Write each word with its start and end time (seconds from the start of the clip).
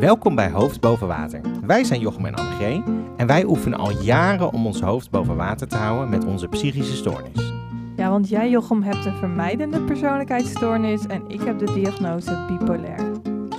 Welkom 0.00 0.34
bij 0.34 0.50
Hoofd 0.50 0.80
Boven 0.80 1.06
Water. 1.06 1.40
Wij 1.66 1.84
zijn 1.84 2.00
Jochem 2.00 2.24
en 2.24 2.34
Annegee 2.34 2.82
en 3.16 3.26
wij 3.26 3.44
oefenen 3.44 3.78
al 3.78 3.90
jaren 3.90 4.52
om 4.52 4.66
ons 4.66 4.80
hoofd 4.80 5.10
boven 5.10 5.36
water 5.36 5.68
te 5.68 5.76
houden 5.76 6.08
met 6.08 6.24
onze 6.24 6.48
psychische 6.48 6.96
stoornis. 6.96 7.52
Ja, 7.96 8.10
want 8.10 8.28
jij 8.28 8.50
Jochem 8.50 8.82
hebt 8.82 9.04
een 9.04 9.16
vermijdende 9.16 9.80
persoonlijkheidsstoornis 9.80 11.06
en 11.06 11.24
ik 11.28 11.40
heb 11.40 11.58
de 11.58 11.72
diagnose 11.72 12.44
bipolair. 12.48 13.10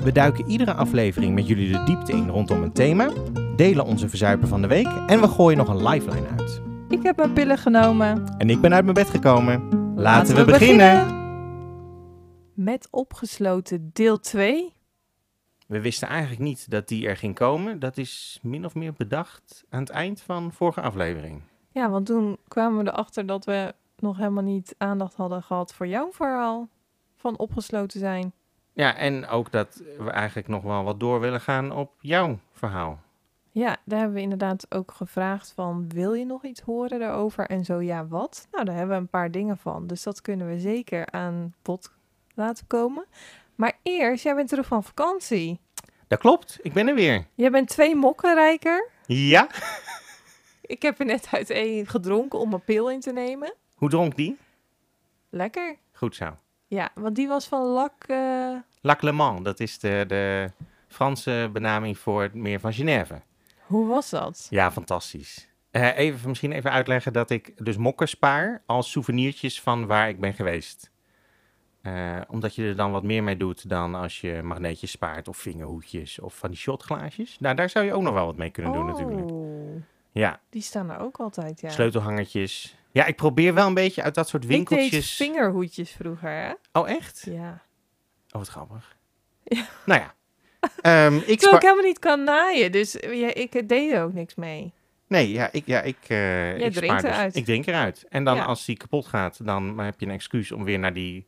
We 0.03 0.11
duiken 0.11 0.49
iedere 0.49 0.73
aflevering 0.73 1.35
met 1.35 1.47
jullie 1.47 1.71
de 1.71 1.83
diepte 1.83 2.11
in 2.11 2.29
rondom 2.29 2.63
een 2.63 2.73
thema, 2.73 3.09
delen 3.55 3.85
onze 3.85 4.09
verzuipen 4.09 4.47
van 4.47 4.61
de 4.61 4.67
week 4.67 4.89
en 5.07 5.21
we 5.21 5.27
gooien 5.27 5.57
nog 5.57 5.67
een 5.67 5.87
lifeline 5.87 6.27
uit. 6.39 6.61
Ik 6.89 7.03
heb 7.03 7.17
mijn 7.17 7.33
pillen 7.33 7.57
genomen. 7.57 8.35
En 8.37 8.49
ik 8.49 8.61
ben 8.61 8.73
uit 8.73 8.83
mijn 8.83 8.95
bed 8.95 9.09
gekomen. 9.09 9.61
Laten, 9.95 10.35
we, 10.35 10.45
beginnen. 10.45 11.19
Met 12.53 12.87
opgesloten 12.91 13.89
deel 13.93 14.19
2. 14.19 14.79
We 15.71 15.81
wisten 15.81 16.07
eigenlijk 16.07 16.41
niet 16.41 16.71
dat 16.71 16.87
die 16.87 17.07
er 17.07 17.17
ging 17.17 17.35
komen. 17.35 17.79
Dat 17.79 17.97
is 17.97 18.39
min 18.41 18.65
of 18.65 18.75
meer 18.75 18.93
bedacht 18.93 19.63
aan 19.69 19.79
het 19.79 19.89
eind 19.89 20.21
van 20.21 20.51
vorige 20.51 20.81
aflevering. 20.81 21.41
Ja, 21.71 21.89
want 21.89 22.05
toen 22.05 22.37
kwamen 22.47 22.83
we 22.83 22.91
erachter 22.91 23.25
dat 23.25 23.45
we 23.45 23.73
nog 23.99 24.17
helemaal 24.17 24.43
niet 24.43 24.75
aandacht 24.77 25.15
hadden 25.15 25.43
gehad 25.43 25.73
voor 25.73 25.87
jouw 25.87 26.11
verhaal 26.11 26.69
van 27.15 27.37
opgesloten 27.37 27.99
zijn. 27.99 28.33
Ja, 28.73 28.95
en 28.95 29.27
ook 29.27 29.51
dat 29.51 29.81
we 29.97 30.09
eigenlijk 30.09 30.47
nog 30.47 30.63
wel 30.63 30.83
wat 30.83 30.99
door 30.99 31.19
willen 31.19 31.41
gaan 31.41 31.71
op 31.71 31.91
jouw 31.99 32.39
verhaal. 32.51 32.99
Ja, 33.51 33.77
daar 33.85 33.99
hebben 33.99 34.15
we 34.15 34.21
inderdaad 34.21 34.75
ook 34.75 34.91
gevraagd 34.91 35.51
van, 35.51 35.89
wil 35.89 36.13
je 36.13 36.25
nog 36.25 36.43
iets 36.43 36.61
horen 36.61 36.99
daarover? 36.99 37.45
En 37.45 37.65
zo 37.65 37.79
ja, 37.79 38.07
wat? 38.07 38.47
Nou, 38.51 38.65
daar 38.65 38.75
hebben 38.75 38.95
we 38.95 39.01
een 39.01 39.09
paar 39.09 39.31
dingen 39.31 39.57
van. 39.57 39.87
Dus 39.87 40.03
dat 40.03 40.21
kunnen 40.21 40.47
we 40.47 40.59
zeker 40.59 41.11
aan 41.11 41.53
bod 41.61 41.91
laten 42.35 42.67
komen. 42.67 43.05
Maar 43.61 43.79
eerst, 43.83 44.23
jij 44.23 44.35
bent 44.35 44.49
terug 44.49 44.67
van 44.67 44.83
vakantie. 44.83 45.59
Dat 46.07 46.19
klopt, 46.19 46.59
ik 46.61 46.73
ben 46.73 46.87
er 46.87 46.95
weer. 46.95 47.25
Jij 47.35 47.51
bent 47.51 47.67
twee 47.67 47.95
mokken 47.95 48.33
rijker. 48.33 48.89
Ja? 49.05 49.47
Ik 50.61 50.81
heb 50.81 50.99
er 50.99 51.05
net 51.05 51.27
uit 51.31 51.49
één 51.49 51.87
gedronken 51.87 52.39
om 52.39 52.53
een 52.53 52.63
pil 52.63 52.89
in 52.89 52.99
te 52.99 53.11
nemen. 53.11 53.53
Hoe 53.75 53.89
dronk 53.89 54.15
die? 54.15 54.37
Lekker. 55.29 55.77
Goed 55.91 56.15
zo. 56.15 56.37
Ja, 56.67 56.89
want 56.95 57.15
die 57.15 57.27
was 57.27 57.47
van 57.47 57.61
Lac... 57.61 57.93
eh, 58.07 58.55
Lac 58.81 59.01
Le 59.01 59.11
Mans, 59.11 59.43
dat 59.43 59.59
is 59.59 59.79
de, 59.79 60.03
de 60.07 60.51
Franse 60.87 61.49
benaming 61.53 61.97
voor 61.97 62.21
het 62.21 62.33
meer 62.33 62.59
van 62.59 62.73
Genève. 62.73 63.21
hoe 63.65 63.87
was 63.87 64.09
dat? 64.09 64.47
Ja, 64.49 64.71
fantastisch. 64.71 65.47
Eh, 65.71 65.97
even, 65.97 66.29
misschien 66.29 66.51
even 66.51 66.71
uitleggen 66.71 67.13
dat 67.13 67.29
ik 67.29 67.51
dus 67.65 67.77
mokken 67.77 68.07
spaar 68.07 68.63
als 68.65 68.91
souvenirtjes 68.91 69.61
van 69.61 69.85
waar 69.87 70.09
ik 70.09 70.19
ben 70.19 70.33
geweest. 70.33 70.90
Eh, 71.81 72.17
omdat 72.27 72.55
je 72.55 72.63
er 72.63 72.75
dan 72.75 72.91
wat 72.91 73.03
meer 73.03 73.23
mee 73.23 73.37
doet 73.37 73.69
dan 73.69 73.95
als 73.95 74.21
je 74.21 74.41
magneetjes 74.43 74.91
spaart 74.91 75.27
of 75.27 75.37
vingerhoedjes 75.37 76.19
of 76.19 76.35
van 76.37 76.49
die 76.49 76.59
shotglaasjes. 76.59 77.37
Nou, 77.39 77.55
daar 77.55 77.69
zou 77.69 77.85
je 77.85 77.93
ook 77.93 78.01
nog 78.01 78.13
wel 78.13 78.25
wat 78.25 78.37
mee 78.37 78.49
kunnen 78.49 78.73
doen 78.73 78.85
natuurlijk. 78.85 79.31
Oh, 79.31 79.81
Ja, 80.11 80.39
die 80.49 80.61
staan 80.61 80.89
er 80.91 80.99
ook 80.99 81.17
altijd, 81.17 81.61
ja. 81.61 81.69
sleutelhangertjes. 81.69 82.75
Ja, 82.91 83.05
ik 83.05 83.15
probeer 83.15 83.53
wel 83.53 83.67
een 83.67 83.73
beetje 83.73 84.01
uit 84.03 84.15
dat 84.15 84.27
soort 84.29 84.43
Ik 84.43 84.49
deed 84.49 84.57
winkeltjes... 84.57 85.15
vingerhoedjes 85.15 85.91
vroeger, 85.91 86.29
hè? 86.29 86.51
Oh, 86.79 86.89
echt? 86.89 87.21
Ja. 87.29 87.61
Oh, 88.31 88.37
wat 88.37 88.47
grappig. 88.47 88.95
Ja. 89.43 89.65
Nou 89.85 90.01
ja. 90.01 90.13
Ehm, 90.81 91.15
ik 91.15 91.39
Terwijl 91.39 91.55
ik 91.55 91.61
helemaal 91.61 91.83
niet 91.85 91.99
kan 91.99 92.23
naaien, 92.23 92.71
dus 92.71 92.91
ja, 93.01 93.33
ik 93.33 93.69
deed 93.69 93.91
er 93.91 94.03
ook 94.03 94.13
niks 94.13 94.35
mee. 94.35 94.73
Nee, 95.07 95.31
ja, 95.31 95.49
ik, 95.51 95.65
ja, 95.65 95.81
ik, 95.81 95.97
eh 96.07 96.57
ik 96.59 96.73
drinkt 96.73 97.01
dus- 97.01 97.11
eruit. 97.11 97.35
Ik 97.35 97.45
drink 97.45 97.65
eruit. 97.65 98.05
En 98.09 98.23
dan 98.23 98.35
Ja. 98.35 98.43
als 98.43 98.65
die 98.65 98.77
kapot 98.77 99.05
gaat, 99.05 99.45
dan 99.45 99.79
heb 99.79 99.99
je 99.99 100.05
een 100.05 100.11
excuus 100.11 100.51
om 100.51 100.63
weer 100.63 100.79
naar 100.79 100.93
die 100.93 101.27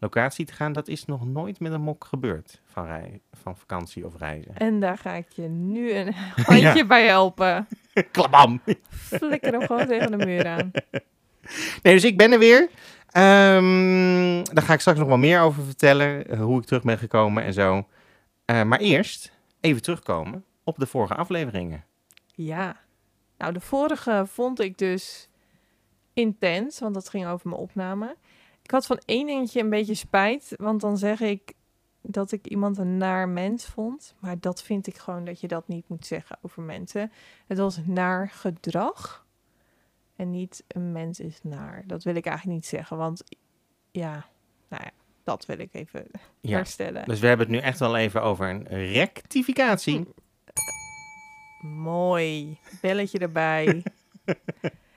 locatie 0.00 0.46
te 0.46 0.52
gaan. 0.52 0.72
Dat 0.72 0.88
is 0.88 1.04
nog 1.04 1.26
nooit 1.26 1.60
met 1.60 1.72
een 1.72 1.80
mok 1.80 2.04
gebeurd 2.04 2.60
van, 2.64 2.86
rij, 2.86 3.20
van 3.32 3.56
vakantie 3.56 4.06
of 4.06 4.16
reizen. 4.18 4.56
En 4.56 4.80
daar 4.80 4.98
ga 4.98 5.12
ik 5.12 5.28
je 5.32 5.48
nu 5.48 5.92
een 5.92 6.14
handje 6.46 6.86
bij 6.86 7.06
helpen. 7.06 7.68
Klabam! 8.10 8.60
Flikker 8.90 9.52
hem 9.52 9.62
gewoon 9.66 9.86
tegen 9.86 10.18
de 10.18 10.26
muur 10.26 10.46
aan. 10.46 10.70
Nee, 11.82 11.94
dus 11.94 12.04
ik 12.04 12.16
ben 12.16 12.32
er 12.32 12.38
weer. 12.38 12.68
Ehm, 13.10 14.44
daar 14.54 14.64
ga 14.64 14.72
ik 14.72 14.80
straks 14.80 14.98
nog 14.98 15.08
wel 15.08 15.16
meer 15.18 15.40
over 15.40 15.64
vertellen. 15.64 16.26
eh, 16.28 16.40
hoe 16.40 16.58
ik 16.60 16.66
terug 16.66 16.82
ben 16.82 16.98
gekomen 16.98 17.42
en 17.44 17.52
zo. 17.52 17.86
Eh, 18.44 18.62
maar 18.62 18.78
eerst 18.78 19.32
even 19.60 19.82
terugkomen 19.82 20.44
op 20.64 20.78
de 20.78 20.86
vorige 20.86 21.14
afleveringen. 21.14 21.84
Ja. 22.34 22.76
Nou, 23.38 23.52
de 23.52 23.60
vorige 23.60 24.24
vond 24.26 24.60
ik 24.60 24.78
dus 24.78 25.28
intens, 26.14 26.78
want 26.78 26.94
dat 26.94 27.08
ging 27.08 27.26
over 27.26 27.48
mijn 27.48 27.60
opname. 27.60 28.16
Ik 28.70 28.76
had 28.76 28.86
van 28.86 29.00
één 29.04 29.26
dingetje 29.26 29.60
een 29.60 29.70
beetje 29.70 29.94
spijt, 29.94 30.52
want 30.56 30.80
dan 30.80 30.98
zeg 30.98 31.20
ik 31.20 31.52
dat 32.02 32.32
ik 32.32 32.46
iemand 32.46 32.78
een 32.78 32.96
naar 32.96 33.28
mens 33.28 33.64
vond. 33.66 34.14
Maar 34.20 34.40
dat 34.40 34.62
vind 34.62 34.86
ik 34.86 34.96
gewoon 34.98 35.24
dat 35.24 35.40
je 35.40 35.48
dat 35.48 35.68
niet 35.68 35.88
moet 35.88 36.06
zeggen 36.06 36.38
over 36.42 36.62
mensen. 36.62 37.12
Het 37.46 37.58
was 37.58 37.80
naar 37.84 38.28
gedrag 38.30 39.26
en 40.16 40.30
niet 40.30 40.64
een 40.68 40.92
mens 40.92 41.20
is 41.20 41.38
naar. 41.42 41.82
Dat 41.86 42.02
wil 42.02 42.14
ik 42.14 42.26
eigenlijk 42.26 42.56
niet 42.56 42.66
zeggen, 42.66 42.96
want 42.96 43.22
ja, 43.90 44.26
nou 44.68 44.82
ja, 44.84 44.90
dat 45.22 45.46
wil 45.46 45.58
ik 45.58 45.74
even 45.74 46.06
Ja. 46.40 46.56
herstellen. 46.56 47.04
Dus 47.04 47.20
we 47.20 47.26
hebben 47.26 47.46
het 47.46 47.54
nu 47.56 47.62
echt 47.62 47.78
wel 47.78 47.96
even 47.96 48.22
over 48.22 48.48
een 48.48 48.66
rectificatie. 48.92 50.08
Mooi. 51.62 52.58
Belletje 52.80 53.18
erbij. 53.18 53.82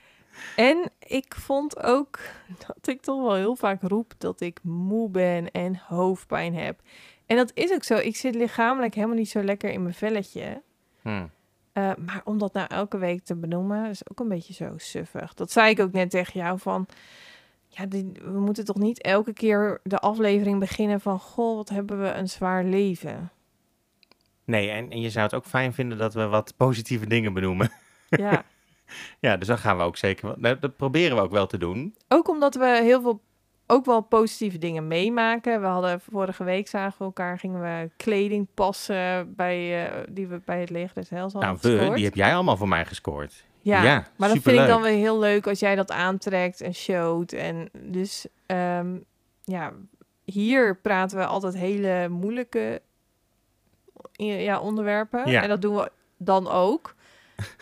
en 0.56 0.90
ik 0.98 1.34
vond 1.34 1.82
ook 1.82 2.18
dat 2.66 2.86
ik 2.88 3.00
toch 3.00 3.22
wel 3.22 3.34
heel 3.34 3.56
vaak 3.56 3.82
roep 3.82 4.12
dat 4.18 4.40
ik 4.40 4.58
moe 4.62 5.10
ben 5.10 5.50
en 5.50 5.76
hoofdpijn 5.86 6.54
heb. 6.54 6.80
En 7.26 7.36
dat 7.36 7.50
is 7.54 7.72
ook 7.72 7.84
zo. 7.84 7.96
Ik 7.96 8.16
zit 8.16 8.34
lichamelijk 8.34 8.94
helemaal 8.94 9.16
niet 9.16 9.30
zo 9.30 9.42
lekker 9.42 9.70
in 9.70 9.82
mijn 9.82 9.94
velletje. 9.94 10.62
Hm. 11.02 11.26
Eh, 11.72 11.90
maar 11.98 12.20
om 12.24 12.38
dat 12.38 12.52
nou 12.52 12.66
elke 12.68 12.98
week 12.98 13.24
te 13.24 13.34
benoemen, 13.36 13.90
is 13.90 14.10
ook 14.10 14.20
een 14.20 14.28
beetje 14.28 14.52
zo 14.52 14.72
suffig. 14.76 15.34
Dat 15.34 15.50
zei 15.50 15.70
ik 15.70 15.80
ook 15.80 15.92
net 15.92 16.10
tegen 16.10 16.40
jou 16.40 16.58
van... 16.58 16.86
Ja, 17.68 17.86
die- 17.86 18.12
we 18.22 18.40
moeten 18.40 18.64
toch 18.64 18.76
niet 18.76 19.02
elke 19.02 19.32
keer 19.32 19.80
de 19.82 19.98
aflevering 19.98 20.58
beginnen 20.58 21.00
van... 21.00 21.18
Goh, 21.18 21.56
wat 21.56 21.68
hebben 21.68 22.00
we 22.02 22.08
een 22.08 22.28
zwaar 22.28 22.64
leven. 22.64 23.30
Nee, 24.44 24.70
en, 24.70 24.90
en 24.90 25.00
je 25.00 25.10
zou 25.10 25.24
het 25.24 25.34
ook 25.34 25.46
fijn 25.46 25.72
vinden 25.72 25.98
dat 25.98 26.14
we 26.14 26.26
wat 26.26 26.54
positieve 26.56 27.06
dingen 27.06 27.32
benoemen. 27.32 27.72
Ja. 28.08 28.44
Ja, 29.20 29.36
dus 29.36 29.48
dat 29.48 29.58
gaan 29.58 29.76
we 29.76 29.82
ook 29.82 29.96
zeker. 29.96 30.26
wel- 30.26 30.36
nou, 30.38 30.58
Dat 30.58 30.76
proberen 30.76 31.16
we 31.16 31.22
ook 31.22 31.30
wel 31.30 31.46
te 31.46 31.58
doen. 31.58 31.94
Ook 32.08 32.28
omdat 32.28 32.54
we 32.54 32.80
heel 32.82 33.02
veel, 33.02 33.20
ook 33.66 33.84
wel 33.84 34.00
positieve 34.00 34.58
dingen 34.58 34.88
meemaken. 34.88 35.60
We 35.60 35.66
hadden 35.66 36.00
vorige 36.00 36.44
week 36.44 36.68
zagen 36.68 36.98
we 36.98 37.04
elkaar, 37.04 37.38
gingen 37.38 37.60
we 37.60 37.90
kleding 37.96 38.48
passen 38.54 39.34
bij, 39.36 39.86
eh, 39.86 40.02
die 40.10 40.26
we 40.26 40.40
bij 40.44 40.60
het 40.60 40.70
leger 40.70 40.94
des 40.94 41.08
Heils 41.10 41.32
hadden 41.32 41.58
nou, 41.62 41.88
we, 41.88 41.94
die 41.94 42.04
heb 42.04 42.14
jij 42.14 42.34
allemaal 42.34 42.56
voor 42.56 42.68
mij 42.68 42.84
gescoord. 42.84 43.44
ja, 43.62 43.82
ja, 43.82 44.06
maar 44.16 44.28
dat 44.28 44.38
vind 44.42 44.60
ik 44.60 44.66
dan 44.66 44.82
weer 44.82 44.96
heel 44.96 45.18
leuk 45.18 45.46
als 45.46 45.58
jij 45.60 45.74
dat 45.74 45.90
aantrekt 45.90 46.60
en 46.60 46.74
showt. 46.74 47.32
En 47.32 47.68
dus 47.72 48.26
ehm, 48.46 48.96
ja, 49.42 49.72
hier 50.24 50.76
praten 50.76 51.18
we 51.18 51.24
altijd 51.26 51.54
hele 51.56 52.08
moeilijke 52.08 52.82
ja, 54.16 54.60
onderwerpen. 54.60 55.30
Ja. 55.30 55.42
En 55.42 55.48
dat 55.48 55.62
doen 55.62 55.74
we 55.76 55.90
dan 56.16 56.48
ook. 56.48 56.94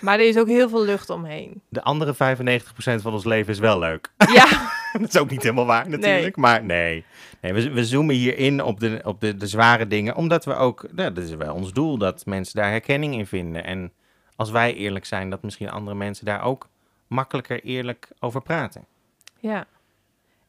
Maar 0.00 0.18
er 0.18 0.28
is 0.28 0.38
ook 0.38 0.48
heel 0.48 0.68
veel 0.68 0.84
lucht 0.84 1.10
omheen. 1.10 1.62
De 1.68 1.82
andere 1.82 2.14
95% 2.14 3.02
van 3.02 3.12
ons 3.12 3.24
leven 3.24 3.52
is 3.52 3.58
wel 3.58 3.78
leuk. 3.78 4.12
Ja, 4.32 4.70
dat 4.92 5.08
is 5.08 5.18
ook 5.18 5.30
niet 5.30 5.42
helemaal 5.42 5.66
waar 5.66 5.88
natuurlijk. 5.88 6.36
Maar 6.36 6.64
nee, 6.64 7.04
nee 7.40 7.52
we, 7.52 7.70
we 7.70 7.84
zoomen 7.84 8.14
hier 8.14 8.38
in 8.38 8.62
op, 8.62 8.80
de, 8.80 9.00
op 9.04 9.20
de, 9.20 9.36
de 9.36 9.46
zware 9.46 9.86
dingen. 9.86 10.16
Omdat 10.16 10.44
we 10.44 10.54
ook, 10.54 10.86
nou, 10.92 11.12
dat 11.12 11.24
is 11.24 11.34
wel 11.34 11.54
ons 11.54 11.72
doel, 11.72 11.98
dat 11.98 12.26
mensen 12.26 12.60
daar 12.60 12.70
herkenning 12.70 13.14
in 13.14 13.26
vinden. 13.26 13.64
En 13.64 13.92
als 14.36 14.50
wij 14.50 14.74
eerlijk 14.74 15.04
zijn, 15.04 15.30
dat 15.30 15.42
misschien 15.42 15.70
andere 15.70 15.96
mensen 15.96 16.24
daar 16.24 16.42
ook 16.42 16.68
makkelijker 17.06 17.62
eerlijk 17.62 18.08
over 18.18 18.42
praten. 18.42 18.86
Ja. 19.38 19.66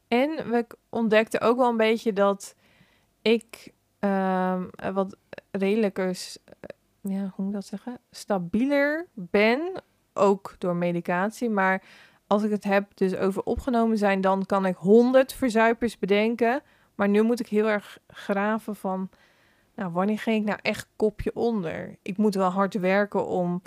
En 0.08 0.50
we 0.50 0.66
ontdekten 0.90 1.42
ook 1.42 1.58
wel 1.58 1.70
een 1.70 1.78
beetje 1.78 2.14
dat 2.14 2.56
ik 3.22 3.72
eh, 4.00 4.62
wat 4.94 5.16
redelijker, 5.52 6.08
eh, 6.10 6.54
ja, 7.04 7.20
hoe 7.22 7.32
moet 7.46 7.48
ik 7.48 7.54
dat 7.54 7.66
zeggen? 7.66 7.98
Stabieler 8.12 9.08
ben, 9.14 9.84
ook 10.14 10.56
door 10.58 10.76
medicatie. 10.76 11.50
Maar 11.50 11.84
als 12.28 12.44
ik 12.44 12.52
het 12.52 12.64
heb 12.64 12.92
dus 12.98 13.16
over 13.16 13.44
opgenomen 13.44 13.98
zijn, 13.98 14.22
dan 14.22 14.46
kan 14.46 14.66
ik 14.66 14.76
honderd 14.76 15.34
verzuipers 15.34 16.00
bedenken. 16.00 16.62
Maar 16.96 17.10
nu 17.10 17.22
moet 17.22 17.40
ik 17.40 17.48
heel 17.48 17.70
erg 17.70 18.00
graven 18.08 18.76
van, 18.76 19.10
nou, 19.76 19.92
wanneer 19.92 20.20
ging 20.20 20.40
ik 20.42 20.48
nou 20.48 20.60
echt 20.62 20.88
kopje 20.96 21.36
onder? 21.36 21.98
Ik 22.02 22.18
moet 22.18 22.36
wel 22.36 22.50
hard 22.50 22.74
werken 22.74 23.28
om 23.28 23.62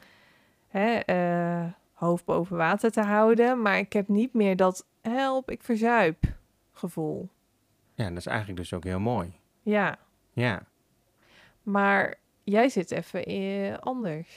hè, 0.68 0.94
eh, 0.94 1.72
hoofd 1.92 2.24
boven 2.24 2.56
water 2.56 2.90
te 2.90 3.02
houden. 3.02 3.62
Maar 3.62 3.78
ik 3.78 3.92
heb 3.92 4.08
niet 4.08 4.34
meer 4.34 4.56
dat 4.56 4.86
help, 5.02 5.50
ik 5.50 5.62
verzuip 5.62 6.24
gevoel. 6.72 7.28
Ja, 7.94 8.08
dat 8.08 8.16
is 8.16 8.26
eigenlijk 8.26 8.58
dus 8.58 8.72
ook 8.72 8.84
heel 8.84 9.00
mooi. 9.00 9.34
Ja, 9.62 9.98
Ja. 10.32 10.62
maar 11.62 12.14
jij 12.46 12.68
zit 12.68 12.90
even 12.90 13.24
eh, 13.24 13.78
anders. 13.78 14.28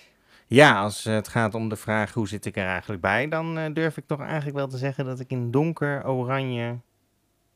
Ja, 0.48 0.82
als 0.82 1.04
het 1.04 1.28
gaat 1.28 1.54
om 1.54 1.70
de 1.70 1.76
vraag 1.76 2.14
hoe 2.14 2.28
zit 2.28 2.46
ik 2.46 2.58
er 2.58 2.66
eigenlijk 2.66 3.02
bij, 3.02 3.28
dan 3.28 3.58
eh, 3.58 3.74
durf 3.74 3.98
ik 3.98 4.08
toch 4.08 4.22
eigenlijk 4.22 4.56
wel 4.56 4.68
te 4.68 4.78
zeggen 4.78 5.06
dat 5.06 5.20
ik 5.20 5.32
in 5.32 5.52
donker 5.52 6.08
oranje 6.08 6.78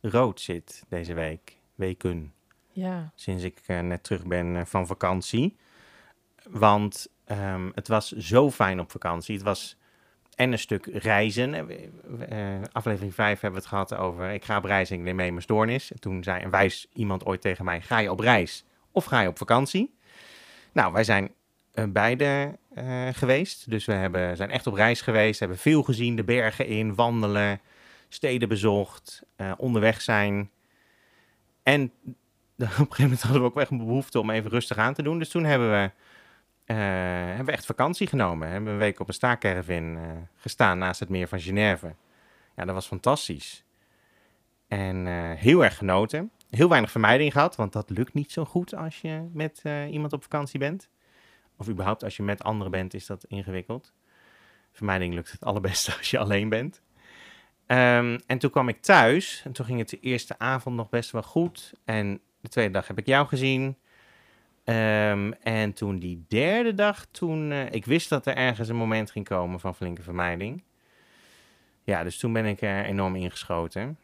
rood 0.01 0.41
zit 0.41 0.83
deze 0.89 1.13
week. 1.13 1.57
Weken. 1.75 2.33
Ja, 2.71 3.11
Sinds 3.15 3.43
ik 3.43 3.61
eh, 3.65 3.79
net 3.79 4.03
terug 4.03 4.25
ben 4.25 4.67
van 4.67 4.87
vakantie. 4.87 5.57
Want 6.49 7.07
ehm, 7.25 7.69
het 7.75 7.87
was 7.87 8.11
zo 8.11 8.51
fijn 8.51 8.79
op 8.79 8.91
vakantie. 8.91 9.35
Het 9.35 9.43
was 9.43 9.77
en 10.35 10.51
een 10.51 10.59
stuk 10.59 10.85
reizen. 10.85 11.67
Aflevering 12.71 13.13
5 13.13 13.39
hebben 13.39 13.61
we 13.61 13.65
het 13.65 13.75
gehad 13.75 13.95
over... 13.95 14.31
ik 14.31 14.45
ga 14.45 14.57
op 14.57 14.63
reis 14.63 14.89
en 14.89 14.95
ik 14.95 15.03
neem 15.03 15.15
mee 15.15 15.29
mijn 15.29 15.41
stoornis. 15.41 15.91
En 15.91 15.99
toen 15.99 16.23
zei 16.23 16.43
een 16.43 16.49
wijs 16.49 16.87
iemand 16.93 17.25
ooit 17.25 17.41
tegen 17.41 17.65
mij... 17.65 17.81
ga 17.81 17.97
je 17.97 18.11
op 18.11 18.19
reis 18.19 18.65
of 18.91 19.05
ga 19.05 19.21
je 19.21 19.27
op 19.27 19.37
vakantie? 19.37 19.93
Nou, 20.73 20.93
wij 20.93 21.03
zijn 21.03 21.31
eh, 21.73 21.85
beide 21.87 22.57
eh, 22.73 23.07
geweest. 23.11 23.69
Dus 23.69 23.85
we 23.85 23.93
hebben, 23.93 24.37
zijn 24.37 24.51
echt 24.51 24.67
op 24.67 24.73
reis 24.73 25.01
geweest. 25.01 25.39
Hebben 25.39 25.57
veel 25.57 25.83
gezien, 25.83 26.15
de 26.15 26.23
bergen 26.23 26.67
in, 26.67 26.95
wandelen, 26.95 27.61
steden 28.09 28.49
bezocht, 28.49 29.23
eh, 29.35 29.51
onderweg 29.57 30.01
zijn. 30.01 30.49
En 31.63 31.83
op 32.57 32.59
een 32.59 32.67
gegeven 32.67 33.03
moment 33.03 33.21
hadden 33.21 33.41
we 33.41 33.47
ook 33.47 33.59
echt 33.59 33.71
een 33.71 33.77
behoefte 33.77 34.19
om 34.19 34.29
even 34.29 34.49
rustig 34.49 34.77
aan 34.77 34.93
te 34.93 35.03
doen. 35.03 35.19
Dus 35.19 35.29
toen 35.29 35.43
hebben 35.43 35.71
we, 35.71 35.91
hebben 36.73 37.45
we 37.45 37.51
echt 37.51 37.65
vakantie 37.65 38.07
genomen. 38.07 38.47
Hebben 38.49 38.73
een 38.73 38.79
week 38.79 38.99
op 38.99 39.07
een 39.07 39.13
staakervin 39.13 39.97
eh 39.97 40.11
gestaan 40.35 40.77
naast 40.77 40.99
het 40.99 41.09
meer 41.09 41.27
van 41.27 41.39
Genève. 41.39 41.95
Ja, 42.55 42.65
dat 42.65 42.73
was 42.73 42.87
fantastisch. 42.87 43.63
En 44.67 45.05
heel 45.35 45.63
erg 45.63 45.77
genoten. 45.77 46.31
Heel 46.55 46.69
weinig 46.69 46.91
vermijding 46.91 47.31
gehad, 47.31 47.55
want 47.55 47.73
dat 47.73 47.89
lukt 47.89 48.13
niet 48.13 48.31
zo 48.31 48.45
goed 48.45 48.75
als 48.75 49.01
je 49.01 49.29
met 49.31 49.59
eh, 49.63 49.91
iemand 49.91 50.13
op 50.13 50.21
vakantie 50.21 50.59
bent. 50.59 50.89
Of 51.57 51.69
überhaupt 51.69 52.03
als 52.03 52.17
je 52.17 52.23
met 52.23 52.43
anderen 52.43 52.71
bent, 52.71 52.93
is 52.93 53.05
dat 53.05 53.23
ingewikkeld. 53.23 53.93
Vermijding 54.71 55.13
lukt 55.13 55.31
het 55.31 55.43
allerbeste 55.43 55.93
als 55.97 56.11
je 56.11 56.17
alleen 56.17 56.49
bent. 56.49 56.81
Ehm, 57.65 58.19
en 58.25 58.37
toen 58.37 58.49
kwam 58.49 58.69
ik 58.69 58.81
thuis 58.81 59.41
en 59.45 59.51
toen 59.51 59.65
ging 59.65 59.79
het 59.79 59.89
de 59.89 59.99
eerste 59.99 60.39
avond 60.39 60.75
nog 60.75 60.89
best 60.89 61.11
wel 61.11 61.23
goed. 61.23 61.73
En 61.85 62.19
de 62.41 62.49
tweede 62.49 62.71
dag 62.73 62.87
heb 62.87 62.97
ik 62.97 63.05
jou 63.05 63.27
gezien. 63.27 63.77
Ehm, 64.63 65.31
en 65.41 65.73
toen 65.73 65.99
die 65.99 66.25
derde 66.27 66.73
dag, 66.73 67.05
toen 67.05 67.51
eh, 67.51 67.71
ik 67.71 67.85
wist 67.85 68.09
dat 68.09 68.25
er 68.25 68.35
ergens 68.35 68.69
een 68.69 68.75
moment 68.75 69.11
ging 69.11 69.25
komen 69.25 69.59
van 69.59 69.75
flinke 69.75 70.01
vermijding. 70.01 70.63
Ja, 71.83 72.03
dus 72.03 72.17
toen 72.17 72.33
ben 72.33 72.45
ik 72.45 72.61
er 72.61 72.85
enorm 72.85 73.15
ingeschoten. 73.15 73.97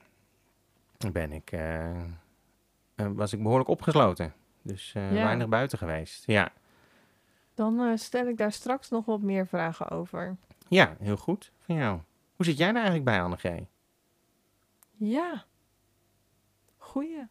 Ben 1.11 1.31
ik, 1.31 1.51
eh, 1.51 2.03
was 3.07 3.33
ik 3.33 3.41
behoorlijk 3.43 3.69
opgesloten. 3.69 4.33
Dus 4.61 4.91
eh, 4.95 5.13
Ja. 5.15 5.23
weinig 5.23 5.47
buiten 5.47 5.77
geweest. 5.77 6.23
Ja. 6.25 6.51
Dan 7.55 7.79
eh, 7.79 7.97
stel 7.97 8.27
ik 8.27 8.37
daar 8.37 8.51
straks 8.51 8.89
nog 8.89 9.05
wat 9.05 9.21
meer 9.21 9.47
vragen 9.47 9.89
over. 9.89 10.35
ja, 10.67 10.95
heel 10.99 11.17
goed 11.17 11.51
van 11.65 11.75
jou. 11.75 11.99
Hoe 12.35 12.45
zit 12.45 12.57
jij 12.57 12.67
er 12.67 12.73
eigenlijk 12.75 13.05
bij, 13.05 13.21
Anne 13.21 13.37
G? 13.37 13.43
Ja. 14.97 15.43
Goeie. 16.77 17.27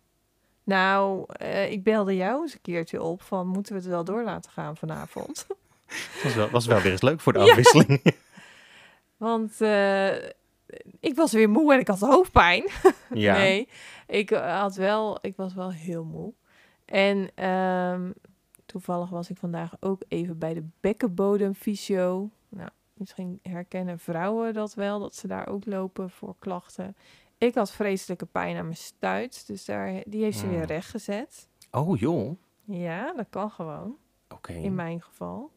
Nou, 0.65 1.25
eh, 1.29 1.71
ik 1.71 1.83
belde 1.83 2.17
jou 2.17 2.43
eens 2.43 2.55
een 2.55 2.61
keertje 2.61 3.03
op 3.03 3.23
van 3.23 3.47
moeten 3.47 3.73
we 3.73 3.79
het 3.81 3.89
wel 3.89 4.05
door 4.05 4.23
laten 4.25 4.51
gaan 4.51 4.77
vanavond? 4.77 5.47
Was 6.25 6.35
wel, 6.35 6.49
was 6.51 6.67
wel 6.67 6.81
weer 6.81 6.93
eens 6.93 7.03
leuk 7.03 7.21
voor 7.21 7.33
de 7.33 7.39
Ja. 7.39 7.45
afwisseling. 7.45 8.03
Want 9.17 9.61
eh, 9.61 10.15
ik 11.01 11.15
was 11.17 11.33
weer 11.33 11.51
moe 11.51 11.73
en 11.73 11.79
ik 11.79 11.89
had 11.89 12.01
hoofdpijn. 12.01 12.65
ja. 13.15 13.37
Nee, 13.37 13.69
ik 14.07 14.31
eh, 14.31 14.61
had 14.61 14.75
wel, 14.75 15.19
ik 15.21 15.37
was 15.37 15.55
wel 15.55 15.73
heel 15.73 16.05
moe. 16.05 16.33
En 16.85 17.31
ehm, 17.35 18.11
toevallig 18.67 19.09
was 19.11 19.31
ik 19.31 19.37
vandaag 19.37 19.73
ook 19.81 20.03
even 20.09 20.39
bij 20.39 20.55
de 20.55 20.65
bekkenbodemfysio. 20.81 22.31
Nou, 22.49 22.71
misschien 22.95 23.39
herkennen 23.43 23.99
vrouwen 23.99 24.55
dat 24.55 24.75
wel, 24.75 24.99
dat 25.01 25.15
ze 25.15 25.27
daar 25.27 25.49
ook 25.49 25.67
lopen 25.67 26.11
voor 26.11 26.35
klachten. 26.39 26.97
Ik 27.39 27.55
had 27.55 27.71
vreselijke 27.71 28.27
pijn 28.27 28.57
aan 28.57 28.65
mijn 28.65 28.77
stuit, 28.77 29.47
dus 29.47 29.65
daar, 29.65 30.03
die 30.07 30.23
heeft 30.23 30.39
ze 30.39 30.47
Hmm. 30.47 30.55
weer 30.55 30.65
rechtgezet. 30.67 31.49
Oh 31.71 31.99
joh, 31.99 32.37
Ja, 32.65 33.13
dat 33.13 33.27
kan 33.31 33.51
gewoon, 33.51 33.97
oké. 34.29 34.53
in 34.53 34.75
mijn 34.75 35.03
geval. 35.03 35.51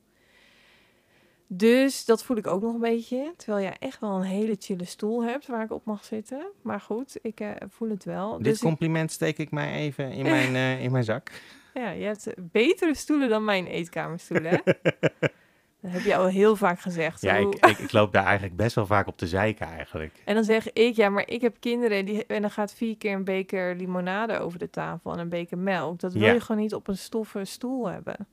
Dus 1.53 2.05
dat 2.05 2.23
voel 2.23 2.37
ik 2.37 2.47
ook 2.47 2.61
nog 2.61 2.73
een 2.73 2.79
beetje. 2.79 3.33
Terwijl 3.37 3.63
jij 3.63 3.75
echt 3.79 3.99
wel 3.99 4.15
een 4.15 4.21
hele 4.21 4.55
chille 4.59 4.85
stoel 4.85 5.23
hebt 5.23 5.47
waar 5.47 5.63
ik 5.63 5.71
op 5.71 5.85
mag 5.85 6.03
zitten. 6.03 6.45
Maar 6.61 6.81
goed, 6.81 7.17
ik 7.21 7.39
eh, 7.39 7.49
voel 7.69 7.89
het 7.89 8.03
wel. 8.03 8.35
Dit 8.35 8.43
dus 8.43 8.55
ik- 8.55 8.61
compliment 8.61 9.11
steek 9.11 9.37
ik 9.37 9.51
mij 9.51 9.73
even 9.73 10.11
in 10.11 10.23
mijn, 10.35 10.55
eh, 10.55 10.83
in 10.83 10.91
mijn 10.91 11.03
zak. 11.03 11.31
Ja, 11.73 11.89
je 11.89 12.03
hebt 12.03 12.33
betere 12.51 12.95
stoelen 12.95 13.29
dan 13.29 13.43
mijn 13.45 13.65
eetkamerstoelen. 13.67 14.61
dat 15.81 15.91
heb 15.91 16.01
je 16.01 16.15
al 16.15 16.25
heel 16.27 16.55
vaak 16.55 16.79
gezegd. 16.79 17.21
Ja, 17.21 17.35
ik, 17.35 17.53
ik, 17.65 17.77
ik 17.77 17.91
loop 17.91 18.13
daar 18.13 18.25
eigenlijk 18.25 18.55
best 18.55 18.75
wel 18.75 18.85
vaak 18.85 19.07
op 19.07 19.17
te 19.17 19.27
zeiken 19.27 19.67
eigenlijk. 19.67 20.21
En 20.25 20.35
dan 20.35 20.43
zeg 20.43 20.73
ik, 20.73 20.95
ja, 20.95 21.09
maar 21.09 21.27
ik 21.27 21.41
heb 21.41 21.55
kinderen 21.59 22.05
die, 22.05 22.25
en 22.25 22.41
dan 22.41 22.51
gaat 22.51 22.73
vier 22.73 22.97
keer 22.97 23.13
een 23.13 23.23
beker 23.23 23.75
limonade 23.75 24.39
over 24.39 24.59
de 24.59 24.69
tafel 24.69 25.13
en 25.13 25.19
een 25.19 25.29
beker 25.29 25.57
melk. 25.57 25.99
Dat 25.99 26.13
wil 26.13 26.21
Ja. 26.21 26.31
je 26.33 26.39
gewoon 26.41 26.61
niet 26.61 26.73
op 26.73 26.87
een 26.87 26.97
stoffen 26.97 27.47
stoel 27.47 27.89
hebben. 27.89 28.27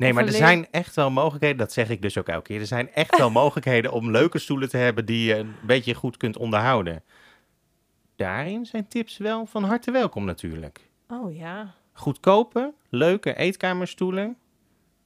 Nee, 0.00 0.12
maar 0.12 0.26
er 0.26 0.32
zijn 0.32 0.66
echt 0.70 0.94
wel 0.94 1.10
mogelijkheden, 1.10 1.56
dat 1.56 1.72
zeg 1.72 1.88
ik 1.88 2.02
dus 2.02 2.18
ook 2.18 2.28
elke 2.28 2.42
keer. 2.42 2.60
Er 2.60 2.66
zijn 2.66 2.92
echt 2.92 3.16
wel 3.16 3.30
mogelijkheden 3.42 3.92
om 3.92 4.10
leuke 4.10 4.38
stoelen 4.38 4.68
te 4.68 4.76
hebben 4.76 5.04
die 5.04 5.24
je 5.24 5.34
een 5.36 5.54
beetje 5.62 5.94
goed 5.94 6.16
kunt 6.16 6.36
onderhouden. 6.36 7.02
Daarin 8.16 8.66
zijn 8.66 8.88
tips 8.88 9.16
wel 9.16 9.46
van 9.46 9.64
harte 9.64 9.90
welkom 9.90 10.24
natuurlijk. 10.24 10.90
Oh 11.08 11.36
ja. 11.36 11.74
Goedkope, 11.92 12.74
leuke 12.88 13.36
eetkamerstoelen 13.36 14.36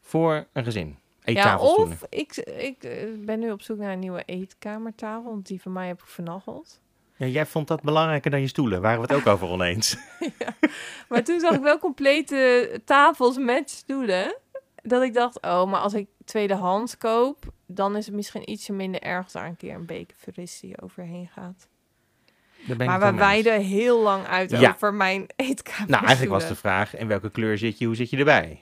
voor 0.01 0.47
een 0.53 0.65
gezin. 0.65 0.99
Ja, 1.25 1.59
of 1.59 2.07
ik, 2.09 2.37
ik 2.37 2.85
eh, 2.85 3.09
ben 3.19 3.39
nu 3.39 3.51
op 3.51 3.63
zoek 3.63 3.79
naar 3.79 3.93
een 3.93 3.99
nieuwe 3.99 4.23
eetkamertafel, 4.25 5.31
want 5.31 5.47
die 5.47 5.63
van 5.63 5.73
mij 5.73 5.87
heb 5.87 6.01
ik 6.01 6.09
vernacheld. 6.09 6.81
Ja, 7.17 7.27
jij 7.27 7.47
vond 7.47 7.69
dat 7.69 7.83
belangrijker 7.83 8.31
dan 8.31 8.41
je 8.41 8.49
stoelen. 8.49 8.81
Waren 8.81 9.01
we 9.01 9.07
het 9.07 9.17
ook 9.17 9.35
over 9.35 9.49
oneens? 9.49 9.97
Maar 11.09 11.25
toen 11.25 11.41
zag 11.41 11.55
ik 11.55 11.63
wel 11.63 11.79
complete 11.79 12.81
tafels 12.85 13.39
met 13.39 13.71
stoelen. 13.71 14.37
Dat 14.87 15.03
ik 15.03 15.15
dacht, 15.15 15.41
oh, 15.43 15.65
maar 15.71 15.81
als 15.81 15.95
ik 15.95 16.09
tweedehands 16.25 16.99
koop, 16.99 17.45
dan 17.67 17.97
is 17.97 18.07
het 18.07 18.15
misschien 18.15 18.51
ietsje 18.51 18.73
minder 18.73 19.01
erg 19.01 19.23
als 19.25 19.33
daar 19.33 19.47
een 19.47 19.57
keer 19.57 19.75
een 19.75 19.87
beker 19.87 20.17
verrissie 20.19 20.81
overheen 20.83 21.29
gaat. 21.29 21.69
Maar 22.77 23.01
we 23.01 23.13
wijden 23.19 23.61
heel 23.61 24.03
lang 24.03 24.27
uit 24.27 24.51
Ja. 24.51 24.71
over 24.71 24.95
mijn 24.95 25.27
eetkamer. 25.37 25.91
Nou, 25.91 26.05
eigenlijk 26.05 26.33
was 26.41 26.49
de 26.49 26.55
vraag, 26.55 26.97
in 26.97 27.09
welke 27.09 27.31
kleur 27.31 27.59
zit 27.59 27.79
je, 27.79 27.87
hoe 27.87 27.95
zit 27.97 28.11
je 28.11 28.17
erbij? 28.17 28.61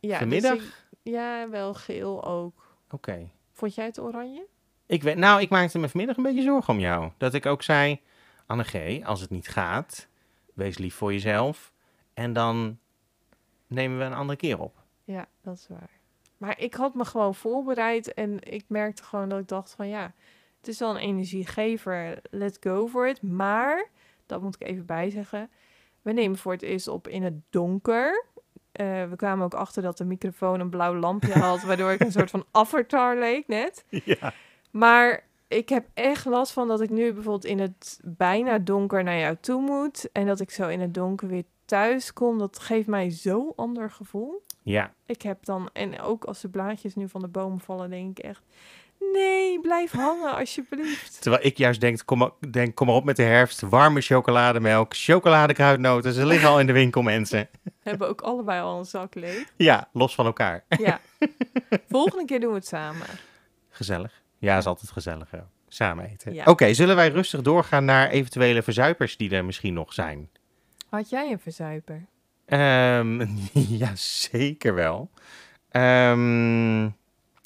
ja, 0.00 0.18
vanmiddag? 0.18 0.54
dus 0.56 0.64
ik- 0.64 0.72
ja, 1.02 1.48
wel 1.48 1.74
geel 1.74 2.24
ook. 2.24 2.76
Oké. 2.90 3.30
Vond 3.52 3.74
jij 3.74 3.84
het 3.84 4.00
oranje? 4.00 4.46
Ik 4.86 5.02
weet, 5.02 5.16
nou, 5.16 5.40
ik 5.40 5.48
maakte 5.48 5.78
me 5.78 5.88
vanmiddag 5.88 6.16
een 6.16 6.22
beetje 6.22 6.42
zorgen 6.42 6.74
om 6.74 6.80
jou. 6.80 7.10
Dat 7.18 7.34
ik 7.34 7.46
ook 7.46 7.62
zei, 7.62 8.00
Anne 8.46 8.64
G, 8.64 9.04
als 9.04 9.20
het 9.20 9.30
niet 9.30 9.48
gaat, 9.48 10.08
wees 10.54 10.78
lief 10.78 10.94
voor 10.94 11.12
jezelf. 11.12 11.72
En 12.14 12.32
dan 12.32 12.78
nemen 13.66 13.98
we 13.98 14.04
een 14.04 14.14
andere 14.14 14.38
keer 14.38 14.58
op. 14.58 14.79
Ja, 15.10 15.28
dat 15.42 15.54
is 15.54 15.66
waar. 15.68 15.90
Maar 16.36 16.60
ik 16.60 16.74
had 16.74 16.94
me 16.94 17.04
gewoon 17.04 17.34
voorbereid 17.34 18.14
en 18.14 18.52
ik 18.52 18.64
merkte 18.66 19.02
gewoon 19.02 19.28
dat 19.28 19.38
ik 19.38 19.48
dacht 19.48 19.74
van 19.74 19.88
ja, 19.88 20.12
het 20.58 20.68
is 20.68 20.78
wel 20.78 20.90
een 20.90 21.02
energiegever, 21.02 22.18
let's 22.30 22.56
go 22.60 22.88
for 22.88 23.08
it. 23.08 23.22
Maar, 23.22 23.88
dat 24.26 24.42
moet 24.42 24.54
ik 24.54 24.68
even 24.68 24.86
bijzeggen, 24.86 25.50
we 26.02 26.12
nemen 26.12 26.38
voor 26.38 26.52
het 26.52 26.62
eerst 26.62 26.88
op 26.88 27.08
in 27.08 27.22
het 27.22 27.34
donker. 27.50 28.24
Eh, 28.72 29.08
we 29.08 29.16
kwamen 29.16 29.44
ook 29.44 29.54
achter 29.54 29.82
dat 29.82 29.98
de 29.98 30.04
microfoon 30.04 30.60
een 30.60 30.70
blauw 30.70 30.94
lampje 30.94 31.38
had, 31.48 31.62
waardoor 31.62 31.90
ik 31.90 32.00
een 32.00 32.12
soort 32.12 32.30
van 32.30 32.44
avatar 32.50 33.16
leek 33.16 33.46
net. 33.46 33.84
Ja. 33.88 34.32
Maar 34.70 35.24
ik 35.48 35.68
heb 35.68 35.86
echt 35.94 36.24
last 36.24 36.52
van 36.52 36.68
dat 36.68 36.80
ik 36.80 36.90
nu 36.90 37.12
bijvoorbeeld 37.12 37.44
in 37.44 37.58
het 37.58 38.00
bijna 38.04 38.58
donker 38.58 39.02
naar 39.02 39.18
jou 39.18 39.36
toe 39.40 39.60
moet. 39.60 40.12
En 40.12 40.26
dat 40.26 40.40
ik 40.40 40.50
zo 40.50 40.68
in 40.68 40.80
het 40.80 40.94
donker 40.94 41.28
weer 41.28 41.44
thuis 41.64 42.12
kom. 42.12 42.38
Dat 42.38 42.58
geeft 42.58 42.86
mij 42.86 43.10
zo'n 43.10 43.52
ander 43.56 43.90
gevoel. 43.90 44.42
Ja, 44.62 44.92
Ik 45.06 45.22
heb 45.22 45.44
dan, 45.44 45.70
en 45.72 46.00
ook 46.00 46.24
als 46.24 46.40
de 46.40 46.48
blaadjes 46.48 46.94
nu 46.94 47.08
van 47.08 47.20
de 47.20 47.28
boom 47.28 47.60
vallen, 47.60 47.90
denk 47.90 48.18
ik 48.18 48.24
echt... 48.24 48.42
Nee, 49.12 49.60
blijf 49.60 49.90
hangen 49.92 50.36
alsjeblieft. 50.36 51.20
terwijl 51.22 51.44
ik 51.44 51.56
juist 51.58 51.80
denk, 51.80 52.00
kom, 52.04 52.22
op- 52.22 52.36
denk, 52.50 52.74
kom 52.74 52.86
maar 52.86 52.96
op 52.96 53.04
met 53.04 53.16
de 53.16 53.22
herfst. 53.22 53.60
Warme 53.60 54.00
chocolademelk, 54.00 54.94
chocoladekruidnoten. 54.96 56.12
Ze 56.12 56.26
liggen 56.26 56.48
al 56.48 56.60
in 56.60 56.66
de 56.66 56.72
winkel, 56.72 57.02
mensen. 57.02 57.48
We 57.62 57.70
hebben 57.90 58.08
ook 58.08 58.20
allebei 58.20 58.62
al 58.62 58.78
een 58.78 58.84
zak 58.84 59.14
leeg. 59.14 59.52
Ja, 59.56 59.88
los 59.92 60.14
van 60.14 60.26
elkaar. 60.26 60.64
Ja. 60.68 61.00
Volgende 61.88 62.24
keer 62.24 62.40
doen 62.40 62.48
we 62.50 62.54
het 62.56 62.66
samen. 62.66 63.06
Gezellig. 63.68 64.22
Ja, 64.38 64.56
is 64.58 64.66
altijd 64.66 64.90
gezellig. 64.90 65.34
ook. 65.34 65.46
Samen 65.68 66.04
eten. 66.04 66.34
Ja. 66.34 66.44
Oké, 66.44 66.74
zullen 66.74 66.96
wij 66.96 67.08
rustig 67.08 67.42
doorgaan 67.42 67.84
naar 67.84 68.08
eventuele 68.08 68.62
verzuipers 68.62 69.16
die 69.16 69.30
er 69.30 69.44
misschien 69.44 69.74
nog 69.74 69.92
zijn? 69.92 70.30
Had 70.88 71.08
jij 71.10 71.30
een 71.30 71.38
verzuiper? 71.40 72.06
Ehm, 72.50 73.26
ja, 73.82 73.96
zeker 73.96 74.74
wel. 74.74 75.10
Ehm, 75.68 76.82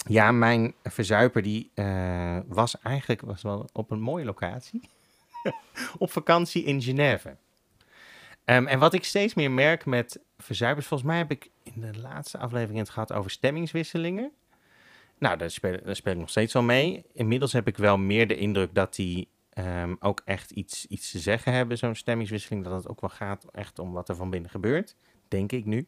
ja, 0.07 0.33
mijn 0.33 0.75
verzuiper 0.83 1.43
die 1.43 1.71
eh, 1.75 2.39
was 2.47 2.81
eigenlijk 2.81 3.21
was 3.21 3.43
wel 3.43 3.69
op 3.73 3.91
een 3.91 4.01
mooie 4.01 4.25
locatie. 4.25 4.89
op 5.99 6.11
vakantie 6.11 6.65
in 6.65 6.83
Genève. 6.83 7.37
Ehm, 8.45 8.67
en 8.67 8.79
wat 8.79 8.95
ik 8.95 9.05
steeds 9.05 9.35
meer 9.35 9.51
merk 9.51 9.87
met 9.87 10.21
verzuipers, 10.39 10.87
volgens 10.87 11.09
mij 11.09 11.19
heb 11.19 11.31
ik 11.31 11.51
in 11.63 11.81
de 11.81 12.01
laatste 12.01 12.39
aflevering 12.39 12.79
het 12.79 12.91
gehad 12.91 13.13
over 13.13 13.31
stemmingswisselingen. 13.31 14.33
Nou, 15.19 15.37
daar 15.37 15.51
speel, 15.51 15.79
daar 15.85 15.97
speel 15.97 16.13
ik 16.13 16.19
nog 16.19 16.31
steeds 16.31 16.53
wel 16.53 16.63
mee. 16.63 17.05
Inmiddels 17.13 17.53
heb 17.53 17.67
ik 17.67 17.77
wel 17.77 17.99
meer 17.99 18.29
de 18.29 18.37
indruk 18.37 18.75
dat 18.75 18.95
die 18.95 19.29
ehm, 19.55 19.95
ook 20.01 20.23
echt 20.25 20.51
iets, 20.51 20.87
iets 20.87 21.11
te 21.11 21.19
zeggen 21.19 21.53
hebben, 21.53 21.79
zo'n 21.79 21.95
stemmingswisseling. 21.95 22.65
Dat 22.65 22.73
het 22.75 22.89
ook 22.89 23.01
wel 23.01 23.11
gaat 23.11 23.45
echt 23.53 23.79
om 23.79 23.93
wat 23.93 24.09
er 24.09 24.17
van 24.17 24.31
binnen 24.31 24.51
gebeurt, 24.51 24.97
denk 25.29 25.53
ik 25.53 25.65
nu. 25.65 25.87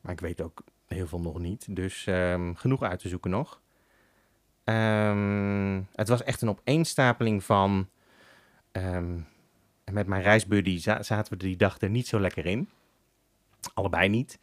Maar 0.00 0.12
ik 0.12 0.20
weet 0.20 0.40
ook 0.40 0.62
heel 0.86 1.06
veel 1.06 1.20
nog 1.20 1.38
niet. 1.38 1.76
Dus 1.76 2.06
ehm, 2.06 2.54
genoeg 2.54 2.82
uit 2.82 2.98
te 3.00 3.08
zoeken 3.08 3.30
nog. 3.30 3.60
Ehm, 4.64 5.82
het 5.94 6.08
was 6.08 6.22
echt 6.22 6.42
een 6.42 6.48
opeenstapeling 6.48 7.44
van... 7.44 7.88
met 9.92 10.06
mijn 10.06 10.22
reisbuddy 10.22 10.78
za- 10.78 11.02
zaten 11.02 11.32
we 11.32 11.38
die 11.38 11.56
dag 11.56 11.80
er 11.80 11.90
niet 11.90 12.06
zo 12.06 12.20
lekker 12.20 12.46
in. 12.46 12.68
Allebei 13.74 14.08
niet. 14.08 14.38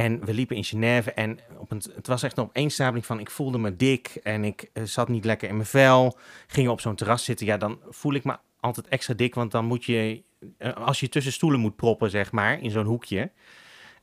En 0.00 0.24
we 0.24 0.34
liepen 0.34 0.56
in 0.56 0.64
Genève 0.64 1.12
en 1.12 1.38
op 1.58 1.70
een, 1.70 1.82
het 1.94 2.06
was 2.06 2.22
echt 2.22 2.36
een 2.36 2.44
opeenstapeling 2.44 3.06
van... 3.06 3.20
ik 3.20 3.30
voelde 3.30 3.58
me 3.58 3.76
dik 3.76 4.20
en 4.22 4.44
ik 4.44 4.70
eh, 4.72 4.82
zat 4.82 5.08
niet 5.08 5.24
lekker 5.24 5.48
in 5.48 5.56
mijn 5.56 5.68
vel. 5.68 6.18
Gingen 6.46 6.70
op 6.70 6.80
zo'n 6.80 6.94
terras 6.94 7.24
zitten, 7.24 7.46
ja, 7.46 7.56
dan 7.56 7.78
voel 7.88 8.14
ik 8.14 8.24
me 8.24 8.36
altijd 8.60 8.88
extra 8.88 9.14
dik... 9.14 9.34
want 9.34 9.50
dan 9.50 9.64
moet 9.64 9.84
je, 9.84 10.22
eh, 10.58 10.72
als 10.72 11.00
je 11.00 11.08
tussen 11.08 11.32
stoelen 11.32 11.60
moet 11.60 11.76
proppen, 11.76 12.10
zeg 12.10 12.32
maar, 12.32 12.60
in 12.60 12.70
zo'n 12.70 12.86
hoekje... 12.86 13.30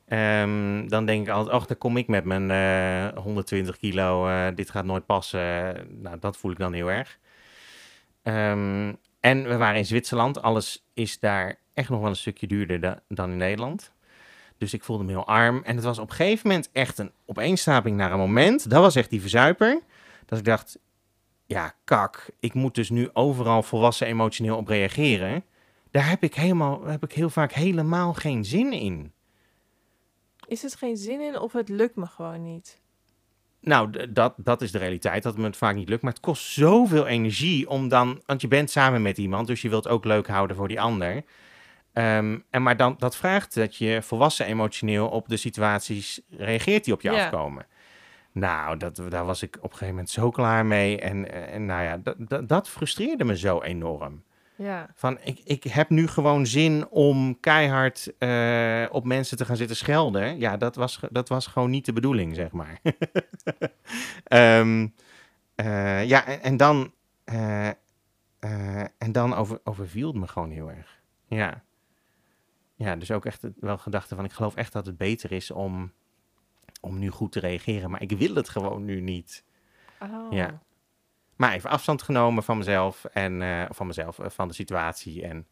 Ehm, 0.06 0.88
dan 0.88 1.06
denk 1.06 1.26
ik 1.26 1.32
altijd, 1.32 1.56
ach, 1.56 1.66
daar 1.66 1.76
kom 1.76 1.96
ik 1.96 2.06
met 2.06 2.24
mijn 2.24 2.50
eh, 2.50 3.22
120 3.22 3.76
kilo, 3.76 4.28
eh, 4.28 4.46
dit 4.54 4.70
gaat 4.70 4.84
nooit 4.84 5.06
passen. 5.06 5.40
nou, 6.02 6.18
dat 6.18 6.36
voel 6.36 6.50
ik 6.50 6.58
dan 6.58 6.72
heel 6.72 6.90
erg. 6.90 7.18
Ehm, 8.22 8.92
en 9.20 9.48
we 9.48 9.56
waren 9.56 9.78
in 9.78 9.86
Zwitserland. 9.86 10.42
Alles 10.42 10.86
is 10.94 11.18
daar 11.18 11.58
echt 11.74 11.88
nog 11.88 12.00
wel 12.00 12.08
een 12.08 12.16
stukje 12.16 12.46
duurder 12.46 12.80
da- 12.80 13.02
dan 13.08 13.30
in 13.30 13.36
Nederland. 13.36 13.92
Dus 14.58 14.74
ik 14.74 14.84
voelde 14.84 15.04
me 15.04 15.10
heel 15.10 15.26
arm. 15.26 15.62
En 15.64 15.74
het 15.74 15.84
was 15.84 15.98
op 15.98 16.10
een 16.10 16.16
gegeven 16.16 16.48
moment 16.48 16.68
echt 16.72 16.98
een 16.98 17.12
opeenstapeling 17.26 17.96
naar 17.96 18.12
een 18.12 18.18
moment. 18.18 18.70
Dat 18.70 18.80
was 18.80 18.94
echt 18.94 19.10
die 19.10 19.20
verzuiper. 19.20 19.80
Dat 20.26 20.38
ik 20.38 20.44
dacht, 20.44 20.78
ja, 21.46 21.74
kak, 21.84 22.30
ik 22.40 22.54
moet 22.54 22.74
dus 22.74 22.90
nu 22.90 23.10
overal 23.12 23.62
volwassen 23.62 24.06
emotioneel 24.06 24.56
op 24.56 24.68
reageren. 24.68 25.44
Daar 25.90 26.08
heb 26.08 26.22
ik, 26.22 26.34
helemaal, 26.34 26.84
heb 26.84 27.04
ik 27.04 27.12
heel 27.12 27.30
vaak 27.30 27.52
helemaal 27.52 28.14
geen 28.14 28.44
zin 28.44 28.72
in. 28.72 29.12
Is 30.46 30.62
het 30.62 30.74
geen 30.74 30.96
zin 30.96 31.20
in 31.20 31.38
of 31.38 31.52
het 31.52 31.68
lukt 31.68 31.96
me 31.96 32.06
gewoon 32.06 32.42
niet? 32.42 32.80
Nou, 33.60 34.12
dat, 34.12 34.34
dat 34.36 34.62
is 34.62 34.72
de 34.72 34.78
realiteit, 34.78 35.22
dat 35.22 35.32
het 35.32 35.42
me 35.42 35.52
vaak 35.52 35.74
niet 35.74 35.88
lukt. 35.88 36.02
Maar 36.02 36.12
het 36.12 36.20
kost 36.20 36.44
zoveel 36.44 37.06
energie 37.06 37.68
om 37.68 37.88
dan... 37.88 38.22
Want 38.26 38.40
je 38.40 38.48
bent 38.48 38.70
samen 38.70 39.02
met 39.02 39.18
iemand, 39.18 39.46
dus 39.46 39.62
je 39.62 39.68
wilt 39.68 39.88
ook 39.88 40.04
leuk 40.04 40.26
houden 40.26 40.56
voor 40.56 40.68
die 40.68 40.80
ander. 40.80 41.24
Ehm, 41.98 42.38
en 42.50 42.62
maar 42.62 42.76
dan, 42.76 42.94
dat 42.98 43.16
vraagt 43.16 43.54
dat 43.54 43.76
je 43.76 44.02
volwassen 44.02 44.46
emotioneel 44.46 45.08
op 45.08 45.28
de 45.28 45.36
situaties 45.36 46.20
reageert 46.30 46.84
die 46.84 46.94
op 46.94 47.00
je 47.00 47.10
Ja. 47.10 47.24
afkomen. 47.24 47.66
Nou, 48.32 48.76
dat, 48.76 49.02
daar 49.08 49.24
was 49.24 49.42
ik 49.42 49.56
op 49.56 49.62
een 49.62 49.70
gegeven 49.70 49.88
moment 49.94 50.10
zo 50.10 50.30
klaar 50.30 50.66
mee. 50.66 51.00
En, 51.00 51.48
en 51.52 51.66
nou 51.66 51.82
ja, 51.82 51.96
dat, 51.96 52.14
dat, 52.18 52.48
dat 52.48 52.68
frustreerde 52.68 53.24
me 53.24 53.38
zo 53.38 53.62
enorm. 53.62 54.22
Ja. 54.56 54.86
Van, 54.94 55.18
ik, 55.22 55.40
ik 55.44 55.62
heb 55.64 55.88
nu 55.88 56.06
gewoon 56.06 56.46
zin 56.46 56.88
om 56.88 57.40
keihard 57.40 58.12
eh, 58.18 58.84
op 58.90 59.04
mensen 59.04 59.36
te 59.36 59.44
gaan 59.44 59.56
zitten 59.56 59.76
schelden. 59.76 60.38
Ja, 60.38 60.56
dat 60.56 60.76
was, 60.76 61.00
dat 61.10 61.28
was 61.28 61.46
gewoon 61.46 61.70
niet 61.70 61.84
de 61.84 61.92
bedoeling, 61.92 62.34
zeg 62.34 62.52
maar. 62.52 62.80
Ehm, 64.24 64.86
eh, 65.54 66.04
ja, 66.04 66.26
en, 66.26 66.42
en 66.42 66.56
dan, 66.56 66.92
eh, 67.24 67.68
en 68.98 69.12
dan 69.12 69.34
over, 69.34 69.60
overviel 69.64 70.08
het 70.08 70.16
me 70.16 70.26
gewoon 70.26 70.50
heel 70.50 70.70
erg. 70.70 71.00
Ja. 71.26 71.62
Ja, 72.78 72.96
dus 72.96 73.10
ook 73.10 73.26
echt 73.26 73.42
wel 73.60 73.78
gedachte 73.78 74.14
van, 74.14 74.24
ik 74.24 74.32
geloof 74.32 74.54
echt 74.54 74.72
dat 74.72 74.86
het 74.86 74.96
beter 74.96 75.32
is 75.32 75.50
om, 75.50 75.92
om 76.80 76.98
nu 76.98 77.10
goed 77.10 77.32
te 77.32 77.40
reageren. 77.40 77.90
Maar 77.90 78.02
ik 78.02 78.10
wil 78.10 78.34
het 78.34 78.48
gewoon 78.48 78.84
nu 78.84 79.00
niet. 79.00 79.44
Oh. 80.00 80.32
Ja. 80.32 80.62
Maar 81.36 81.52
even 81.52 81.70
afstand 81.70 82.02
genomen 82.02 82.42
van 82.42 82.58
mezelf 82.58 83.04
en 83.04 83.42
eh, 83.42 83.64
van 83.70 83.86
mezelf, 83.86 84.18
eh, 84.18 84.30
van 84.30 84.48
de 84.48 84.54
situatie. 84.54 85.22
En 85.22 85.46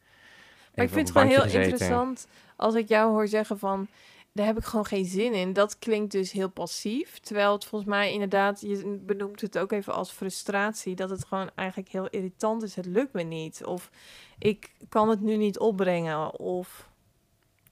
Maar 0.75 0.85
ik 0.85 0.91
vind 0.91 1.07
het 1.07 1.17
gewoon 1.17 1.27
heel 1.33 1.41
gezeten. 1.41 1.61
interessant 1.61 2.27
als 2.55 2.75
ik 2.75 2.87
jou 2.87 3.11
hoor 3.11 3.27
zeggen 3.27 3.59
van... 3.59 3.87
daar 4.31 4.45
heb 4.45 4.57
ik 4.57 4.63
gewoon 4.63 4.85
geen 4.85 5.05
zin 5.05 5.33
in. 5.33 5.53
Dat 5.53 5.79
klinkt 5.79 6.11
dus 6.11 6.31
heel 6.31 6.49
passief. 6.49 7.19
Terwijl 7.19 7.53
het 7.53 7.65
volgens 7.65 7.89
mij 7.91 8.11
inderdaad... 8.11 8.61
je 8.61 8.99
benoemt 9.05 9.41
het 9.41 9.57
ook 9.57 9.71
even 9.71 9.93
als 9.93 10.11
frustratie... 10.11 10.95
dat 10.95 11.09
het 11.09 11.25
gewoon 11.25 11.49
eigenlijk 11.55 11.89
heel 11.89 12.07
irritant 12.07 12.63
is. 12.63 12.75
Het 12.75 12.85
lukt 12.85 13.13
me 13.13 13.23
niet. 13.23 13.65
Of 13.65 13.89
ik 14.37 14.71
kan 14.89 15.09
het 15.09 15.21
nu 15.21 15.37
niet 15.37 15.59
opbrengen. 15.59 16.39
Of 16.39 16.86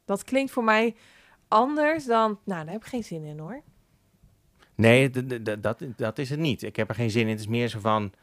dat 0.06 0.24
klinkt 0.24 0.52
voor 0.52 0.64
mij 0.64 0.96
anders 1.48 2.06
dan... 2.06 2.40
nou, 2.44 2.64
daar 2.64 2.74
heb 2.74 2.82
ik 2.82 2.88
geen 2.90 3.04
zin 3.04 3.24
in 3.24 3.40
hoor. 3.40 3.62
Nee, 4.76 5.10
dat, 5.62 5.78
dat 5.96 6.18
is 6.18 6.30
het 6.30 6.40
niet. 6.40 6.64
Ik 6.64 6.76
heb 6.76 6.90
er 6.90 6.96
geen 6.96 7.10
zin 7.12 7.22
in. 7.22 7.30
Het 7.30 7.40
is 7.40 7.48
meer 7.48 7.68
zo 7.68 7.80
van, 7.80 8.14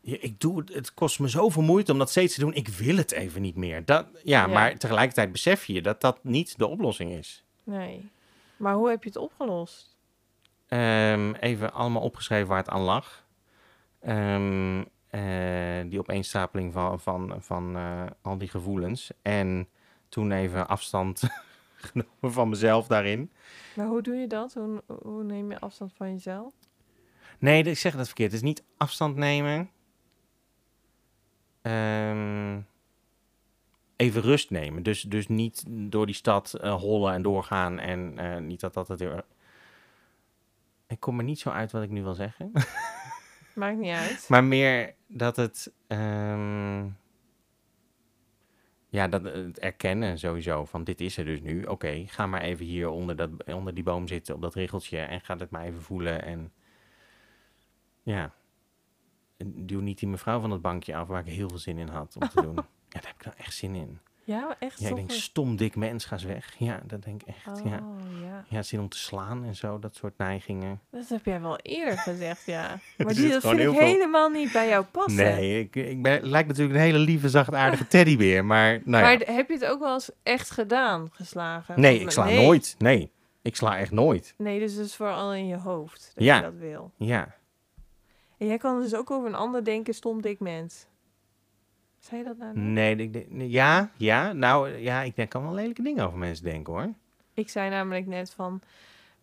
ik 0.00 0.40
doe 0.40 0.58
het, 0.58 0.74
het 0.74 0.94
kost 0.94 1.20
me 1.20 1.28
zoveel 1.28 1.62
moeite 1.62 1.92
om 1.92 1.98
dat 1.98 2.10
steeds 2.10 2.34
te 2.34 2.40
doen. 2.40 2.54
Ik 2.54 2.68
wil 2.68 2.96
het 2.96 3.12
even 3.12 3.42
niet 3.42 3.56
meer. 3.56 3.84
Dat, 3.84 4.06
ja, 4.12 4.20
Ja. 4.22 4.46
maar 4.46 4.76
tegelijkertijd 4.78 5.32
besef 5.32 5.64
je 5.64 5.82
dat 5.82 6.00
dat 6.00 6.24
niet 6.24 6.58
de 6.58 6.66
oplossing 6.66 7.10
is. 7.12 7.44
Nee. 7.64 8.10
Maar 8.56 8.74
hoe 8.74 8.88
heb 8.88 9.02
je 9.02 9.08
het 9.08 9.18
opgelost? 9.18 9.96
Ehm, 10.68 11.32
even 11.32 11.72
allemaal 11.72 12.02
opgeschreven 12.02 12.48
waar 12.48 12.58
het 12.58 12.68
aan 12.68 12.80
lag. 12.80 13.26
Ehm, 14.00 14.84
eh, 15.10 15.20
die 15.90 15.98
opeenstapeling 15.98 16.72
van, 16.72 17.00
van, 17.00 17.34
van 17.38 17.76
eh, 17.76 18.02
al 18.22 18.38
die 18.38 18.48
gevoelens. 18.48 19.10
En 19.22 19.68
toen 20.08 20.32
even 20.32 20.68
afstand 20.68 21.22
genomen 21.76 22.32
van 22.32 22.48
mezelf 22.48 22.86
daarin. 22.86 23.30
Maar 23.74 23.86
hoe 23.86 24.02
doe 24.02 24.14
je 24.14 24.26
dat? 24.26 24.54
Hoe, 24.54 24.82
hoe 25.02 25.24
neem 25.24 25.50
je 25.50 25.60
afstand 25.60 25.92
van 25.92 26.12
jezelf? 26.12 26.54
Nee, 27.38 27.62
ik 27.62 27.78
zeg 27.78 27.96
dat 27.96 28.06
verkeerd. 28.06 28.32
Het 28.32 28.40
is 28.40 28.46
niet 28.46 28.64
afstand 28.76 29.16
nemen. 29.16 29.70
Ehm, 31.62 32.60
even 33.96 34.22
rust 34.22 34.50
nemen. 34.50 34.82
Dus, 34.82 35.02
dus 35.02 35.28
niet 35.28 35.64
door 35.68 36.06
die 36.06 36.14
stad 36.14 36.54
eh, 36.54 36.74
hollen 36.74 37.12
en 37.12 37.22
doorgaan. 37.22 37.78
En 37.78 38.18
eh, 38.18 38.40
niet 38.40 38.60
dat 38.60 38.74
dat 38.74 38.88
het 38.88 39.00
heel... 39.00 39.22
Ik 40.86 41.00
kom 41.00 41.18
er 41.18 41.24
niet 41.24 41.38
zo 41.38 41.50
uit 41.50 41.72
wat 41.72 41.82
ik 41.82 41.90
nu 41.90 42.02
wil 42.02 42.14
zeggen. 42.14 42.52
Maakt 43.54 43.78
niet 43.78 43.94
uit. 43.94 44.28
maar 44.28 44.44
meer 44.44 44.94
dat 45.06 45.36
het... 45.36 45.72
ehm, 45.86 46.86
ja, 48.88 49.08
dat, 49.08 49.22
het 49.22 49.58
erkennen 49.58 50.18
sowieso. 50.18 50.64
Van 50.64 50.84
dit 50.84 51.00
is 51.00 51.16
er 51.16 51.24
dus 51.24 51.40
nu. 51.40 51.64
Oké, 51.64 52.04
ga 52.06 52.26
maar 52.26 52.40
even 52.40 52.64
hier 52.64 52.88
onder, 52.88 53.16
dat, 53.16 53.30
onder 53.44 53.74
die 53.74 53.84
boom 53.84 54.08
zitten. 54.08 54.34
Op 54.34 54.42
dat 54.42 54.54
riggeltje. 54.54 54.98
En 54.98 55.20
ga 55.20 55.36
het 55.36 55.50
maar 55.50 55.64
even 55.64 55.82
voelen. 55.82 56.22
En 56.22 56.52
ja. 58.02 58.34
En 59.36 59.66
Duw 59.66 59.80
niet 59.80 59.98
die 59.98 60.08
mevrouw 60.08 60.40
van 60.40 60.50
het 60.50 60.62
bankje 60.62 60.96
af 60.96 61.08
waar 61.08 61.26
ik 61.26 61.32
heel 61.32 61.48
veel 61.48 61.58
zin 61.58 61.78
in 61.78 61.88
had 61.88 62.16
om 62.20 62.28
te 62.28 62.42
doen. 62.42 62.58
Ja, 62.88 63.00
daar 63.00 63.10
heb 63.10 63.18
ik 63.18 63.24
dan 63.24 63.44
echt 63.44 63.54
zin 63.54 63.74
in. 63.74 63.98
Ja, 64.28 64.56
echt 64.58 64.80
Ja, 64.80 64.88
ik 64.88 64.94
denk, 64.94 65.10
stom 65.10 65.56
dik 65.56 65.76
mens, 65.76 66.04
ga 66.04 66.12
eens 66.14 66.24
weg. 66.24 66.54
Ja, 66.58 66.80
dat 66.86 67.02
denk 67.04 67.22
ik 67.22 67.28
echt. 67.28 67.58
Oh, 67.60 67.64
Ja. 67.70 67.80
ja. 68.22 68.44
ja, 68.48 68.62
zin 68.62 68.80
om 68.80 68.88
te 68.88 68.98
slaan 68.98 69.44
en 69.44 69.54
zo, 69.56 69.78
dat 69.78 69.94
soort 69.94 70.18
neigingen. 70.18 70.80
Dat 70.90 71.08
heb 71.08 71.24
jij 71.24 71.40
wel 71.40 71.56
eerder 71.56 71.98
gezegd, 72.08 72.46
ja. 72.46 72.78
Maar 72.96 73.14
die, 73.14 73.28
dat 73.28 73.42
vind 73.42 73.58
ik 73.58 73.60
veel- 73.60 73.72
helemaal 73.72 74.28
niet 74.28 74.52
bij 74.52 74.68
jou 74.68 74.84
passen. 74.84 75.14
Nee, 75.24 75.60
ik, 75.60 75.76
ik 75.76 76.02
ben, 76.02 76.26
lijkt 76.26 76.48
natuurlijk 76.48 76.74
een 76.78 76.84
hele 76.84 76.98
lieve, 76.98 77.28
zachtaardige 77.28 77.86
teddybeer, 77.96 78.44
maar 78.44 78.80
nou 78.84 79.04
ja. 79.04 79.16
Maar 79.18 79.34
heb 79.34 79.48
je 79.48 79.54
het 79.54 79.64
ook 79.64 79.80
wel 79.80 79.92
eens 79.94 80.10
echt 80.22 80.50
gedaan, 80.50 81.08
geslagen? 81.12 81.80
Nee, 81.80 82.00
ik 82.00 82.10
sla 82.10 82.24
nee. 82.24 82.44
nooit. 82.44 82.74
Nee, 82.78 83.10
ik 83.42 83.56
sla 83.56 83.78
echt 83.78 83.90
nooit. 83.92 84.34
Nee, 84.36 84.58
dus 84.58 84.72
het 84.74 84.86
is 84.86 84.96
vooral 84.96 85.34
in 85.34 85.46
je 85.46 85.56
hoofd 85.56 86.10
dat 86.14 86.24
Ja. 86.24 86.36
je 86.36 86.42
dat 86.42 86.54
wil. 86.58 86.90
Ja. 86.96 87.36
En 88.38 88.46
jij 88.46 88.58
kan 88.58 88.80
dus 88.80 88.94
ook 88.94 89.10
over 89.10 89.28
een 89.28 89.34
ander 89.34 89.64
denken, 89.64 89.94
stom 89.94 90.22
dik 90.22 90.40
mens. 90.40 90.86
Zei 91.98 92.18
je 92.20 92.26
dat 92.26 92.36
nou? 92.38 92.58
Nee, 92.58 92.96
ik 92.96 93.12
denk- 93.12 93.30
nee, 93.30 93.50
ja, 93.50 93.90
ja, 93.96 94.32
nou 94.32 94.68
ja, 94.68 95.02
ik 95.02 95.16
denk, 95.16 95.30
kan 95.30 95.42
wel 95.42 95.54
lelijke 95.54 95.82
dingen 95.82 96.06
over 96.06 96.18
mensen 96.18 96.44
denken 96.44 96.72
hoor. 96.72 96.92
Ik 97.34 97.48
zei 97.48 97.70
namelijk 97.70 98.06
net 98.06 98.32
van, 98.34 98.60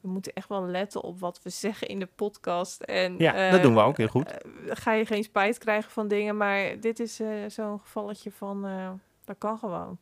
we 0.02 0.08
moeten 0.08 0.34
echt 0.34 0.50
wel 0.50 0.66
letten 0.66 1.02
op 1.02 1.20
wat 1.20 1.40
we 1.44 1.50
zeggen 1.50 1.88
in 1.88 2.00
de 2.00 2.08
podcast. 2.16 2.82
En, 2.82 3.16
Ja, 3.18 3.34
eh, 3.46 3.52
dat 3.52 3.62
doen 3.62 3.74
we 3.74 3.82
ook 3.82 3.98
heel 3.98 4.08
goed. 4.08 4.32
eh, 4.32 4.52
ga 4.70 4.92
je 4.94 5.06
geen 5.06 5.24
spijt 5.24 5.58
krijgen 5.58 5.92
van 5.92 6.08
dingen, 6.08 6.38
maar 6.38 6.80
dit 6.80 7.00
is 7.00 7.20
eh, 7.20 7.28
zo'n 7.48 7.80
gevalletje 7.80 8.32
van, 8.32 8.66
eh, 8.66 8.92
dat 9.26 9.36
kan 9.38 9.58
gewoon. 9.58 9.98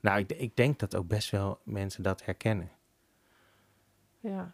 Nou, 0.00 0.18
ik, 0.18 0.32
ik 0.32 0.56
denk 0.56 0.78
dat 0.78 0.96
ook 0.96 1.06
best 1.08 1.30
wel 1.30 1.58
mensen 1.64 2.02
dat 2.02 2.24
herkennen. 2.24 2.70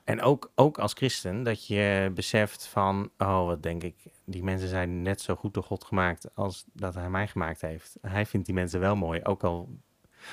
En 0.05 0.23
ook, 0.23 0.51
ook 0.55 0.79
als 0.79 0.93
christen, 0.93 1.43
dat 1.43 1.67
je 1.67 2.11
beseft 2.15 2.67
van, 2.67 3.11
oh, 3.19 3.47
wat 3.47 3.63
denk 3.63 3.83
ik, 3.83 3.95
die 4.25 4.43
mensen 4.43 4.69
zijn 4.69 5.03
net 5.03 5.21
zo 5.21 5.35
goed 5.35 5.55
door 5.55 5.63
God 5.63 5.85
gemaakt 5.85 6.35
als 6.35 6.65
dat 6.73 6.95
hij 6.95 7.11
mij 7.11 7.29
gemaakt 7.29 7.61
heeft. 7.61 7.97
Hij 8.01 8.27
vindt 8.27 8.47
die 8.47 8.55
mensen 8.55 8.81
wel 8.81 8.97
mooi, 8.97 9.21
ook 9.25 9.45
al... 9.45 9.69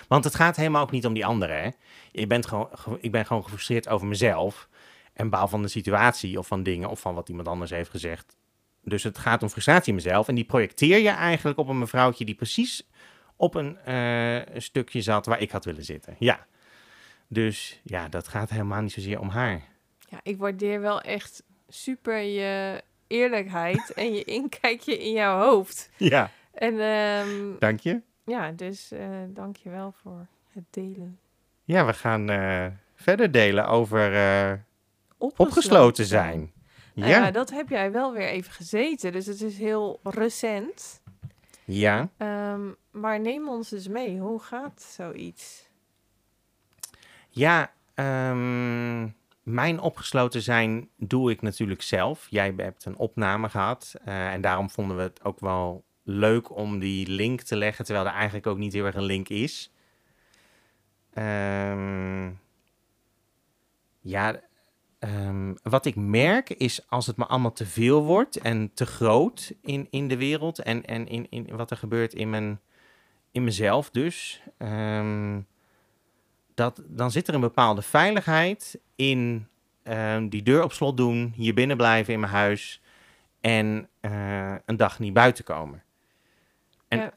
Want 0.08 0.24
het 0.24 0.36
gaat 0.36 0.56
helemaal 0.56 0.82
ook 0.82 0.92
niet 0.92 1.06
om 1.06 1.14
die 1.14 1.26
anderen, 1.26 1.62
hè. 1.62 1.70
Je 2.12 2.28
bent 2.28 2.46
gewoon, 2.46 2.68
ge- 2.72 2.98
ik 3.02 3.12
ben 3.12 3.26
gewoon 3.26 3.44
gefrustreerd 3.44 3.88
over 3.90 4.08
mezelf 4.08 4.70
en 5.14 5.30
baal 5.30 5.48
van 5.48 5.62
de 5.62 5.68
situatie 5.68 6.38
of 6.40 6.48
van 6.48 6.64
dingen 6.64 6.90
of 6.90 7.00
van 7.00 7.16
wat 7.16 7.30
iemand 7.30 7.48
anders 7.48 7.72
heeft 7.72 7.90
gezegd. 7.90 8.38
Dus 8.84 9.04
het 9.04 9.18
gaat 9.18 9.44
om 9.44 9.50
frustratie 9.50 9.88
in 9.90 9.96
mezelf 9.96 10.28
en 10.28 10.36
die 10.36 10.44
projecteer 10.46 10.98
je 10.98 11.10
eigenlijk 11.10 11.58
op 11.60 11.68
een 11.68 11.80
mevrouwtje 11.80 12.26
die 12.26 12.36
precies 12.36 12.88
op 13.36 13.56
een 13.56 13.78
eh, 13.78 14.60
stukje 14.62 15.02
zat 15.02 15.26
waar 15.26 15.42
ik 15.42 15.52
had 15.52 15.66
willen 15.66 15.84
zitten. 15.86 16.16
Ja. 16.20 16.46
Dus 17.34 17.80
ja, 17.84 18.08
dat 18.10 18.28
gaat 18.28 18.50
helemaal 18.50 18.82
niet 18.82 18.92
zozeer 18.92 19.20
om 19.20 19.30
haar. 19.30 19.62
ja, 20.10 20.20
ik 20.24 20.38
waardeer 20.38 20.82
wel 20.82 21.02
echt 21.02 21.44
super 21.68 22.18
je 22.18 22.82
eerlijkheid 23.08 23.94
en 23.94 24.14
je 24.14 24.24
inkijkje 24.24 24.98
in 24.98 25.12
jouw 25.12 25.40
hoofd. 25.40 25.90
Ja, 25.98 26.30
En 26.54 26.80
ehm, 26.80 27.58
dank 27.60 27.80
je. 27.80 28.02
ja, 28.26 28.52
dus 28.52 28.92
eh 28.92 29.08
dank 29.28 29.56
je 29.58 29.70
wel 29.70 29.92
voor 30.02 30.28
het 30.52 30.64
delen. 30.70 31.20
Ja, 31.64 31.86
we 31.86 31.94
gaan 31.94 32.30
eh, 32.30 32.66
verder 32.96 33.32
delen 33.32 33.68
over 33.68 34.16
eh, 34.16 34.54
opgesloten 35.18 36.06
zijn. 36.06 36.52
Nou 36.94 37.10
Ja, 37.10 37.18
ja, 37.18 37.32
dat 37.32 37.50
heb 37.52 37.70
jij 37.70 37.92
wel 37.92 38.14
weer 38.14 38.28
even 38.28 38.52
gezeten, 38.52 39.12
dus 39.12 39.26
het 39.26 39.42
is 39.42 39.58
heel 39.58 40.00
recent. 40.04 41.02
ja. 41.66 42.10
Ehm, 42.18 42.62
maar 42.92 43.20
neem 43.20 43.50
ons 43.50 43.72
eens 43.72 43.88
mee, 43.88 44.20
hoe 44.20 44.40
gaat 44.40 44.82
zoiets? 44.96 45.70
Ja, 47.36 47.74
ehm, 47.94 49.08
mijn 49.44 49.80
opgesloten 49.80 50.42
zijn 50.42 50.90
doe 50.98 51.32
ik 51.32 51.42
natuurlijk 51.42 51.82
zelf. 51.82 52.28
Jij 52.30 52.54
hebt 52.58 52.86
een 52.86 52.98
opname 52.98 53.50
gehad 53.50 53.96
eh, 54.06 54.34
en 54.34 54.42
daarom 54.42 54.70
vonden 54.70 54.98
we 54.98 55.04
het 55.04 55.24
ook 55.24 55.40
wel 55.40 55.84
leuk 56.04 56.56
om 56.56 56.80
die 56.80 57.08
link 57.08 57.42
te 57.42 57.56
leggen, 57.56 57.86
terwijl 57.86 58.06
er 58.06 58.14
eigenlijk 58.14 58.48
ook 58.48 58.58
niet 58.58 58.74
heel 58.74 58.86
erg 58.86 58.96
een 58.96 59.04
link 59.04 59.30
is. 59.30 59.72
Ehm, 61.14 62.32
ja, 64.00 64.42
ehm, 65.00 65.54
wat 65.64 65.86
ik 65.86 65.96
merk 65.96 66.50
is 66.50 66.90
als 66.90 67.08
het 67.08 67.18
me 67.18 67.26
allemaal 67.26 67.54
te 67.54 67.66
veel 67.66 68.04
wordt 68.04 68.38
en 68.38 68.74
te 68.74 68.86
groot 68.86 69.54
in, 69.62 69.88
in 69.90 70.08
de 70.08 70.18
wereld 70.18 70.60
en, 70.60 70.86
en 70.86 71.08
in, 71.08 71.28
in 71.30 71.56
wat 71.56 71.72
er 71.72 71.78
gebeurt 71.78 72.14
in, 72.14 72.30
mijn, 72.30 72.60
in 73.32 73.44
mezelf 73.44 73.90
dus. 73.90 74.44
ehm, 74.58 75.40
dat, 76.56 76.82
dan 76.88 77.12
zit 77.12 77.28
er 77.28 77.34
een 77.34 77.40
bepaalde 77.42 77.82
veiligheid 77.82 78.80
in 78.96 79.48
ehm, 79.84 80.28
die 80.30 80.44
deur 80.44 80.64
op 80.64 80.74
slot 80.74 80.98
doen, 80.98 81.34
hier 81.36 81.54
binnen 81.54 81.78
blijven 81.78 82.14
in 82.14 82.20
mijn 82.20 82.32
huis 82.32 82.82
en 83.42 83.90
eh, 84.00 84.56
een 84.66 84.78
dag 84.78 85.00
niet 85.00 85.14
buiten 85.14 85.44
komen. 85.44 85.84
En 86.88 86.98
Ja. 87.00 87.12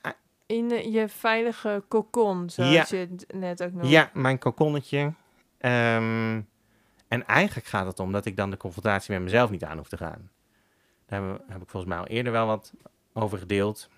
In 0.47 0.71
eh, 0.71 0.93
je 0.93 1.09
veilige 1.09 1.85
kokon, 1.89 2.51
zoals 2.51 2.71
Ja. 2.73 2.85
je 2.89 2.97
het 2.97 3.27
net 3.35 3.63
ook 3.63 3.73
noemde. 3.73 3.89
ja, 3.89 4.11
mijn 4.13 4.39
kokonnetje. 4.39 5.13
Ehm, 5.59 6.41
en 7.09 7.27
eigenlijk 7.27 7.67
gaat 7.67 7.87
het 7.87 8.01
om 8.01 8.13
dat 8.13 8.25
ik 8.25 8.37
dan 8.37 8.51
de 8.51 8.57
confrontatie 8.57 9.15
met 9.15 9.23
mezelf 9.23 9.51
niet 9.51 9.65
aan 9.65 9.77
hoef 9.77 9.89
te 9.89 9.97
gaan. 9.97 10.31
Daar 11.07 11.23
heb 11.23 11.63
ik 11.63 11.69
volgens 11.69 11.93
mij 11.93 11.99
al 11.99 12.07
eerder 12.07 12.33
wel 12.33 12.47
wat 12.47 12.73
over 13.13 13.39
gedeeld. 13.39 13.89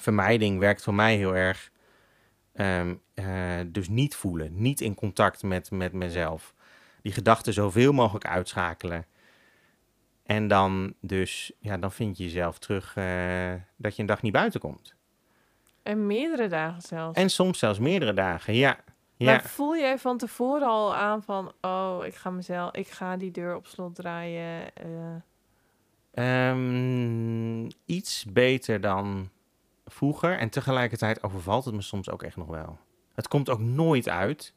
Vermijding 0.00 0.58
werkt 0.58 0.82
voor 0.82 0.94
mij 0.94 1.16
heel 1.16 1.36
erg. 1.36 1.70
Ehm, 2.54 2.94
eh, 3.14 3.60
dus 3.66 3.88
niet 3.88 4.14
voelen, 4.14 4.50
niet 4.62 4.80
in 4.80 4.94
contact 4.94 5.42
met, 5.42 5.70
met 5.70 5.92
mezelf. 5.92 6.54
Die 7.02 7.12
gedachten 7.12 7.52
zoveel 7.52 7.92
mogelijk 7.92 8.26
uitschakelen. 8.26 9.06
En 10.22 10.48
dan 10.48 10.94
dus, 11.00 11.52
ja, 11.58 11.76
dan 11.78 11.92
vind 11.92 12.16
je 12.16 12.24
jezelf 12.24 12.58
terug 12.58 12.96
eh, 12.96 13.52
dat 13.76 13.94
je 13.96 14.00
een 14.02 14.08
dag 14.08 14.22
niet 14.22 14.32
buiten 14.32 14.60
komt. 14.60 14.94
En 15.82 16.06
meerdere 16.06 16.48
dagen 16.48 16.82
zelfs. 16.82 17.18
En 17.18 17.30
soms 17.30 17.58
zelfs 17.58 17.78
meerdere 17.78 18.12
dagen, 18.14 18.54
ja. 18.54 18.78
ja. 19.16 19.26
Maar 19.32 19.42
voel 19.44 19.76
jij 19.76 19.98
van 19.98 20.18
tevoren 20.18 20.68
al 20.68 20.94
aan 20.94 21.22
van, 21.22 21.52
oh, 21.60 22.00
ik 22.06 22.14
ga 22.14 22.30
mezelf, 22.30 22.74
ik 22.74 22.88
ga 22.88 23.16
die 23.16 23.30
deur 23.30 23.56
op 23.56 23.66
slot 23.66 23.94
draaien. 23.94 24.74
eh, 24.74 25.14
Ehm, 26.14 27.68
iets 27.84 28.24
beter 28.24 28.80
dan 28.80 29.30
vroeger. 29.84 30.38
En 30.38 30.48
tegelijkertijd 30.50 31.22
overvalt 31.22 31.64
het 31.64 31.74
me 31.74 31.82
soms 31.82 32.10
ook 32.10 32.22
echt 32.22 32.36
nog 32.36 32.46
wel. 32.48 32.78
Het 33.14 33.28
komt 33.28 33.48
ook 33.50 33.60
nooit 33.60 34.08
uit. 34.08 34.54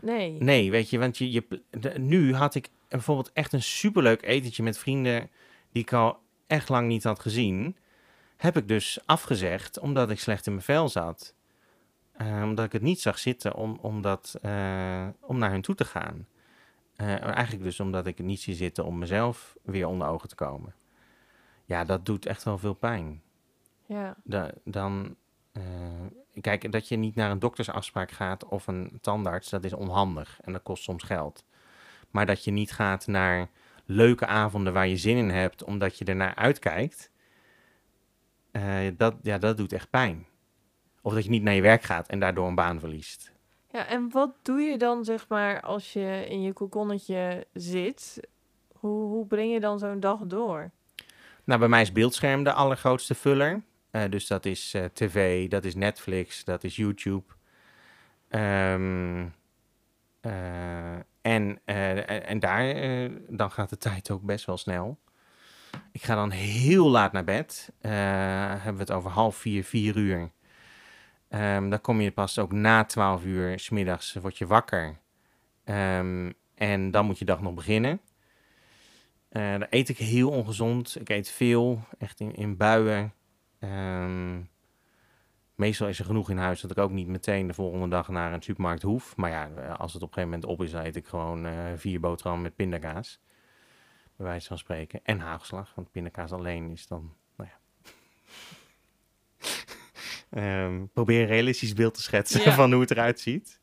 nee. 0.00 0.30
Nee, 0.42 0.70
weet 0.70 0.90
je, 0.90 0.98
want 0.98 1.18
je, 1.18 1.30
je, 1.32 1.60
de- 1.70 1.98
nu 1.98 2.34
had 2.34 2.54
ik 2.54 2.68
bijvoorbeeld 2.88 3.32
echt 3.32 3.52
een 3.52 3.62
superleuk 3.62 4.22
etentje 4.22 4.62
met 4.62 4.78
vrienden 4.78 5.30
die 5.72 5.82
ik 5.82 5.92
al 5.92 6.18
echt 6.46 6.68
lang 6.68 6.88
niet 6.88 7.04
had 7.04 7.20
gezien. 7.20 7.76
Heb 8.36 8.56
ik 8.56 8.68
dus 8.68 8.98
afgezegd 9.06 9.78
omdat 9.78 10.10
ik 10.10 10.20
slecht 10.20 10.46
in 10.46 10.52
mijn 10.52 10.64
vel 10.64 10.88
zat. 10.88 11.34
Eh, 12.12 12.40
omdat 12.44 12.64
ik 12.64 12.72
het 12.72 12.82
niet 12.82 13.00
zag 13.00 13.18
zitten 13.18 13.54
om, 13.54 13.78
om, 13.80 14.02
dat, 14.02 14.36
eh, 14.42 15.06
om 15.20 15.38
naar 15.38 15.50
hun 15.50 15.62
toe 15.62 15.74
te 15.74 15.84
gaan. 15.84 16.26
Eh, 16.96 17.22
eigenlijk 17.22 17.62
dus 17.62 17.80
omdat 17.80 18.06
ik 18.06 18.16
het 18.16 18.26
niet 18.26 18.40
zie 18.40 18.54
zitten 18.54 18.84
om 18.84 18.98
mezelf 18.98 19.56
weer 19.62 19.86
onder 19.86 20.08
ogen 20.08 20.28
te 20.28 20.34
komen. 20.34 20.74
Ja, 21.64 21.84
dat 21.84 22.06
doet 22.06 22.26
echt 22.26 22.42
wel 22.42 22.58
veel 22.58 22.74
pijn. 22.74 23.22
Ja. 23.86 24.16
Da- 24.24 24.52
dan, 24.64 25.16
eh, 25.52 25.62
kijk, 26.40 26.72
dat 26.72 26.88
je 26.88 26.96
niet 26.96 27.14
naar 27.14 27.30
een 27.30 27.38
doktersafspraak 27.38 28.10
gaat 28.10 28.44
of 28.44 28.66
een 28.66 28.98
tandarts, 29.00 29.50
dat 29.50 29.64
is 29.64 29.72
onhandig 29.72 30.38
en 30.42 30.52
dat 30.52 30.62
kost 30.62 30.82
soms 30.82 31.02
geld. 31.02 31.44
Maar 32.10 32.26
dat 32.26 32.44
je 32.44 32.50
niet 32.50 32.72
gaat 32.72 33.06
naar 33.06 33.48
leuke 33.84 34.26
avonden 34.26 34.72
waar 34.72 34.86
je 34.88 34.96
zin 34.96 35.16
in 35.16 35.30
hebt, 35.30 35.64
omdat 35.64 35.98
je 35.98 36.04
ernaar 36.04 36.34
uitkijkt, 36.34 37.10
eh, 38.50 38.78
dat, 38.96 39.14
ja, 39.22 39.38
dat 39.38 39.56
doet 39.56 39.72
echt 39.72 39.90
pijn. 39.90 40.26
Of 41.02 41.14
dat 41.14 41.24
je 41.24 41.30
niet 41.30 41.42
naar 41.42 41.54
je 41.54 41.60
werk 41.62 41.82
gaat 41.82 42.08
en 42.08 42.18
daardoor 42.20 42.46
een 42.48 42.54
baan 42.54 42.80
verliest. 42.80 43.32
ja, 43.70 43.86
en 43.86 44.10
wat 44.10 44.30
doe 44.42 44.60
je 44.60 44.78
dan, 44.78 45.04
zeg 45.04 45.28
maar, 45.28 45.60
als 45.60 45.92
je 45.92 46.26
in 46.28 46.42
je 46.42 46.52
kokonnetje 46.52 47.46
zit? 47.52 48.20
Hoe, 48.72 49.06
hoe 49.06 49.26
breng 49.26 49.52
je 49.52 49.60
dan 49.60 49.78
zo'n 49.78 50.00
dag 50.00 50.18
door? 50.20 50.70
Nou, 51.44 51.58
bij 51.60 51.68
mij 51.68 51.80
is 51.82 51.92
beeldscherm 51.92 52.44
de 52.44 52.52
allergrootste 52.52 53.14
vuller. 53.14 53.62
Eh, 53.94 54.10
dus 54.10 54.26
dat 54.26 54.44
is 54.44 54.74
eh, 54.74 54.84
tv, 54.84 55.48
dat 55.48 55.64
is 55.64 55.74
Netflix, 55.74 56.44
dat 56.44 56.64
is 56.64 56.76
YouTube. 56.76 57.24
Ehm, 58.28 59.26
eh, 60.20 60.94
en, 61.20 61.60
en, 61.64 62.38
daar, 62.38 62.74
dan 63.28 63.50
gaat 63.50 63.70
de 63.70 63.76
tijd 63.76 64.10
ook 64.10 64.22
best 64.22 64.44
wel 64.44 64.56
snel. 64.56 64.98
Ik 65.92 66.02
ga 66.02 66.14
dan 66.14 66.30
heel 66.30 66.90
laat 66.90 67.12
naar 67.12 67.24
bed. 67.24 67.72
Hebben 67.80 68.74
we 68.74 68.80
het 68.80 68.92
over 68.92 69.10
half 69.10 69.36
vier, 69.36 69.64
vier 69.64 69.96
uur. 69.96 70.30
Ehm, 71.28 71.68
dan 71.68 71.80
kom 71.80 72.00
je 72.00 72.12
pas 72.12 72.38
ook 72.38 72.52
na 72.52 72.84
twaalf 72.84 73.24
uur, 73.24 73.58
smiddags 73.58 74.14
word 74.14 74.38
je 74.38 74.46
wakker. 74.46 74.96
Ehm, 75.64 76.32
en 76.54 76.90
dan 76.90 77.06
moet 77.06 77.18
je 77.18 77.24
dag 77.24 77.40
nog 77.40 77.54
beginnen. 77.54 78.00
Eh 79.28 79.50
dan 79.50 79.66
eet 79.70 79.88
ik 79.88 79.98
heel 79.98 80.30
ongezond. 80.30 81.00
Ik 81.00 81.08
eet 81.08 81.30
veel, 81.30 81.84
echt 81.98 82.20
in, 82.20 82.34
in 82.34 82.56
buien. 82.56 83.12
Ehm, 83.68 84.40
meestal 85.54 85.88
is 85.88 85.98
er 85.98 86.04
genoeg 86.04 86.30
in 86.30 86.36
huis 86.38 86.60
dat 86.60 86.70
ik 86.70 86.78
ook 86.78 86.90
niet 86.90 87.06
meteen 87.06 87.46
de 87.46 87.54
volgende 87.54 87.88
dag 87.88 88.08
naar 88.08 88.32
een 88.32 88.42
supermarkt 88.42 88.82
hoef. 88.82 89.16
Maar 89.16 89.30
ja, 89.30 89.44
als 89.72 89.92
het 89.92 90.02
op 90.02 90.08
een 90.08 90.14
gegeven 90.14 90.38
moment 90.38 90.44
op 90.44 90.62
is, 90.62 90.70
dan 90.70 90.84
eet 90.84 90.96
ik 90.96 91.06
gewoon 91.06 91.46
eh, 91.46 91.54
vier 91.76 92.00
boterhammen 92.00 92.42
met 92.42 92.56
pindakaas. 92.56 93.20
Bij 94.16 94.26
wijze 94.26 94.46
van 94.48 94.58
spreken. 94.58 95.00
En 95.02 95.18
hagelslag, 95.18 95.72
want 95.74 95.90
pindakaas 95.90 96.32
alleen 96.32 96.70
is 96.70 96.86
dan, 96.86 97.14
nou 97.36 97.50
ja. 97.50 97.58
Ehm, 100.64 100.86
probeer 100.92 101.20
een 101.20 101.26
realistisch 101.26 101.72
beeld 101.72 101.94
te 101.94 102.02
schetsen 102.02 102.40
Ja. 102.42 102.52
van 102.52 102.72
hoe 102.72 102.80
het 102.80 102.90
eruit 102.90 103.20
ziet. 103.20 103.60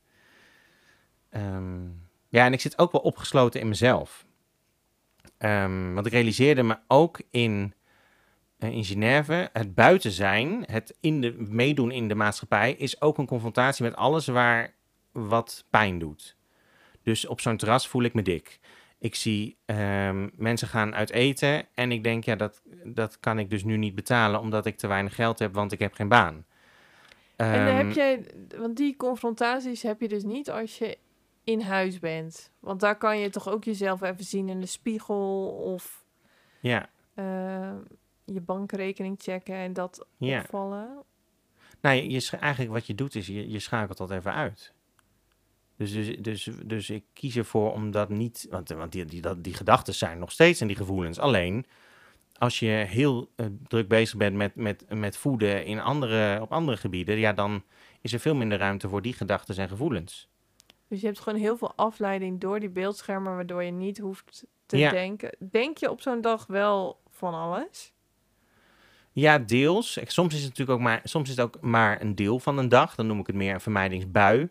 Ehm, 1.29 1.83
ja, 2.29 2.45
en 2.45 2.53
ik 2.53 2.61
zit 2.61 2.77
ook 2.77 2.91
wel 2.91 3.01
opgesloten 3.01 3.59
in 3.59 3.67
mezelf. 3.67 4.25
Ehm, 5.37 5.93
want 5.93 6.05
ik 6.05 6.11
realiseerde 6.11 6.63
me 6.63 6.77
ook 6.87 7.21
in, 7.29 7.73
in 8.69 8.83
Genève, 8.83 9.49
het 9.53 9.75
buiten 9.75 10.11
zijn, 10.11 10.63
het 10.65 10.97
in 10.99 11.21
de, 11.21 11.31
meedoen 11.37 11.91
in 11.91 12.07
de 12.07 12.15
maatschappij, 12.15 12.73
is 12.73 13.01
ook 13.01 13.17
een 13.17 13.25
confrontatie 13.25 13.83
met 13.83 13.95
alles 13.95 14.27
waar 14.27 14.73
wat 15.11 15.65
pijn 15.69 15.99
doet. 15.99 16.37
Dus 17.03 17.27
op 17.27 17.41
zo'n 17.41 17.57
terras 17.57 17.87
voel 17.87 18.03
ik 18.03 18.13
me 18.13 18.21
dik. 18.21 18.59
Ik 18.99 19.15
zie 19.15 19.57
ehm, 19.65 20.29
mensen 20.35 20.67
gaan 20.67 20.95
uit 20.95 21.11
eten 21.11 21.65
en 21.73 21.91
ik 21.91 22.03
denk, 22.03 22.23
ja, 22.23 22.35
dat, 22.35 22.61
dat 22.83 23.19
kan 23.19 23.39
ik 23.39 23.49
dus 23.49 23.63
nu 23.63 23.77
niet 23.77 23.95
betalen 23.95 24.39
omdat 24.39 24.65
ik 24.65 24.77
te 24.77 24.87
weinig 24.87 25.15
geld 25.15 25.39
heb, 25.39 25.53
want 25.53 25.71
ik 25.71 25.79
heb 25.79 25.93
geen 25.93 26.07
baan. 26.07 26.45
en 27.35 27.65
dan 27.65 27.75
Ehm, 27.75 27.85
heb 27.85 27.91
jij, 27.91 28.25
want 28.57 28.77
die 28.77 28.95
confrontaties 28.95 29.81
heb 29.81 30.01
je 30.01 30.07
dus 30.07 30.23
niet 30.23 30.51
als 30.51 30.77
je 30.77 30.97
in 31.43 31.61
huis 31.61 31.99
bent. 31.99 32.51
Want 32.59 32.79
daar 32.79 32.97
kan 32.97 33.19
je 33.19 33.29
toch 33.29 33.49
ook 33.49 33.63
jezelf 33.63 34.01
even 34.01 34.23
zien 34.23 34.49
in 34.49 34.59
de 34.59 34.65
spiegel 34.65 35.47
of 35.47 36.05
Ja, 36.59 36.89
eh, 37.13 37.73
je 38.25 38.41
bankrekening 38.41 39.15
checken 39.21 39.55
en 39.55 39.73
dat 39.73 40.05
ja. 40.17 40.39
opvallen. 40.39 41.03
Nou, 41.81 41.95
je, 41.95 42.37
eigenlijk 42.39 42.71
wat 42.71 42.87
je 42.87 42.95
doet 42.95 43.15
is, 43.15 43.27
je, 43.27 43.49
je 43.49 43.59
schakelt 43.59 43.97
dat 43.97 44.11
even 44.11 44.33
uit. 44.33 44.73
Dus, 45.75 45.93
dus, 45.93 46.17
dus, 46.17 46.49
dus 46.65 46.89
ik 46.89 47.03
kies 47.13 47.35
ervoor 47.35 47.71
om 47.73 47.91
dat 47.91 48.09
niet, 48.09 48.47
want, 48.49 48.69
want 48.69 48.91
die, 48.91 49.05
die, 49.05 49.21
dat, 49.21 49.43
die 49.43 49.53
gedachten 49.53 49.93
zijn 49.93 50.19
nog 50.19 50.31
steeds 50.31 50.61
en 50.61 50.67
die 50.67 50.75
gevoelens. 50.75 51.19
Alleen, 51.19 51.65
als 52.37 52.59
je 52.59 52.67
heel 52.67 53.29
eh, 53.35 53.45
druk 53.67 53.87
bezig 53.87 54.17
bent 54.17 54.35
met, 54.35 54.55
met, 54.55 54.85
met 54.89 55.17
voeden 55.17 55.65
in 55.65 55.79
andere, 55.79 56.41
op 56.41 56.51
andere 56.51 56.77
gebieden, 56.77 57.17
ja, 57.17 57.33
dan 57.33 57.63
is 58.01 58.13
er 58.13 58.19
veel 58.19 58.35
minder 58.35 58.57
ruimte 58.57 58.89
voor 58.89 59.01
die 59.01 59.13
gedachten 59.13 59.57
en 59.57 59.67
gevoelens. 59.69 60.29
Dus 60.87 61.01
je 61.01 61.05
hebt 61.07 61.19
gewoon 61.19 61.39
heel 61.39 61.57
veel 61.57 61.73
afleiding 61.75 62.39
door 62.39 62.59
die 62.59 62.69
beeldschermen, 62.69 63.35
waardoor 63.35 63.63
je 63.63 63.71
niet 63.71 63.97
hoeft 63.97 64.45
te 64.65 64.77
Ja. 64.77 64.91
denken. 64.91 65.35
Denk 65.39 65.77
je 65.77 65.89
op 65.89 66.01
zo'n 66.01 66.21
dag 66.21 66.45
wel 66.47 67.01
van 67.09 67.33
alles? 67.33 67.93
Ja, 69.13 69.37
deels. 69.39 69.99
Soms 70.03 70.33
is 70.33 70.39
het 70.39 70.49
natuurlijk 70.49 70.79
ook 70.79 70.85
maar, 70.85 71.01
soms 71.03 71.29
is 71.29 71.35
het 71.35 71.45
ook 71.45 71.61
maar 71.61 72.01
een 72.01 72.15
deel 72.15 72.39
van 72.39 72.57
een 72.57 72.69
dag. 72.69 72.95
Dan 72.95 73.07
noem 73.07 73.19
ik 73.19 73.27
het 73.27 73.35
meer 73.35 73.53
een 73.53 73.61
vermijdingsbui. 73.61 74.49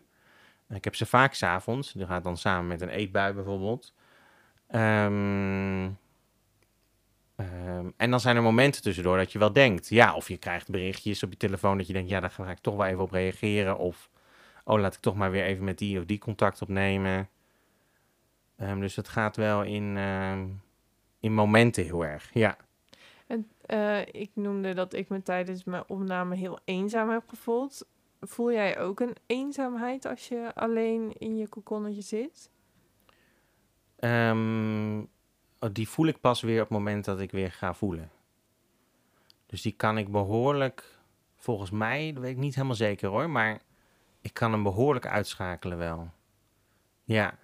Ik 0.69 0.83
heb 0.83 0.95
ze 0.95 1.05
vaak 1.05 1.33
s'avonds. 1.33 1.93
Die 1.93 2.05
gaat 2.05 2.23
dan 2.23 2.37
samen 2.37 2.67
met 2.67 2.81
een 2.81 2.89
eetbui 2.89 3.33
bijvoorbeeld. 3.33 3.93
Ehm, 4.67 5.89
ehm, 7.35 7.89
en 7.97 8.09
dan 8.11 8.19
zijn 8.19 8.35
er 8.35 8.41
momenten 8.41 8.81
tussendoor 8.81 9.17
dat 9.17 9.31
je 9.31 9.39
wel 9.39 9.53
denkt. 9.53 9.89
Ja, 9.89 10.15
of 10.15 10.27
je 10.27 10.37
krijgt 10.37 10.69
berichtjes 10.69 11.23
op 11.23 11.31
je 11.31 11.37
telefoon 11.37 11.77
dat 11.77 11.87
je 11.87 11.93
denkt, 11.93 12.09
ja, 12.09 12.19
daar 12.19 12.31
ga 12.31 12.51
ik 12.51 12.59
toch 12.59 12.75
wel 12.75 12.85
even 12.85 13.01
op 13.03 13.11
reageren. 13.11 13.77
Of, 13.77 14.09
oh, 14.63 14.79
laat 14.79 14.93
ik 14.95 14.99
toch 14.99 15.15
maar 15.15 15.31
weer 15.31 15.43
even 15.43 15.63
met 15.63 15.77
die 15.77 15.99
of 15.99 16.05
die 16.05 16.19
contact 16.19 16.61
opnemen. 16.61 17.29
Ehm, 18.57 18.79
dus 18.79 18.95
het 18.95 19.07
gaat 19.07 19.35
wel 19.35 19.63
in, 19.63 19.97
in 21.19 21.33
momenten 21.33 21.83
heel 21.83 22.05
erg. 22.05 22.29
Ja. 22.33 22.57
Eh, 23.65 23.99
ik 24.05 24.31
noemde 24.33 24.73
dat 24.73 24.93
ik 24.93 25.09
me 25.09 25.21
tijdens 25.21 25.63
mijn 25.63 25.83
opname 25.87 26.35
heel 26.35 26.59
eenzaam 26.65 27.09
heb 27.09 27.23
gevoeld. 27.29 27.85
Voel 28.19 28.51
jij 28.51 28.79
ook 28.79 28.99
een 28.99 29.15
eenzaamheid 29.25 30.05
als 30.05 30.27
je 30.27 30.51
alleen 30.55 31.13
in 31.17 31.37
je 31.37 31.47
kokonnetje 31.47 32.01
zit? 32.01 32.49
Ehm, 33.95 34.99
oh, 35.59 35.69
die 35.71 35.89
voel 35.89 36.07
ik 36.07 36.19
pas 36.19 36.41
weer 36.41 36.61
op 36.61 36.69
het 36.69 36.77
moment 36.77 37.05
dat 37.05 37.19
ik 37.19 37.31
weer 37.31 37.51
ga 37.51 37.73
voelen. 37.73 38.11
Dus 39.45 39.61
die 39.61 39.71
kan 39.71 39.97
ik 39.97 40.11
behoorlijk, 40.11 40.99
volgens 41.35 41.69
mij, 41.71 42.13
dat 42.13 42.21
weet 42.21 42.31
ik 42.31 42.37
niet 42.37 42.55
helemaal 42.55 42.75
zeker 42.75 43.09
hoor, 43.09 43.29
maar 43.29 43.61
ik 44.21 44.33
kan 44.33 44.51
hem 44.51 44.63
behoorlijk 44.63 45.07
uitschakelen 45.07 45.77
wel. 45.77 46.11
Ja. 47.03 47.37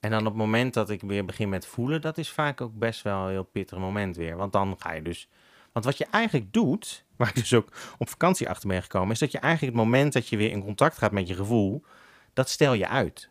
En 0.00 0.10
dan 0.10 0.20
op 0.20 0.26
het 0.26 0.34
moment 0.34 0.74
dat 0.74 0.90
ik 0.90 1.00
weer 1.00 1.24
begin 1.24 1.48
met 1.48 1.66
voelen, 1.66 2.00
dat 2.00 2.18
is 2.18 2.30
vaak 2.30 2.60
ook 2.60 2.78
best 2.78 3.02
wel 3.02 3.24
een 3.24 3.30
heel 3.30 3.44
pittig 3.44 3.78
moment 3.78 4.16
weer. 4.16 4.36
Want 4.36 4.52
dan 4.52 4.76
ga 4.78 4.92
je 4.92 5.02
dus. 5.02 5.28
Want 5.74 5.86
wat 5.86 5.98
je 5.98 6.06
eigenlijk 6.10 6.52
doet, 6.52 7.04
waar 7.16 7.28
ik 7.28 7.34
dus 7.34 7.54
ook 7.54 7.68
op 7.98 8.08
vakantie 8.08 8.48
achter 8.48 8.68
ben 8.68 8.82
gekomen, 8.82 9.10
is 9.10 9.18
dat 9.18 9.32
je 9.32 9.38
eigenlijk 9.38 9.76
het 9.76 9.84
moment 9.84 10.12
dat 10.12 10.28
je 10.28 10.36
weer 10.36 10.50
in 10.50 10.64
contact 10.64 10.98
gaat 10.98 11.12
met 11.12 11.28
je 11.28 11.34
gevoel, 11.34 11.84
dat 12.32 12.48
stel 12.48 12.72
je 12.72 12.88
uit. 12.88 13.30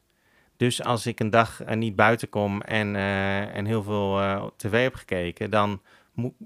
Dus 0.58 0.84
als 0.84 1.06
ik 1.06 1.20
een 1.20 1.30
dag 1.30 1.64
eh, 1.64 1.76
niet 1.76 1.96
buiten 1.96 2.30
kom 2.30 2.62
en, 2.62 2.96
eh, 2.96 3.56
en 3.56 3.66
heel 3.66 3.84
veel 3.84 4.20
eh, 4.20 4.46
tv 4.56 4.84
heb 4.84 4.94
gekeken, 4.94 5.50
dan 5.50 5.82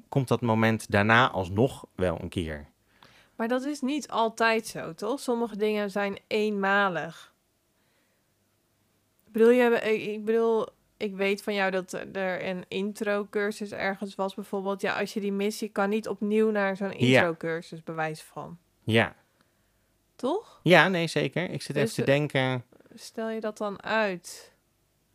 komt 0.09 0.27
dat 0.27 0.41
moment 0.41 0.91
daarna 0.91 1.31
alsnog 1.31 1.85
wel 1.95 2.21
een 2.21 2.29
keer. 2.29 2.67
Maar 3.35 3.47
dat 3.47 3.63
is 3.63 3.81
niet 3.81 4.07
altijd 4.09 4.67
zo, 4.67 4.93
toch? 4.93 5.19
Sommige 5.19 5.57
dingen 5.57 5.91
zijn 5.91 6.19
eenmalig. 6.27 7.33
Bedoel, 9.31 9.49
je, 9.49 9.81
ik 9.81 10.25
bedoel, 10.25 10.67
ik 10.97 11.15
weet 11.15 11.43
van 11.43 11.53
jou 11.53 11.71
dat 11.71 11.93
er 12.13 12.45
een 12.47 12.65
intro-cursus 12.67 13.71
ergens 13.71 14.15
was 14.15 14.35
bijvoorbeeld. 14.35 14.81
Ja, 14.81 14.99
als 14.99 15.13
je 15.13 15.19
die 15.19 15.31
mist, 15.31 15.59
je 15.59 15.67
kan 15.67 15.89
niet 15.89 16.07
opnieuw 16.07 16.51
naar 16.51 16.75
zo'n 16.75 16.93
intro-cursus 16.93 17.83
bewijs 17.83 18.21
van. 18.21 18.57
Ja. 18.83 19.15
Toch? 20.15 20.59
Ja, 20.63 20.87
nee, 20.87 21.07
zeker. 21.07 21.49
Ik 21.49 21.61
zit 21.61 21.75
even 21.75 21.87
Dus, 21.87 21.93
te 21.93 22.01
eh, 22.01 22.07
denken. 22.07 22.63
Stel 22.95 23.29
je 23.29 23.39
dat 23.39 23.57
dan 23.57 23.83
uit? 23.83 24.55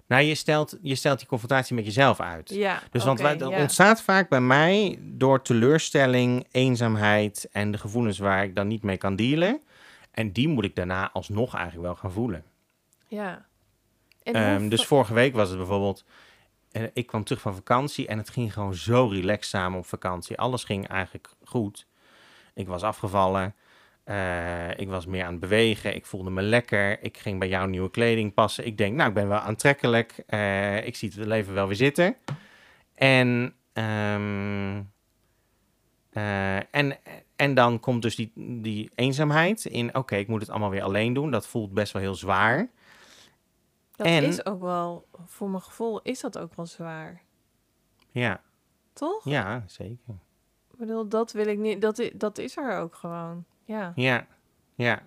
Nou, 0.06 0.24
je 0.24 0.34
stelt, 0.34 0.78
je 0.82 0.94
stelt 0.94 1.18
die 1.18 1.28
confrontatie 1.28 1.74
met 1.74 1.84
jezelf 1.84 2.20
uit. 2.20 2.48
Ja, 2.48 2.82
Dus 2.90 3.04
want 3.04 3.18
dat 3.18 3.38
ja. 3.38 3.60
ontstaat 3.60 4.02
vaak 4.02 4.28
bij 4.28 4.40
mij 4.40 4.98
door 5.00 5.42
teleurstelling, 5.42 6.46
eenzaamheid 6.50 7.48
en 7.52 7.70
de 7.70 7.78
gevoelens 7.78 8.18
waar 8.18 8.44
ik 8.44 8.54
dan 8.54 8.68
niet 8.68 8.82
mee 8.82 8.96
kan 8.96 9.16
dealen. 9.16 9.60
En 10.10 10.32
die 10.32 10.48
moet 10.48 10.64
ik 10.64 10.74
daarna 10.74 11.10
alsnog 11.12 11.54
eigenlijk 11.54 11.86
wel 11.86 11.96
gaan 11.96 12.12
voelen. 12.12 12.44
Ja. 13.08 13.46
Ehm, 14.22 14.68
dus 14.68 14.86
vorige 14.86 15.14
week 15.14 15.34
was 15.34 15.48
het 15.48 15.58
bijvoorbeeld, 15.58 16.04
eh, 16.70 16.82
ik 16.92 17.06
kwam 17.06 17.24
terug 17.24 17.40
van 17.40 17.54
vakantie 17.54 18.06
en 18.06 18.18
het 18.18 18.30
ging 18.30 18.52
gewoon 18.52 18.74
zo 18.74 19.06
relaxed 19.06 19.50
samen 19.50 19.78
op 19.78 19.86
vakantie. 19.86 20.38
Alles 20.38 20.64
ging 20.64 20.88
eigenlijk 20.88 21.28
goed. 21.44 21.86
Ik 22.54 22.66
was 22.66 22.82
afgevallen, 22.82 23.54
eh, 24.04 24.78
ik 24.78 24.88
was 24.88 25.06
meer 25.06 25.24
aan 25.24 25.30
het 25.30 25.40
bewegen, 25.40 25.94
ik 25.94 26.06
voelde 26.06 26.30
me 26.30 26.42
lekker. 26.42 27.02
Ik 27.02 27.18
ging 27.18 27.38
bij 27.38 27.48
jou 27.48 27.68
nieuwe 27.68 27.90
kleding 27.90 28.34
passen. 28.34 28.66
Ik 28.66 28.78
denk, 28.78 28.96
nou, 28.96 29.08
ik 29.08 29.14
ben 29.14 29.28
wel 29.28 29.38
aantrekkelijk. 29.38 30.22
eh, 30.26 30.86
ik 30.86 30.96
zie 30.96 31.12
het 31.16 31.26
leven 31.26 31.54
wel 31.54 31.66
weer 31.66 31.76
zitten. 31.76 32.16
En, 32.94 33.54
ehm, 33.72 34.82
eh, 36.10 36.56
en, 36.56 36.98
en 37.36 37.54
dan 37.54 37.80
komt 37.80 38.02
dus 38.02 38.16
die, 38.16 38.32
die 38.34 38.90
eenzaamheid 38.94 39.64
in, 39.64 39.94
oké, 39.94 40.16
ik 40.16 40.28
moet 40.28 40.40
het 40.40 40.50
allemaal 40.50 40.70
weer 40.70 40.82
alleen 40.82 41.12
doen. 41.12 41.30
Dat 41.30 41.46
voelt 41.46 41.72
best 41.72 41.92
wel 41.92 42.02
heel 42.02 42.14
zwaar. 42.14 42.68
Dat 44.02 44.12
en- 44.12 44.24
is 44.24 44.46
ook 44.46 44.60
wel, 44.60 45.08
voor 45.26 45.50
mijn 45.50 45.62
gevoel 45.62 46.00
is 46.02 46.20
dat 46.20 46.38
ook 46.38 46.54
wel 46.54 46.66
zwaar. 46.66 47.22
Ja, 48.10 48.40
Toch? 48.92 49.24
ja, 49.24 49.62
zeker. 49.66 50.14
Ik 50.70 50.78
bedoel, 50.78 51.08
dat 51.08 51.32
wil 51.32 51.46
ik 51.46 51.58
niet, 51.58 51.80
dat, 51.80 52.10
dat 52.14 52.38
is 52.38 52.56
er 52.56 52.78
ook 52.78 52.94
gewoon. 52.94 53.44
Ja. 53.64 53.92
Ja, 53.94 54.26
ja. 54.74 55.02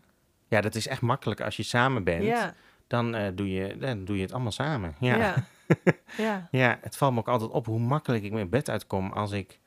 Ja, 0.47 0.61
dat 0.61 0.75
is 0.75 0.87
echt 0.87 1.01
makkelijk 1.01 1.41
als 1.41 1.57
je 1.57 1.63
samen 1.63 2.03
bent. 2.03 2.23
Ja. 2.23 2.53
Dan, 2.87 3.15
eh, 3.15 3.31
doe 3.35 3.51
je, 3.51 3.77
dan 3.77 4.05
doe 4.05 4.15
je 4.15 4.21
het 4.21 4.31
allemaal 4.33 4.51
samen. 4.51 4.95
Ja. 4.99 5.15
Ja. 5.15 5.35
Ja. 6.17 6.47
ja. 6.51 6.77
het 6.81 6.97
valt 6.97 7.13
me 7.13 7.19
ook 7.19 7.27
altijd 7.27 7.51
op 7.51 7.65
hoe 7.65 7.79
makkelijk 7.79 8.23
ik 8.23 8.31
mijn 8.31 8.49
bed 8.49 8.69
uitkom 8.69 9.11
als 9.11 9.31
ik... 9.31 9.59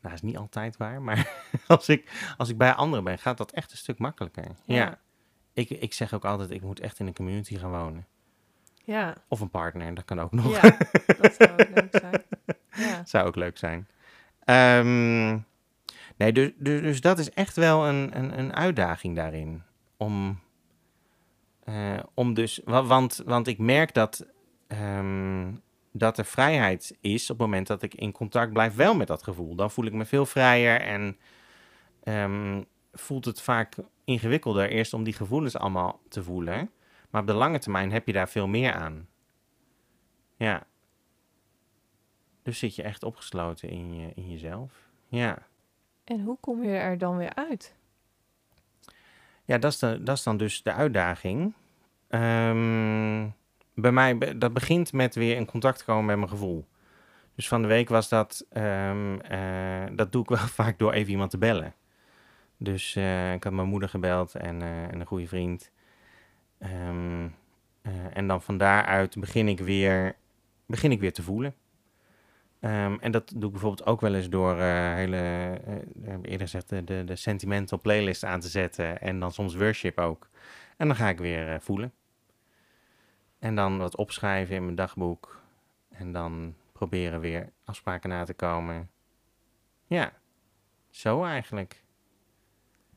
Nou, 0.00 0.14
is 0.14 0.22
niet 0.22 0.36
altijd 0.36 0.76
waar, 0.76 1.02
maar 1.02 1.42
als 1.66 1.88
ik, 1.88 2.32
als 2.36 2.48
ik 2.48 2.58
bij 2.58 2.72
anderen 2.72 3.04
ben, 3.04 3.18
gaat 3.18 3.36
dat 3.38 3.50
echt 3.52 3.70
een 3.70 3.76
stuk 3.76 3.98
makkelijker. 3.98 4.44
Ja. 4.44 4.74
Ja. 4.74 4.98
Ik, 5.52 5.70
ik 5.70 5.92
zeg 5.92 6.14
ook 6.14 6.24
altijd, 6.24 6.50
ik 6.50 6.62
moet 6.62 6.80
echt 6.80 6.98
in 6.98 7.06
een 7.06 7.14
community 7.14 7.56
gaan 7.56 7.70
wonen. 7.70 8.06
Ja. 8.84 9.14
Of 9.28 9.40
een 9.40 9.50
partner, 9.50 9.94
dat 9.94 10.04
kan 10.04 10.20
ook 10.20 10.32
nog. 10.32 10.62
Ja, 10.62 10.76
dat 11.20 11.34
zou 11.38 11.50
ook 11.50 11.68
leuk 11.74 11.88
zijn. 11.90 12.22
Ja. 12.76 13.04
Zou 13.04 13.26
ook 13.26 13.36
leuk 13.36 13.58
zijn. 13.58 13.88
Ehm, 14.44 15.28
nee, 16.16 16.32
dus, 16.32 16.50
dus, 16.58 16.80
dus 16.80 17.00
dat 17.00 17.18
is 17.18 17.30
echt 17.30 17.56
wel 17.56 17.86
een, 17.86 18.18
een, 18.18 18.38
een 18.38 18.54
uitdaging 18.54 19.16
daarin. 19.16 19.62
Om, 19.96 20.40
eh, 21.64 21.98
om 22.14 22.34
dus, 22.34 22.60
wa- 22.64 22.84
want, 22.84 23.22
want 23.26 23.46
ik 23.46 23.58
merk 23.58 23.94
dat, 23.94 24.26
ehm, 24.66 25.52
dat 25.92 26.18
er 26.18 26.24
vrijheid 26.24 26.96
is 27.00 27.22
op 27.30 27.38
het 27.38 27.46
moment 27.46 27.66
dat 27.66 27.82
ik 27.82 27.94
in 27.94 28.12
contact 28.12 28.52
blijf 28.52 28.74
wel 28.74 28.94
met 28.94 29.06
dat 29.06 29.22
gevoel. 29.22 29.54
Dan 29.54 29.70
voel 29.70 29.84
ik 29.84 29.92
me 29.92 30.04
veel 30.04 30.26
vrijer 30.26 30.80
en 30.80 31.16
ehm, 32.02 32.62
voelt 32.92 33.24
het 33.24 33.40
vaak 33.40 33.74
ingewikkelder 34.04 34.68
eerst 34.70 34.92
om 34.94 35.04
die 35.04 35.12
gevoelens 35.12 35.56
allemaal 35.56 36.00
te 36.08 36.22
voelen. 36.22 36.70
Maar 37.14 37.22
op 37.22 37.28
de 37.28 37.34
lange 37.34 37.58
termijn 37.58 37.92
heb 37.92 38.06
je 38.06 38.12
daar 38.12 38.28
veel 38.28 38.46
meer 38.46 38.72
aan. 38.72 39.08
Ja. 40.36 40.66
Dus 42.42 42.58
zit 42.58 42.76
je 42.76 42.82
echt 42.82 43.02
opgesloten 43.02 43.68
in, 43.68 43.94
je, 43.94 44.12
in 44.14 44.30
jezelf. 44.30 44.88
Ja. 45.08 45.38
En 46.04 46.20
hoe 46.20 46.36
kom 46.40 46.64
je 46.64 46.76
er 46.76 46.98
dan 46.98 47.16
weer 47.16 47.34
uit? 47.34 47.74
Ja, 49.44 49.58
dat 49.58 49.72
is, 49.72 49.78
de, 49.78 50.02
dat 50.02 50.16
is 50.16 50.22
dan 50.22 50.36
dus 50.36 50.62
de 50.62 50.72
uitdaging. 50.72 51.54
Ehm, 52.08 53.28
bij 53.74 53.92
mij, 53.92 54.38
dat 54.38 54.52
begint 54.52 54.92
met 54.92 55.14
weer 55.14 55.36
in 55.36 55.46
contact 55.46 55.84
komen 55.84 56.04
met 56.04 56.16
mijn 56.16 56.28
gevoel. 56.28 56.66
Dus 57.34 57.48
van 57.48 57.62
de 57.62 57.68
week 57.68 57.88
was 57.88 58.08
dat, 58.08 58.46
ehm, 58.50 59.18
eh, 59.18 59.84
dat 59.92 60.12
doe 60.12 60.22
ik 60.22 60.28
wel 60.28 60.38
vaak 60.60 60.78
door 60.78 60.92
even 60.92 61.10
iemand 61.10 61.30
te 61.30 61.38
bellen. 61.38 61.74
Dus 62.56 62.96
eh, 62.96 63.32
ik 63.32 63.44
had 63.44 63.52
mijn 63.52 63.68
moeder 63.68 63.88
gebeld 63.88 64.34
en, 64.34 64.62
eh, 64.62 64.82
en 64.82 65.00
een 65.00 65.06
goede 65.06 65.28
vriend. 65.28 65.72
Ehm, 66.64 67.28
eh, 67.82 68.16
en 68.16 68.26
dan 68.26 68.42
van 68.42 68.58
daaruit 68.58 69.20
begin 69.20 69.48
ik 69.48 69.60
weer, 69.60 70.16
begin 70.66 70.92
ik 70.92 71.00
weer 71.00 71.12
te 71.12 71.22
voelen. 71.22 71.54
Ehm, 72.60 72.96
en 73.00 73.10
dat 73.10 73.28
doe 73.28 73.44
ik 73.44 73.50
bijvoorbeeld 73.50 73.86
ook 73.86 74.00
wel 74.00 74.14
eens 74.14 74.28
door 74.28 74.58
eh, 74.58 74.94
hele, 74.94 75.16
eh, 75.16 76.12
eerder 76.22 76.40
gezegd, 76.40 76.68
de, 76.68 76.84
de, 76.84 77.04
de 77.04 77.16
sentimental 77.16 77.80
playlist 77.80 78.24
aan 78.24 78.40
te 78.40 78.48
zetten. 78.48 79.00
En 79.00 79.20
dan 79.20 79.32
soms 79.32 79.54
worship 79.54 79.98
ook. 79.98 80.28
En 80.76 80.86
dan 80.86 80.96
ga 80.96 81.08
ik 81.08 81.18
weer 81.18 81.60
voelen. 81.60 81.92
En 83.38 83.54
dan 83.54 83.78
wat 83.78 83.96
opschrijven 83.96 84.56
in 84.56 84.64
mijn 84.64 84.76
dagboek. 84.76 85.42
En 85.88 86.12
dan 86.12 86.54
proberen 86.72 87.20
weer 87.20 87.52
afspraken 87.64 88.08
na 88.08 88.24
te 88.24 88.34
komen. 88.34 88.90
Ja, 89.86 90.12
zo 90.90 91.24
eigenlijk. 91.24 91.82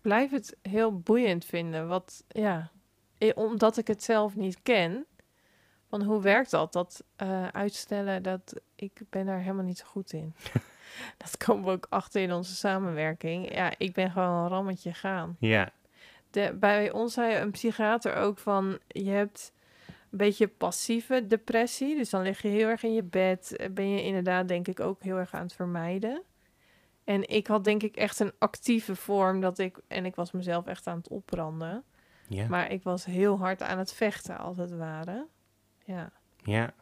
Blijf 0.02 0.32
het 0.32 0.58
heel 0.62 1.00
boeiend 1.00 1.46
vinden. 1.46 1.88
Wat, 1.88 2.24
ja, 2.28 2.72
omdat 3.36 3.78
ik 3.78 3.88
het 3.88 4.04
zelf 4.04 4.36
niet 4.36 4.62
ken. 4.64 5.06
Van 5.90 6.04
hoe 6.04 6.22
werkt 6.22 6.52
dat? 6.52 6.74
Dat 6.74 7.04
eh, 7.16 7.48
uitstellen, 7.48 8.24
dat, 8.24 8.54
ik 8.76 9.02
ben 9.10 9.26
daar 9.26 9.40
helemaal 9.40 9.64
niet 9.64 9.78
zo 9.78 9.86
goed 9.86 10.14
in. 10.14 10.34
dat 11.24 11.38
komen 11.38 11.66
we 11.66 11.72
ook 11.72 11.88
achter 11.90 12.22
in 12.22 12.34
onze 12.34 12.56
samenwerking. 12.56 13.54
Ja, 13.54 13.72
ik 13.78 13.94
ben 13.94 14.12
gewoon 14.12 14.44
een 14.44 14.48
rammetje 14.50 14.94
gaan. 14.94 15.36
Ja, 15.40 15.72
De, 16.30 16.56
bij 16.60 16.92
ons 16.92 17.14
zei 17.14 17.36
een 17.36 17.52
psychiater 17.52 18.16
ook 18.16 18.38
van... 18.38 18.80
je 18.88 19.10
hebt 19.10 19.52
een 20.12 20.18
beetje 20.18 20.48
passieve 20.48 21.28
depressie. 21.28 21.96
Dus 21.96 22.10
dan 22.10 22.22
lig 22.22 22.42
je 22.42 22.48
heel 22.48 22.68
erg 22.68 22.84
in 22.84 22.94
je 22.94 23.04
bed. 23.04 23.56
eh, 23.56 23.70
Ben 23.70 23.90
je 23.90 24.04
inderdaad 24.04 24.48
denk 24.48 24.68
ik 24.68 24.80
ook 24.80 25.04
heel 25.04 25.18
erg 25.18 25.34
aan 25.34 25.44
het 25.44 25.54
vermijden. 25.54 26.22
En 27.04 27.30
ik 27.30 27.48
had 27.48 27.64
denk 27.64 27.84
ik 27.84 27.96
echt 27.96 28.20
een 28.20 28.34
actieve 28.38 28.96
vorm 28.96 29.42
dat 29.42 29.60
ik... 29.60 29.78
en 29.88 30.06
ik 30.06 30.16
was 30.16 30.32
mezelf 30.32 30.66
echt 30.66 30.88
aan 30.88 30.98
het 30.98 31.08
opbranden. 31.08 31.84
Ja, 32.28 32.48
Maar 32.48 32.72
ik 32.72 32.84
was 32.84 33.06
heel 33.06 33.38
hard 33.40 33.62
aan 33.62 33.78
het 33.78 33.94
vechten, 33.94 34.38
als 34.38 34.58
het 34.58 34.72
ware. 34.78 35.28
Ja. 35.86 36.12
ja. 36.44 36.74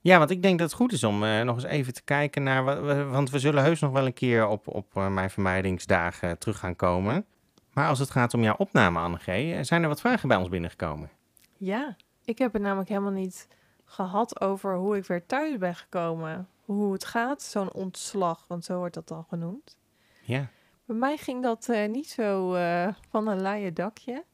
Ja, 0.00 0.18
want 0.18 0.30
ik 0.30 0.42
denk 0.42 0.58
dat 0.58 0.68
het 0.68 0.76
goed 0.78 0.92
is 0.92 1.04
om 1.04 1.24
eh, 1.24 1.40
nog 1.40 1.54
eens 1.54 1.64
even 1.64 1.94
te 1.94 2.02
kijken 2.02 2.42
naar... 2.42 2.64
wa- 2.64 2.80
wa- 2.80 3.04
Want 3.04 3.30
we 3.30 3.38
zullen 3.38 3.62
heus 3.62 3.80
nog 3.80 3.90
wel 3.92 4.06
een 4.06 4.12
keer 4.12 4.46
op, 4.46 4.68
op 4.68 4.96
eh, 4.96 5.08
mijn 5.08 5.30
vermijdingsdagen 5.30 6.38
terug 6.38 6.58
gaan 6.58 6.76
komen. 6.76 7.26
Maar 7.72 7.88
als 7.88 7.98
het 7.98 8.10
gaat 8.10 8.34
om 8.34 8.42
jouw 8.42 8.54
opname, 8.56 8.98
Annege, 8.98 9.32
eh, 9.32 9.58
zijn 9.62 9.82
er 9.82 9.88
wat 9.88 10.00
vragen 10.00 10.28
bij 10.28 10.36
ons 10.36 10.48
binnengekomen? 10.48 11.10
Ja, 11.56 11.96
ik 12.24 12.38
heb 12.38 12.52
het 12.52 12.62
namelijk 12.62 12.88
helemaal 12.88 13.10
niet 13.10 13.48
gehad 13.84 14.40
over 14.40 14.76
hoe 14.76 14.96
ik 14.96 15.04
weer 15.04 15.26
thuis 15.26 15.58
ben 15.58 15.74
gekomen. 15.74 16.48
Hoe 16.64 16.92
het 16.92 17.04
gaat, 17.04 17.42
zo'n 17.42 17.72
ontslag, 17.72 18.44
want 18.48 18.64
zo 18.64 18.78
wordt 18.78 18.94
dat 18.94 19.08
dan 19.08 19.24
genoemd. 19.28 19.76
Ja, 20.22 20.48
Bij 20.84 20.96
mij 20.96 21.16
ging 21.16 21.42
dat 21.42 21.68
eh, 21.68 21.88
niet 21.88 22.08
zo 22.08 22.54
eh, 22.54 22.88
van 23.08 23.28
een 23.28 23.42
leien 23.42 23.74
dakje. 23.74 24.24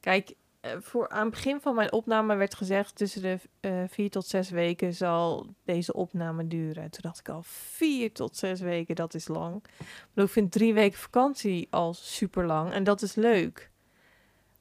Kijk, 0.00 0.34
eh, 0.60 0.72
voor 0.80 1.08
aan 1.08 1.22
het 1.22 1.30
begin 1.30 1.60
van 1.60 1.74
mijn 1.74 1.92
opname 1.92 2.34
werd 2.34 2.54
gezegd... 2.54 2.96
tussen 2.96 3.22
de 3.22 3.38
vier 3.88 4.10
tot 4.10 4.26
zes 4.26 4.50
weken 4.50 4.94
zal 4.94 5.46
deze 5.64 5.92
opname 5.92 6.46
duren. 6.46 6.90
Toen 6.90 7.02
dacht 7.02 7.18
ik 7.18 7.28
al, 7.28 7.42
vier 7.44 8.12
tot 8.12 8.36
zes 8.36 8.60
weken, 8.60 8.94
dat 8.94 9.14
is 9.14 9.28
lang. 9.28 9.64
Maar 10.12 10.24
ik 10.24 10.30
vind 10.30 10.52
drie 10.52 10.74
weken 10.74 10.98
vakantie 10.98 11.66
al 11.70 11.94
super 11.94 12.46
lang. 12.46 12.72
En 12.72 12.84
dat 12.84 13.02
is 13.02 13.14
leuk. 13.14 13.70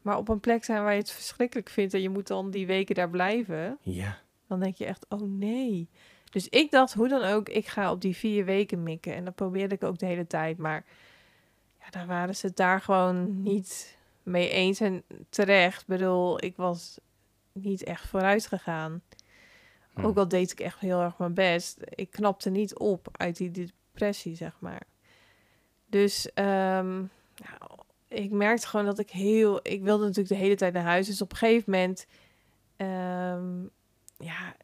Maar 0.02 0.17
op 0.17 0.30
een 0.30 0.39
plek 0.39 0.63
zijn 0.63 0.84
waar 0.84 0.93
je 0.93 0.99
het 0.99 1.12
verschrikkelijk 1.12 1.69
vindt... 1.69 1.93
en 1.93 2.02
je 2.02 2.10
moet 2.10 2.28
dan 2.28 2.52
die 2.52 2.67
weken 2.67 2.95
daar 2.95 3.10
blijven... 3.10 3.78
Ja. 3.82 4.17
dan 4.47 4.60
denk 4.60 4.75
je 4.75 4.86
echt, 4.86 5.06
oh 5.10 5.21
nee. 5.21 5.89
Dus 6.30 6.49
ik 6.49 6.71
dacht, 6.71 6.93
hoe 6.93 7.08
dan 7.08 7.23
ook, 7.23 7.49
ik 7.49 7.67
ga 7.67 7.91
op 7.91 8.02
die 8.02 8.15
vier 8.15 8.45
weken 8.45 8.84
mikken. 8.84 9.15
En 9.15 9.25
dat 9.25 9.36
probeerde 9.36 9.75
ik 9.75 9.84
ook 9.84 9.99
de 9.99 10.06
hele 10.06 10.28
tijd. 10.28 10.58
Maar 10.58 10.86
daar 11.89 12.08
waren 12.08 12.36
ze 12.36 12.47
het 12.47 12.56
daar 12.56 12.82
gewoon 12.82 13.41
niet 13.41 13.97
mee 14.23 14.49
eens. 14.49 14.80
En 14.80 15.04
terecht, 15.30 15.82
Ik 15.82 15.88
bedoel, 15.88 16.43
ik 16.43 16.56
was 16.56 16.99
niet 17.52 17.84
echt 17.84 18.08
vooruit 18.08 18.47
gegaan. 18.47 19.02
Hm. 19.93 20.06
Ook 20.06 20.17
al 20.17 20.28
deed 20.28 20.52
ik 20.52 20.60
echt 20.60 20.80
heel 20.80 21.02
erg 21.02 21.17
mijn 21.17 21.34
best. 21.34 21.78
Ik 21.89 22.12
knapte 22.12 22.49
niet 22.49 22.78
op 22.78 23.08
uit 23.12 23.38
die 23.38 23.52
depressie, 23.52 24.36
zeg 24.36 24.58
maar. 24.60 24.82
Dus 25.86 26.34
ehm, 26.34 27.04
ja, 27.36 27.58
ik 28.08 28.32
merkte 28.32 28.67
gewoon 28.67 28.86
dat 28.86 28.99
ik 28.99 29.10
heel... 29.10 29.60
Ik 29.63 29.82
wilde 29.82 30.04
natuurlijk 30.04 30.30
de 30.30 30.45
hele 30.45 30.56
tijd 30.56 30.73
naar 30.73 30.84
huis. 30.84 31.08
Dus 31.08 31.21
op 31.21 31.32
een 31.32 31.38
gegeven 31.38 31.71
moment... 31.71 32.06
ehm, 32.75 33.62
ja, 34.17 34.56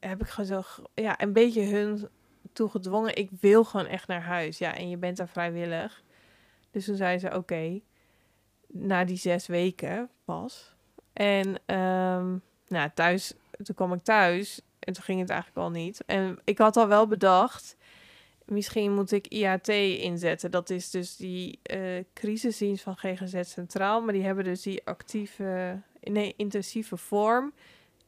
heb 0.00 0.20
ik 0.20 0.28
gewoon 0.28 0.64
zo... 0.64 0.84
Ja, 0.94 1.20
een 1.20 1.32
beetje 1.32 1.62
hun 1.62 2.08
toegedwongen. 2.52 3.16
Ik 3.16 3.30
wil 3.40 3.64
gewoon 3.64 3.86
echt 3.86 4.08
naar 4.08 4.22
huis. 4.22 4.58
Ja, 4.58 4.76
en 4.76 4.88
je 4.88 4.96
bent 4.96 5.16
daar 5.16 5.28
vrijwillig. 5.28 6.03
Dus 6.74 6.84
toen 6.84 6.96
zei 6.96 7.18
ze, 7.18 7.36
oké. 7.36 7.80
na 8.66 9.04
die 9.04 9.16
zes 9.16 9.46
weken 9.46 10.10
pas. 10.24 10.74
En 11.12 11.56
ehm, 11.66 12.36
nou, 12.68 12.90
thuis, 12.94 13.34
toen 13.62 13.74
kwam 13.74 13.92
ik 13.92 14.02
thuis. 14.02 14.60
En 14.78 14.92
toen 14.92 15.02
ging 15.02 15.20
het 15.20 15.30
eigenlijk 15.30 15.60
al 15.60 15.70
niet. 15.70 16.04
En 16.06 16.38
ik 16.44 16.58
had 16.58 16.76
al 16.76 16.88
wel 16.88 17.06
bedacht... 17.06 17.76
Misschien 18.44 18.94
moet 18.94 19.12
ik 19.12 19.26
IAT 19.26 19.68
inzetten. 19.68 20.50
Dat 20.50 20.70
is 20.70 20.90
dus 20.90 21.16
die 21.16 21.58
eh 21.62 22.04
crisisdienst 22.14 22.82
van 22.82 22.96
GGZ 22.96 23.40
Centraal. 23.42 24.00
Maar 24.00 24.12
die 24.12 24.24
hebben 24.24 24.44
dus 24.44 24.62
die 24.62 24.86
actieve, 24.86 25.80
nee, 26.00 26.34
intensieve 26.36 26.96
vorm, 26.96 27.52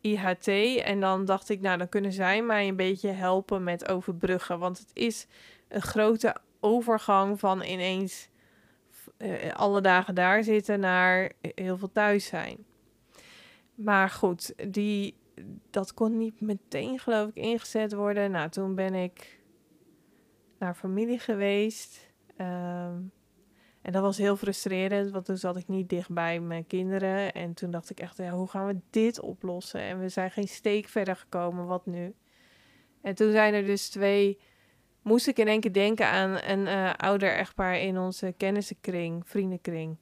IHT. 0.01 0.49
En 0.83 1.01
dan 1.01 1.25
dacht 1.25 1.49
ik, 1.49 1.61
nou, 1.61 1.79
dan 1.79 1.89
kunnen 1.89 2.13
zij 2.13 2.43
mij 2.43 2.69
een 2.69 2.77
beetje 2.77 3.09
helpen 3.09 3.65
met 3.65 3.89
overbruggen. 3.89 4.59
Want 4.59 4.79
het 4.79 4.91
is 4.93 5.27
een 5.69 5.83
grote 5.83 6.37
overgang 6.61 7.39
van 7.41 7.63
ineens 7.63 8.29
eh, 9.17 9.53
alle 9.53 9.81
dagen 9.81 10.15
daar 10.15 10.45
zitten 10.45 10.81
naar 10.81 11.33
heel 11.41 11.79
veel 11.79 11.93
thuis 11.93 12.27
zijn. 12.27 12.65
Maar 13.75 14.11
goed, 14.11 14.73
die, 14.73 15.15
dat 15.71 15.95
kon 15.95 16.19
niet 16.19 16.41
meteen, 16.41 16.99
geloof 16.99 17.29
ik, 17.29 17.35
ingezet 17.35 17.93
worden. 17.93 18.31
Nou, 18.31 18.51
toen 18.51 18.75
ben 18.75 18.95
ik 18.95 19.41
naar 20.59 20.75
familie 20.75 21.19
geweest. 21.19 22.13
Ehm, 22.37 22.95
en 23.83 23.93
dat 23.93 24.03
was 24.03 24.19
heel 24.19 24.37
frustrerend, 24.37 25.11
want 25.11 25.25
toen 25.25 25.37
zat 25.37 25.57
ik 25.57 25.69
niet 25.69 25.89
dicht 25.89 26.11
bij 26.11 26.41
mijn 26.41 26.67
kinderen. 26.67 27.33
En 27.33 27.55
toen 27.55 27.71
dacht 27.71 27.91
ik 27.91 28.01
echt, 28.01 28.17
ja, 28.17 28.31
hoe 28.31 28.49
gaan 28.49 28.67
we 28.67 28.81
dit 28.91 29.21
oplossen? 29.21 29.81
En 29.81 30.01
we 30.01 30.09
zijn 30.09 30.31
geen 30.31 30.49
steek 30.49 30.89
verder 30.89 31.17
gekomen, 31.17 31.67
wat 31.67 31.87
nu? 31.87 32.15
En 33.01 33.15
toen 33.15 33.31
zijn 33.31 33.55
er 33.55 33.65
dus 33.65 33.89
twee... 33.89 34.39
Moest 35.07 35.27
ik 35.27 35.39
in 35.39 35.49
één 35.49 35.61
keer 35.61 35.73
denken 35.73 36.07
aan 36.07 36.31
een 36.43 36.67
eh, 36.67 36.93
ouder 36.97 37.33
echtpaar 37.33 37.79
in 37.79 37.99
onze 37.99 38.35
kennissenkring, 38.37 39.29
vriendenkring. 39.29 39.99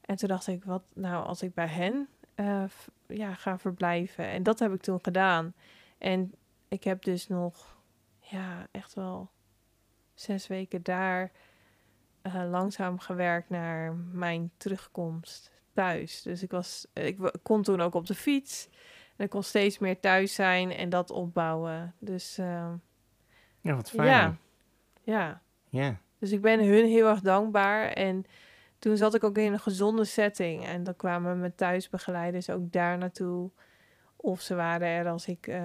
En 0.00 0.16
toen 0.16 0.28
dacht 0.28 0.46
ik, 0.46 0.64
wat 0.64 0.82
nou 0.94 1.26
als 1.26 1.42
ik 1.42 1.54
bij 1.54 1.66
hen 1.66 2.08
eh, 2.34 2.64
ja, 3.06 3.34
ga 3.34 3.58
verblijven? 3.58 4.24
En 4.26 4.42
dat 4.42 4.58
heb 4.58 4.72
ik 4.72 4.80
toen 4.80 4.98
gedaan. 5.02 5.54
En 5.98 6.34
ik 6.68 6.84
heb 6.84 7.02
dus 7.04 7.28
nog, 7.28 7.76
ja, 8.18 8.66
echt 8.70 8.94
wel 8.94 9.30
zes 10.14 10.46
weken 10.46 10.82
daar 10.82 11.30
eh, 12.22 12.50
langzaam 12.50 12.98
gewerkt 12.98 13.48
naar 13.48 13.94
mijn 13.94 14.50
terugkomst 14.56 15.52
thuis. 15.74 16.22
Dus 16.22 16.42
ik, 16.42 16.50
was, 16.50 16.86
ik 16.92 17.30
kon 17.42 17.62
toen 17.62 17.80
ook 17.80 17.94
op 17.94 18.06
de 18.06 18.14
fiets. 18.14 18.68
En 19.16 19.24
ik 19.24 19.30
kon 19.30 19.42
steeds 19.42 19.78
meer 19.78 20.00
thuis 20.00 20.34
zijn 20.34 20.72
en 20.72 20.88
dat 20.88 21.10
opbouwen. 21.10 21.94
Dus 21.98 22.38
eh, 22.38 22.72
Ja, 23.60 23.74
wat 23.74 23.90
fijn. 23.90 24.08
ja, 24.08 24.36
ja. 25.06 25.42
Ja. 25.68 25.96
Dus 26.18 26.32
ik 26.32 26.40
ben 26.40 26.66
hun 26.66 26.86
heel 26.86 27.08
erg 27.08 27.20
dankbaar. 27.20 27.88
En 27.88 28.24
toen 28.78 28.96
zat 28.96 29.14
ik 29.14 29.24
ook 29.24 29.38
in 29.38 29.52
een 29.52 29.60
gezonde 29.60 30.04
setting. 30.04 30.66
En 30.66 30.84
dan 30.84 30.96
kwamen 30.96 31.40
mijn 31.40 31.54
thuisbegeleiders 31.54 32.50
ook 32.50 32.72
daar 32.72 32.98
naartoe. 32.98 33.50
Of 34.16 34.40
ze 34.40 34.54
waren 34.54 34.88
er 34.88 35.08
als 35.08 35.26
ik 35.26 35.46
eh, 35.46 35.60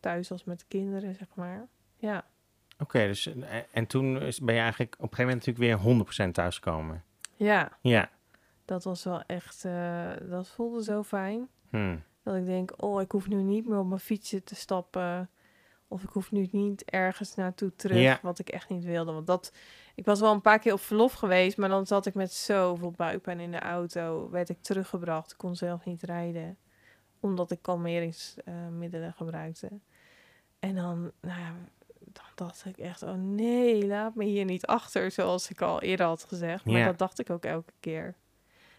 thuis 0.00 0.28
was 0.28 0.44
met 0.44 0.58
de 0.58 0.64
kinderen, 0.68 1.14
zeg 1.14 1.28
maar. 1.34 1.68
Ja, 1.96 2.24
Oké, 2.80 3.06
dus 3.06 3.26
eh, 3.26 3.56
en 3.72 3.86
toen 3.86 4.22
is, 4.22 4.40
ben 4.40 4.54
je 4.54 4.60
eigenlijk 4.60 4.94
op 4.98 5.02
een 5.02 5.16
gegeven 5.16 5.36
moment 5.36 5.46
natuurlijk 5.46 5.84
weer 6.16 6.28
100% 6.28 6.30
thuiskomen. 6.32 7.04
ja. 7.36 7.78
Ja. 7.80 8.10
Dat 8.64 8.84
was 8.84 9.04
wel 9.04 9.22
echt, 9.26 9.64
eh, 9.64 10.10
dat 10.28 10.48
voelde 10.48 10.82
zo 10.82 11.02
fijn. 11.02 11.48
Hm. 11.70 11.96
Dat 12.22 12.36
ik 12.36 12.46
denk, 12.46 12.72
oh, 12.76 13.00
ik 13.00 13.12
hoef 13.12 13.28
nu 13.28 13.42
niet 13.42 13.66
meer 13.66 13.78
op 13.78 13.86
mijn 13.86 14.00
fietsje 14.00 14.42
te 14.42 14.54
stappen. 14.54 15.30
Of 15.92 16.02
ik 16.02 16.08
hoef 16.08 16.30
nu 16.32 16.48
niet 16.52 16.84
ergens 16.84 17.34
naartoe 17.34 17.72
terug, 17.76 17.98
Ja. 17.98 18.18
wat 18.22 18.38
ik 18.38 18.48
echt 18.48 18.68
niet 18.68 18.84
wilde. 18.84 19.12
Want 19.12 19.26
dat, 19.26 19.52
ik 19.94 20.04
was 20.04 20.20
wel 20.20 20.32
een 20.32 20.40
paar 20.40 20.58
keer 20.58 20.72
op 20.72 20.80
verlof 20.80 21.12
geweest, 21.12 21.56
maar 21.56 21.68
dan 21.68 21.86
zat 21.86 22.06
ik 22.06 22.14
met 22.14 22.32
zoveel 22.32 22.90
buikpijn 22.90 23.40
in 23.40 23.50
de 23.50 23.58
auto. 23.60 24.28
Werd 24.30 24.48
ik 24.48 24.62
teruggebracht, 24.62 25.36
kon 25.36 25.56
zelf 25.56 25.84
niet 25.84 26.02
rijden. 26.02 26.58
Omdat 27.20 27.50
ik 27.50 27.58
kalmeringsmiddelen 27.62 29.12
gebruikte. 29.12 29.68
En 30.58 30.74
dan, 30.74 31.10
nou 31.20 31.40
ja, 31.40 31.54
dan 31.98 32.24
dacht 32.34 32.64
ik 32.64 32.76
echt, 32.78 33.02
oh 33.02 33.14
nee, 33.14 33.86
laat 33.86 34.14
me 34.14 34.24
hier 34.24 34.44
niet 34.44 34.66
achter, 34.66 35.10
zoals 35.10 35.50
ik 35.50 35.60
al 35.60 35.82
eerder 35.82 36.06
had 36.06 36.24
gezegd. 36.24 36.64
Maar 36.64 36.78
Ja. 36.78 36.86
dat 36.86 36.98
dacht 36.98 37.18
ik 37.20 37.30
ook 37.30 37.44
elke 37.44 37.72
keer. 37.80 38.14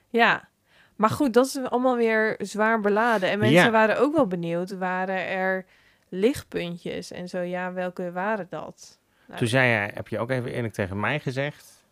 Ja, 0.09 0.49
maar 0.95 1.09
goed, 1.09 1.33
dat 1.33 1.45
is 1.45 1.57
allemaal 1.57 1.95
weer 1.95 2.35
zwaar 2.37 2.79
beladen. 2.81 3.29
En 3.29 3.39
mensen 3.39 3.63
Ja. 3.63 3.71
waren 3.71 3.99
ook 3.99 4.15
wel 4.15 4.27
benieuwd, 4.27 4.77
waren 4.77 5.27
er 5.27 5.65
lichtpuntjes 6.13 7.11
en 7.11 7.29
zo? 7.29 7.39
Ja, 7.39 7.73
welke 7.73 8.11
waren 8.11 8.47
dat? 8.49 8.99
Nou, 9.25 9.39
Toen 9.39 9.47
zei 9.47 9.69
jij, 9.69 9.91
heb 9.93 10.07
je 10.07 10.19
ook 10.19 10.29
even 10.29 10.51
eerlijk 10.51 10.73
tegen 10.73 10.99
mij 10.99 11.19
gezegd, 11.19 11.85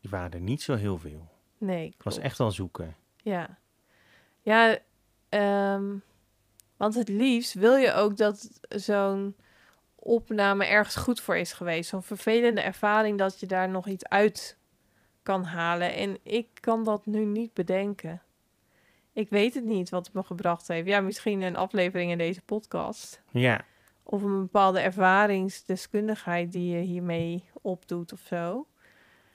die 0.00 0.10
waren 0.10 0.30
er 0.30 0.40
niet 0.40 0.62
zo 0.62 0.74
heel 0.74 0.98
veel. 0.98 1.28
nee, 1.58 1.86
Ik 1.86 2.02
was 2.02 2.18
echt 2.18 2.38
wel 2.38 2.50
zoeken. 2.50 2.96
Ja, 3.16 3.58
ja 4.40 4.78
ehm, 5.28 5.96
want 6.76 6.94
het 6.94 7.08
liefst 7.08 7.54
wil 7.54 7.76
je 7.76 7.92
ook 7.92 8.16
dat 8.16 8.60
zo'n 8.68 9.36
opname 9.94 10.64
ergens 10.66 10.96
goed 10.96 11.20
voor 11.20 11.36
is 11.36 11.52
geweest. 11.52 11.90
Zo'n 11.90 12.02
vervelende 12.02 12.60
ervaring 12.60 13.18
dat 13.18 13.40
je 13.40 13.46
daar 13.46 13.68
nog 13.68 13.86
iets 13.86 14.08
uit 14.08 14.56
kan 15.22 15.44
halen. 15.44 15.94
En 15.94 16.18
ik 16.22 16.48
kan 16.60 16.84
dat 16.84 17.06
nu 17.06 17.24
niet 17.24 17.54
bedenken. 17.54 18.22
Ik 19.12 19.30
weet 19.30 19.54
het 19.54 19.64
niet 19.64 19.90
wat 19.90 20.06
het 20.06 20.14
me 20.14 20.22
gebracht 20.22 20.68
heeft. 20.68 20.88
Ja, 20.88 21.00
misschien 21.00 21.42
een 21.42 21.56
aflevering 21.56 22.10
in 22.10 22.18
deze 22.18 22.40
podcast. 22.42 23.22
Ja, 23.30 23.64
Of 24.02 24.22
een 24.22 24.40
bepaalde 24.40 24.80
ervaringsdeskundigheid 24.80 26.52
die 26.52 26.76
je 26.76 26.80
hiermee 26.82 27.44
opdoet 27.62 28.12
of 28.12 28.20
zo. 28.20 28.66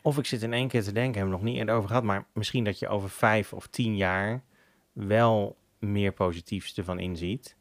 of 0.01 0.17
ik 0.17 0.25
zit 0.25 0.41
in 0.43 0.53
één 0.53 0.67
keer 0.67 0.83
te 0.83 0.91
denken, 0.91 1.13
hebben 1.19 1.31
we 1.37 1.43
nog 1.43 1.49
niet 1.49 1.59
eerder 1.59 1.75
over 1.75 1.87
gehad, 1.87 2.03
maar 2.03 2.25
misschien 2.33 2.63
dat 2.63 2.79
je 2.79 2.87
over 2.87 3.09
vijf 3.09 3.53
of 3.53 3.67
tien 3.67 3.95
jaar 3.95 4.43
wel 4.93 5.57
meer 5.79 6.11
positiefs 6.11 6.77
ervan 6.77 6.99
inziet. 6.99 7.55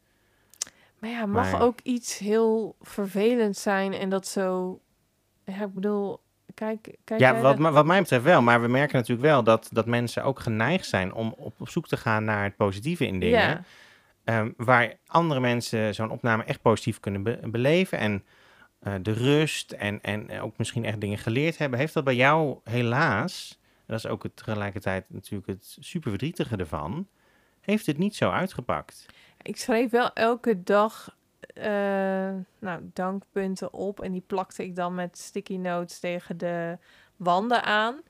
Maar 0.99 1.09
ja, 1.09 1.25
mag 1.25 1.51
Maar- 1.51 1.61
ook 1.61 1.79
iets 1.83 2.17
heel 2.17 2.75
vervelend 2.81 3.57
zijn 3.57 3.93
en 3.93 4.09
dat 4.09 4.27
zo... 4.27 4.79
Ja, 5.45 5.63
ik 5.63 5.73
bedoel, 5.73 6.19
kijk... 6.57 6.95
kijk 7.03 7.19
Ja, 7.19 7.41
wat, 7.41 7.57
wat 7.57 7.85
mij 7.85 8.01
betreft 8.01 8.23
wel. 8.23 8.41
Maar 8.41 8.61
we 8.61 8.67
merken 8.67 8.95
natuurlijk 8.95 9.27
wel 9.27 9.43
dat, 9.43 9.69
dat 9.71 9.85
mensen 9.85 10.23
ook 10.23 10.39
geneigd 10.39 10.85
zijn 10.85 11.13
om 11.13 11.33
op, 11.37 11.61
op 11.61 11.69
zoek 11.69 11.87
te 11.87 11.97
gaan 11.97 12.23
naar 12.23 12.43
het 12.43 12.55
positieve 12.55 13.07
in 13.07 13.19
dingen. 13.19 13.39
Ja, 13.39 13.63
Ehm, 14.27 14.51
waar 14.57 14.93
andere 15.05 15.39
mensen 15.39 15.95
zo'n 15.95 16.09
opname 16.09 16.43
echt 16.43 16.61
positief 16.61 16.99
kunnen 16.99 17.23
be- 17.23 17.39
beleven. 17.43 17.97
En 17.97 18.23
eh, 18.79 18.93
de 19.01 19.11
rust 19.11 19.71
en, 19.71 20.01
en 20.01 20.41
ook 20.41 20.57
misschien 20.57 20.85
echt 20.85 21.01
dingen 21.01 21.17
geleerd 21.17 21.57
hebben. 21.57 21.79
Heeft 21.79 21.93
dat 21.93 22.03
bij 22.03 22.15
jou 22.15 22.59
helaas, 22.63 23.59
en 23.61 23.83
dat 23.85 23.97
is 23.97 24.07
ook 24.07 24.23
het, 24.23 24.35
tegelijkertijd 24.35 25.05
natuurlijk 25.07 25.47
het 25.47 25.77
super 25.79 26.09
verdrietige 26.09 26.55
ervan, 26.55 27.07
heeft 27.61 27.85
het 27.85 27.97
niet 27.97 28.15
zo 28.15 28.29
uitgepakt? 28.29 29.05
ik 29.41 29.57
schreef 29.57 29.91
wel 29.91 30.13
elke 30.13 30.63
dag 30.63 31.16
eh, 31.53 32.33
nou, 32.59 32.81
dankpunten 32.93 33.73
op 33.73 34.01
en 34.01 34.11
die 34.11 34.23
plakte 34.27 34.63
ik 34.63 34.75
dan 34.75 34.95
met 34.95 35.17
sticky 35.17 35.57
notes 35.57 35.99
tegen 35.99 36.37
de 36.37 36.77
wanden 37.15 37.63
aan. 37.63 38.01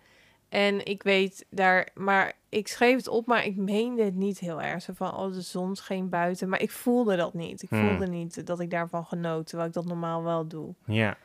En 0.49 0.85
ik 0.85 1.03
weet 1.03 1.45
daar, 1.49 1.89
maar 1.93 2.33
ik 2.49 2.67
schreef 2.67 2.95
het 2.95 3.07
op, 3.07 3.25
maar 3.25 3.45
ik 3.45 3.55
meende 3.55 4.03
het 4.03 4.15
niet 4.15 4.39
heel 4.39 4.61
erg. 4.61 4.81
Zo 4.81 4.93
van, 4.95 5.15
oh, 5.17 5.31
de 5.33 5.41
zon 5.41 5.75
scheen 5.75 6.09
buiten. 6.09 6.49
Maar 6.49 6.61
ik 6.61 6.71
voelde 6.71 7.15
dat 7.15 7.33
niet. 7.33 7.61
Ik 7.61 7.69
Hmm. 7.69 7.89
voelde 7.89 8.07
niet 8.07 8.45
dat 8.47 8.59
ik 8.59 8.69
daarvan 8.69 9.05
genoot, 9.05 9.47
terwijl 9.47 9.67
ik 9.67 9.73
dat 9.75 9.85
normaal 9.85 10.23
wel 10.23 10.47
doe. 10.47 10.73
Ja, 10.85 11.17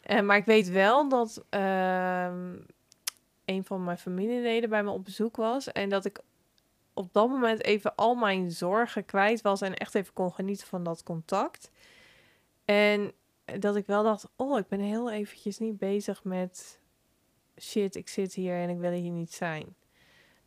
Eh, 0.00 0.20
maar 0.20 0.36
ik 0.36 0.44
weet 0.44 0.68
wel 0.68 1.08
dat 1.08 1.44
ehm, 1.48 2.54
een 3.44 3.64
van 3.64 3.84
mijn 3.84 3.98
familieleden 3.98 4.70
bij 4.70 4.82
me 4.82 4.90
op 4.90 5.04
bezoek 5.04 5.36
was. 5.36 5.72
En 5.72 5.88
dat 5.88 6.04
ik 6.04 6.20
op 7.00 7.12
dat 7.12 7.28
moment 7.28 7.64
even 7.64 7.94
al 7.94 8.14
mijn 8.14 8.50
zorgen 8.50 9.04
kwijt 9.04 9.40
was 9.40 9.60
en 9.60 9.74
echt 9.74 9.94
even 9.94 10.12
kon 10.12 10.32
genieten 10.32 10.66
van 10.66 10.84
dat 10.84 11.02
contact. 11.02 11.70
En 12.64 13.12
dat 13.58 13.76
ik 13.76 13.86
wel 13.86 14.02
dacht, 14.02 14.28
oh, 14.36 14.58
ik 14.58 14.68
ben 14.68 14.80
heel 14.80 15.10
eventjes 15.10 15.58
niet 15.58 15.78
bezig 15.78 16.24
met 16.24 16.80
shit, 17.60 17.96
ik 17.96 18.08
zit 18.08 18.34
hier 18.34 18.54
en 18.54 18.68
ik 18.68 18.78
wil 18.78 18.90
hier 18.90 19.10
niet 19.10 19.32
zijn. 19.32 19.74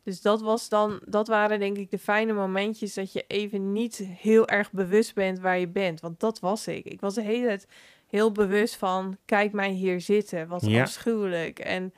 Dus 0.02 0.20
dat 0.20 0.40
was 0.40 0.68
dan, 0.68 1.00
dat 1.04 1.28
waren 1.28 1.58
denk 1.58 1.76
ik 1.76 1.90
de 1.90 1.98
fijne 1.98 2.32
momentjes 2.32 2.94
dat 2.94 3.12
je 3.12 3.24
even 3.26 3.72
niet 3.72 3.96
heel 3.96 4.48
erg 4.48 4.72
bewust 4.72 5.14
bent 5.14 5.38
waar 5.38 5.58
je 5.58 5.68
bent. 5.68 6.00
Want 6.00 6.20
dat 6.20 6.40
was 6.40 6.66
ik. 6.68 6.84
Ik 6.84 7.00
was 7.00 7.14
de 7.14 7.22
hele 7.22 7.46
tijd 7.46 7.66
heel 8.06 8.32
bewust 8.32 8.76
van, 8.76 9.16
kijk 9.24 9.52
mij 9.52 9.70
hier 9.70 10.00
zitten, 10.00 10.48
wat 10.48 10.66
Ja. 10.66 10.82
afschuwelijk. 10.82 11.58
En 11.58 11.94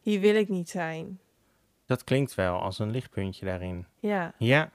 hier 0.00 0.20
wil 0.20 0.34
ik 0.34 0.48
niet 0.48 0.68
zijn. 0.68 1.20
Dat 1.92 2.04
klinkt 2.04 2.34
wel 2.34 2.58
als 2.60 2.78
een 2.78 2.90
lichtpuntje 2.90 3.46
daarin. 3.46 3.86
Ja. 4.00 4.34
Ja, 4.38 4.70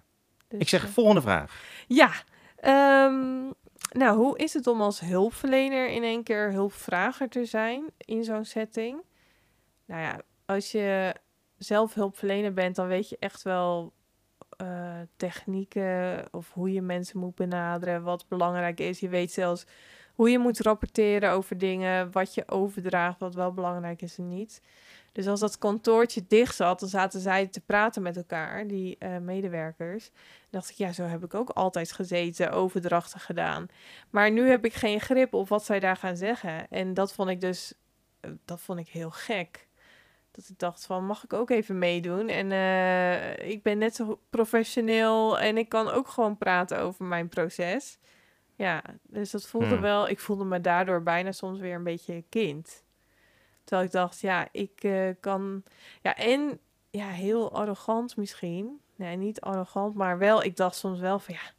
dus, 0.48 0.60
ik 0.60 0.70
zeg 0.70 0.84
eh, 0.84 0.90
volgende 0.90 1.22
vraag. 1.22 1.64
Ja. 1.88 2.12
ehm, 2.56 3.52
nou, 3.92 4.18
hoe 4.18 4.38
is 4.38 4.54
het 4.54 4.68
om 4.68 4.82
als 4.82 5.00
hulpverlener 5.00 5.90
in 5.90 6.04
één 6.04 6.24
keer 6.24 6.52
hulpvrager 6.52 7.30
te 7.30 7.46
zijn 7.46 7.86
in 7.98 8.24
zo'n 8.24 8.46
setting? 8.46 9.02
Nou 9.86 10.02
ja, 10.02 10.22
als 10.46 10.72
je 10.72 11.16
zelf 11.58 11.94
hulpverlener 11.94 12.54
bent, 12.54 12.76
dan 12.76 12.88
weet 12.88 13.10
je 13.10 13.18
echt 13.20 13.42
wel 13.42 13.94
eh, 14.58 15.00
technieken 15.16 16.26
of 16.32 16.54
hoe 16.54 16.74
je 16.74 16.82
mensen 16.82 17.20
moet 17.20 17.36
benaderen, 17.36 18.04
wat 18.04 18.28
belangrijk 18.28 18.80
is. 18.80 19.00
Je 19.00 19.10
weet 19.10 19.32
zelfs 19.32 19.66
hoe 20.14 20.30
je 20.30 20.40
moet 20.40 20.60
rapporteren 20.60 21.32
over 21.32 21.58
dingen, 21.58 22.12
wat 22.12 22.34
je 22.34 22.48
overdraagt, 22.48 23.20
wat 23.20 23.36
wel 23.36 23.54
belangrijk 23.54 24.02
is 24.02 24.18
en 24.18 24.28
niet. 24.28 24.62
Dus 25.18 25.28
als 25.28 25.40
dat 25.40 25.58
kantoortje 25.58 26.26
dicht 26.28 26.56
zat, 26.56 26.80
dan 26.80 26.90
zaten 26.90 27.20
zij 27.20 27.48
te 27.48 27.62
praten 27.62 28.02
met 28.02 28.18
elkaar, 28.18 28.68
die 28.68 28.98
eh, 28.98 29.18
medewerkers. 29.18 30.10
Dan 30.10 30.50
dacht 30.50 30.70
ik, 30.70 30.76
ja, 30.76 30.92
zo 30.92 31.04
heb 31.04 31.24
ik 31.24 31.34
ook 31.34 31.50
altijd 31.50 31.92
gezeten, 31.92 32.52
overdrachten 32.52 33.20
gedaan. 33.20 33.68
Maar 34.10 34.32
nu 34.32 34.50
heb 34.50 34.66
ik 34.66 34.74
geen 34.74 35.02
grip 35.02 35.34
op 35.34 35.50
wat 35.50 35.66
zij 35.66 35.80
daar 35.80 35.96
gaan 35.96 36.18
zeggen. 36.18 36.70
En 36.70 36.94
dat 36.94 37.14
vond 37.14 37.30
ik 37.30 37.42
dus, 37.42 37.74
eh, 38.20 38.32
dat 38.46 38.62
vond 38.62 38.80
ik 38.80 38.88
heel 38.88 39.10
gek. 39.10 39.68
Dat 40.32 40.48
ik 40.50 40.60
dacht 40.60 40.86
van, 40.86 41.06
mag 41.06 41.24
ik 41.24 41.34
ook 41.34 41.50
even 41.50 41.78
meedoen? 41.78 42.28
En 42.30 42.52
eh, 42.52 43.50
ik 43.50 43.64
ben 43.64 43.78
net 43.78 43.96
zo 43.96 44.20
professioneel 44.30 45.40
en 45.40 45.58
ik 45.58 45.70
kan 45.70 45.90
ook 45.90 46.08
gewoon 46.08 46.38
praten 46.38 46.80
over 46.80 47.06
mijn 47.06 47.30
proces. 47.30 48.00
Ja, 48.56 48.84
dus 49.04 49.32
dat 49.32 49.48
voelde 49.48 49.68
Hmm. 49.68 49.82
wel, 49.82 50.10
ik 50.10 50.20
voelde 50.20 50.46
me 50.46 50.62
daardoor 50.62 51.04
bijna 51.04 51.32
soms 51.32 51.60
weer 51.60 51.76
een 51.76 51.84
beetje 51.84 52.24
kind. 52.30 52.86
Terwijl 53.68 53.88
ik 53.88 53.94
dacht, 53.94 54.20
ja, 54.20 54.48
ik 54.52 54.84
eh, 54.84 55.10
kan, 55.20 55.64
ja, 56.02 56.16
en 56.16 56.60
ja, 56.90 57.08
heel 57.08 57.52
arrogant 57.52 58.18
misschien. 58.18 58.80
Nee, 58.96 59.16
niet 59.16 59.42
arrogant, 59.42 59.96
maar 59.96 60.18
wel, 60.18 60.44
ik 60.44 60.56
dacht 60.56 60.76
soms 60.76 61.00
wel 61.00 61.20
van, 61.20 61.34
ja, 61.34 61.52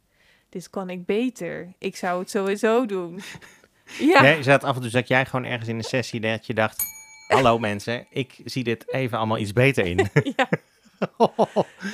dit 0.49 0.69
kan 0.69 0.89
ik 0.89 1.05
beter. 1.05 1.73
Ik 1.77 1.95
zou 1.95 2.19
het 2.19 2.29
sowieso 2.29 2.85
doen. 2.85 3.19
ja, 4.13 4.21
Nee, 4.21 4.43
zat 4.43 4.63
af 4.63 4.75
en 4.75 4.81
toe 4.81 4.89
zat 4.89 5.07
jij 5.07 5.25
gewoon 5.25 5.45
ergens 5.45 5.69
in 5.69 5.75
een 5.75 5.83
sessie 5.83 6.19
dat 6.19 6.45
je 6.45 6.53
dacht... 6.53 6.83
Hallo 7.27 7.59
mensen, 7.69 8.05
ik 8.09 8.41
zie 8.45 8.63
dit 8.63 8.93
even 8.93 9.17
allemaal 9.17 9.37
iets 9.37 9.53
beter 9.53 9.85
in. 9.85 9.97
ja, 10.37 10.49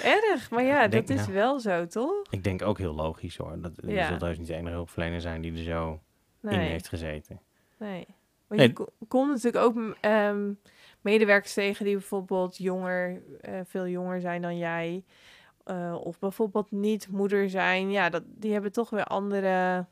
erg. 0.03 0.49
Maar 0.49 0.63
ja, 0.63 0.87
dat 0.87 1.09
is 1.09 1.19
nou. 1.19 1.33
wel 1.33 1.59
zo, 1.59 1.87
toch? 1.87 2.21
ik 2.29 2.43
denk 2.43 2.61
ook 2.61 2.77
heel 2.77 2.93
logisch 2.93 3.37
hoor. 3.37 3.61
Dat 3.61 3.71
zult 4.07 4.21
heus 4.21 4.37
niet 4.37 4.47
de 4.47 4.53
enige 4.53 4.73
hulpverlener 4.73 5.21
zijn 5.21 5.41
die 5.41 5.51
er 5.51 5.63
zo 5.63 5.99
in 6.41 6.59
heeft 6.59 6.87
gezeten. 6.87 7.41
Nee. 7.77 8.05
Want 8.47 8.59
Nee. 8.59 8.67
je 8.69 8.73
ko- 8.73 8.93
komt 9.07 9.31
natuurlijk 9.31 9.63
ook 9.65 9.95
ehm, 10.01 10.51
medewerkers 11.01 11.53
tegen 11.53 11.85
die 11.85 11.93
bijvoorbeeld 11.95 12.57
jonger, 12.57 13.21
eh, 13.41 13.59
veel 13.65 13.87
jonger 13.87 14.21
zijn 14.21 14.41
dan 14.41 14.57
jij. 14.57 15.03
eh, 15.63 15.95
of 16.03 16.19
bijvoorbeeld 16.19 16.71
niet 16.71 17.07
moeder 17.11 17.49
zijn. 17.49 17.91
Ja, 17.91 18.09
dat, 18.09 18.23
die 18.25 18.53
hebben 18.53 18.71
toch 18.71 18.89
weer 18.89 19.03
andere 19.03 19.85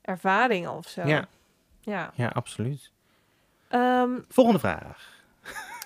ervaringen 0.00 0.70
of 0.70 0.88
zo. 0.88 1.06
Ja. 1.06 1.26
Ja. 1.80 2.10
Ja, 2.14 2.28
absoluut. 2.28 2.92
Ehm, 3.68 4.10
Volgende 4.28 4.58
vraag. 4.60 5.12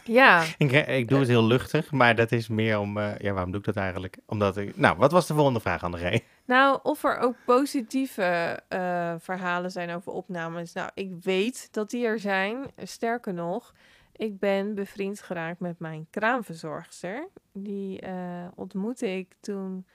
ja. 0.04 0.44
Ik, 0.58 0.72
ik 0.72 1.08
doe 1.08 1.18
het 1.18 1.28
heel 1.28 1.44
luchtig, 1.46 1.90
maar 1.90 2.14
dat 2.14 2.32
is 2.32 2.48
meer 2.48 2.78
om... 2.78 2.98
eh, 2.98 3.18
ja, 3.18 3.32
waarom 3.32 3.50
doe 3.50 3.60
ik 3.60 3.66
dat 3.66 3.76
eigenlijk? 3.76 4.16
Omdat 4.26 4.56
ik... 4.56 4.76
Nou, 4.76 4.96
wat 4.96 5.12
was 5.12 5.26
de 5.26 5.34
volgende 5.34 5.60
vraag, 5.60 5.82
André? 5.82 6.20
Nou, 6.48 6.78
of 6.82 7.04
er 7.04 7.18
ook 7.18 7.36
positieve 7.44 8.60
eh, 8.68 9.14
verhalen 9.18 9.70
zijn 9.70 9.90
over 9.90 10.12
opnames. 10.12 10.72
Nou, 10.72 10.90
ik 10.94 11.12
weet 11.20 11.72
dat 11.72 11.90
die 11.90 12.06
er 12.06 12.18
zijn. 12.18 12.70
Sterker 12.76 13.34
nog, 13.34 13.74
ik 14.12 14.38
ben 14.38 14.74
bevriend 14.74 15.20
geraakt 15.20 15.60
met 15.60 15.78
mijn 15.78 16.06
kraamverzorgster. 16.10 17.28
Die 17.52 18.00
eh, 18.00 18.46
ontmoette 18.54 19.16
ik 19.16 19.34
toen 19.40 19.86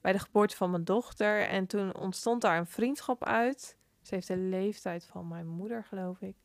bij 0.00 0.12
de 0.12 0.18
geboorte 0.18 0.56
van 0.56 0.70
mijn 0.70 0.84
dochter. 0.84 1.48
En 1.48 1.66
toen 1.66 1.96
ontstond 1.96 2.40
daar 2.42 2.58
een 2.58 2.66
vriendschap 2.66 3.24
uit. 3.24 3.76
Ze 4.02 4.14
heeft 4.14 4.28
de 4.28 4.36
leeftijd 4.36 5.04
van 5.04 5.28
mijn 5.28 5.46
moeder, 5.46 5.84
geloof 5.84 6.20
ik. 6.20 6.36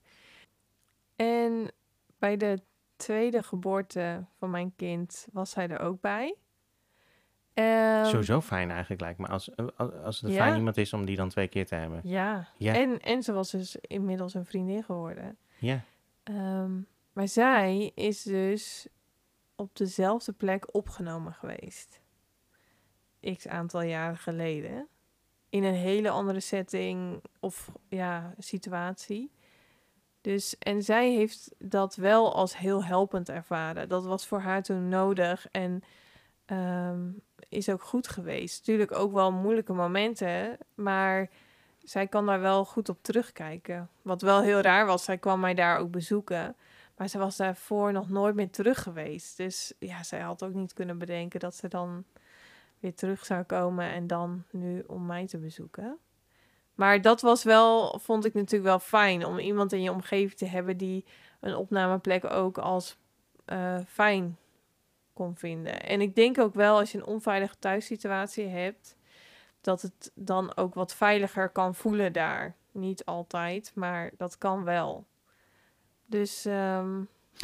En 1.15 1.71
bij 2.19 2.37
de 2.37 2.61
tweede 2.95 3.43
geboorte 3.43 4.25
van 4.37 4.49
mijn 4.49 4.75
kind 4.75 5.27
was 5.31 5.49
zij 5.49 5.67
er 5.67 5.79
ook 5.79 6.01
bij. 6.01 6.35
Ehm, 7.57 8.05
Sowieso 8.05 8.41
fijn 8.41 8.71
eigenlijk, 8.71 9.01
lijkt 9.01 9.19
me. 9.19 9.27
Als, 9.27 9.49
als, 10.03 10.19
Ja. 10.19 10.29
fijn 10.29 10.55
iemand 10.55 10.77
is 10.77 10.93
om 10.93 11.05
die 11.05 11.15
dan 11.15 11.29
twee 11.29 11.47
keer 11.47 11.65
te 11.65 11.75
hebben. 11.75 12.01
Ja. 12.03 12.47
Ja. 12.57 12.73
En, 12.73 12.99
en 13.01 13.23
ze 13.23 13.33
was 13.33 13.51
dus 13.51 13.75
inmiddels 13.75 14.33
een 14.33 14.45
vriendin 14.45 14.83
geworden. 14.83 15.37
Ja. 15.57 15.81
Ehm, 16.23 16.71
maar 17.13 17.27
zij 17.27 17.91
is 17.95 18.23
dus 18.23 18.87
op 19.55 19.75
dezelfde 19.75 20.31
plek 20.31 20.75
opgenomen 20.75 21.33
geweest. 21.33 22.01
X 23.35 23.47
aantal 23.47 23.81
jaren 23.81 24.17
geleden. 24.17 24.87
In 25.49 25.63
een 25.63 25.73
hele 25.73 26.09
andere 26.09 26.39
setting 26.39 27.23
of 27.39 27.71
ja, 27.89 28.33
situatie. 28.37 29.31
Dus, 30.21 30.57
en 30.57 30.83
zij 30.83 31.11
heeft 31.11 31.55
dat 31.57 31.95
wel 31.95 32.35
als 32.35 32.57
heel 32.57 32.83
helpend 32.83 33.29
ervaren. 33.29 33.89
Dat 33.89 34.05
was 34.05 34.27
voor 34.27 34.39
haar 34.39 34.63
toen 34.63 34.89
nodig 34.89 35.47
en 35.51 35.83
ehm, 36.47 37.09
is 37.49 37.69
ook 37.69 37.81
goed 37.81 38.07
geweest. 38.07 38.63
Tuurlijk 38.63 38.91
ook 38.91 39.13
wel 39.13 39.31
moeilijke 39.31 39.73
momenten, 39.73 40.57
maar 40.75 41.29
zij 41.83 42.07
kan 42.07 42.25
daar 42.25 42.39
wel 42.39 42.65
goed 42.65 42.89
op 42.89 42.97
terugkijken. 43.01 43.89
Wat 44.01 44.21
wel 44.21 44.41
heel 44.41 44.61
raar 44.61 44.85
was, 44.85 45.03
zij 45.03 45.17
kwam 45.17 45.39
mij 45.39 45.53
daar 45.53 45.77
ook 45.77 45.91
bezoeken. 45.91 46.55
Maar 46.97 47.07
ze 47.07 47.17
was 47.17 47.37
daarvoor 47.37 47.91
nog 47.91 48.09
nooit 48.09 48.35
meer 48.35 48.49
terug 48.49 48.83
geweest. 48.83 49.37
Dus 49.37 49.73
ja, 49.79 50.03
zij 50.03 50.19
had 50.19 50.43
ook 50.43 50.53
niet 50.53 50.73
kunnen 50.73 50.97
bedenken 50.97 51.39
dat 51.39 51.55
ze 51.55 51.67
dan 51.67 52.03
weer 52.79 52.95
terug 52.95 53.25
zou 53.25 53.43
komen 53.43 53.89
en 53.89 54.07
dan 54.07 54.43
nu 54.51 54.83
om 54.87 55.05
mij 55.05 55.27
te 55.27 55.37
bezoeken. 55.37 55.97
Maar 56.75 57.01
dat 57.01 57.21
was 57.21 57.43
wel, 57.43 57.99
vond 57.99 58.25
ik 58.25 58.33
natuurlijk 58.33 58.63
wel 58.63 58.79
fijn 58.79 59.25
om 59.25 59.39
iemand 59.39 59.73
in 59.73 59.81
je 59.81 59.91
omgeving 59.91 60.37
te 60.37 60.45
hebben 60.45 60.77
die 60.77 61.05
een 61.39 61.55
opnameplek 61.55 62.31
ook 62.31 62.57
als 62.57 62.97
eh, 63.45 63.79
fijn 63.87 64.37
kon 65.17 65.35
vinden. 65.35 65.83
En 65.83 66.01
ik 66.01 66.15
denk 66.15 66.39
ook 66.39 66.53
wel 66.53 66.77
als 66.77 66.91
je 66.91 66.97
een 66.97 67.05
onveilige 67.05 67.55
thuissituatie 67.59 68.47
hebt, 68.47 68.95
dat 69.61 69.81
het 69.81 70.11
dan 70.15 70.55
ook 70.57 70.73
wat 70.73 70.93
veiliger 70.95 71.49
kan 71.49 71.75
voelen 71.75 72.13
daar. 72.13 72.55
Niet 72.71 73.05
altijd, 73.05 73.71
maar 73.75 74.11
dat 74.17 74.37
kan 74.37 74.63
wel. 74.63 75.05
Dus 76.05 76.45
ehm, 76.45 77.01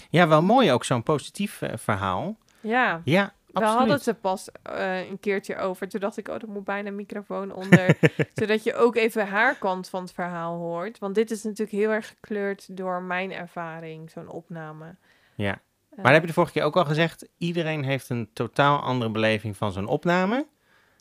ja, 0.09 0.27
wel 0.27 0.41
mooi 0.41 0.71
ook 0.71 0.83
zo'n 0.83 1.03
positief 1.03 1.61
eh, 1.61 1.77
verhaal. 1.77 2.37
ja, 2.61 3.01
Ja, 3.05 3.33
we 3.45 3.53
absoluut. 3.53 3.77
hadden 3.77 3.95
het 3.95 4.07
er 4.07 4.15
pas 4.15 4.49
eh, 4.63 5.09
een 5.09 5.19
keertje 5.19 5.57
over. 5.57 5.89
Toen 5.89 5.99
dacht 5.99 6.17
ik, 6.17 6.27
oh, 6.27 6.35
er 6.35 6.49
moet 6.49 6.63
bijna 6.63 6.87
een 6.87 6.95
microfoon 6.95 7.53
onder. 7.53 7.97
zodat 8.33 8.63
je 8.63 8.75
ook 8.75 8.95
even 8.95 9.27
haar 9.27 9.55
kant 9.57 9.89
van 9.89 10.01
het 10.01 10.11
verhaal 10.13 10.57
hoort. 10.57 10.99
Want 10.99 11.15
dit 11.15 11.31
is 11.31 11.43
natuurlijk 11.43 11.77
heel 11.77 11.89
erg 11.89 12.07
gekleurd 12.07 12.77
door 12.77 13.01
mijn 13.01 13.31
ervaring, 13.31 14.11
zo'n 14.11 14.27
opname. 14.27 14.95
Ja. 15.35 15.59
Maar 15.95 16.03
dat 16.05 16.13
heb 16.13 16.21
je 16.21 16.27
de 16.27 16.33
vorige 16.33 16.53
keer 16.53 16.63
ook 16.63 16.77
al 16.77 16.85
gezegd. 16.85 17.27
Iedereen 17.37 17.83
heeft 17.83 18.09
een 18.09 18.29
totaal 18.33 18.79
andere 18.79 19.11
beleving 19.11 19.57
van 19.57 19.71
zo'n 19.71 19.87
opname. 19.87 20.47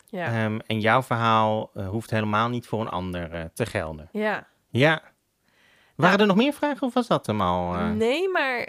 ja. 0.09 0.25
Ehm, 0.43 0.59
en 0.67 0.79
jouw 0.79 1.03
verhaal 1.03 1.71
eh, 1.73 1.89
hoeft 1.89 2.09
helemaal 2.09 2.49
niet 2.49 2.67
voor 2.67 2.81
een 2.81 2.89
ander 2.89 3.31
eh, 3.33 3.43
te 3.53 3.65
gelden. 3.65 4.09
ja. 4.11 4.47
Ja. 4.69 5.01
Waren 5.95 6.17
Nou, 6.17 6.29
er 6.29 6.35
nog 6.35 6.45
meer 6.45 6.53
vragen 6.53 6.87
of 6.87 6.93
was 6.93 7.07
dat 7.07 7.25
hem 7.25 7.41
al? 7.41 7.73
eh? 7.75 7.89
Nee, 7.91 8.29
maar 8.29 8.67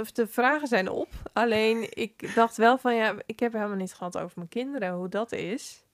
of 0.00 0.12
de 0.12 0.26
vragen 0.26 0.66
zijn 0.68 0.88
op. 0.90 1.08
Alleen 1.32 1.86
ik 1.90 2.34
dacht 2.34 2.56
wel 2.56 2.78
van 2.78 2.94
ja, 2.94 3.14
ik 3.26 3.40
heb 3.40 3.52
helemaal 3.52 3.76
niet 3.76 3.94
gehad 3.94 4.18
over 4.18 4.32
mijn 4.36 4.48
kinderen, 4.48 4.92
hoe 4.92 5.08
dat 5.08 5.32
is. 5.32 5.84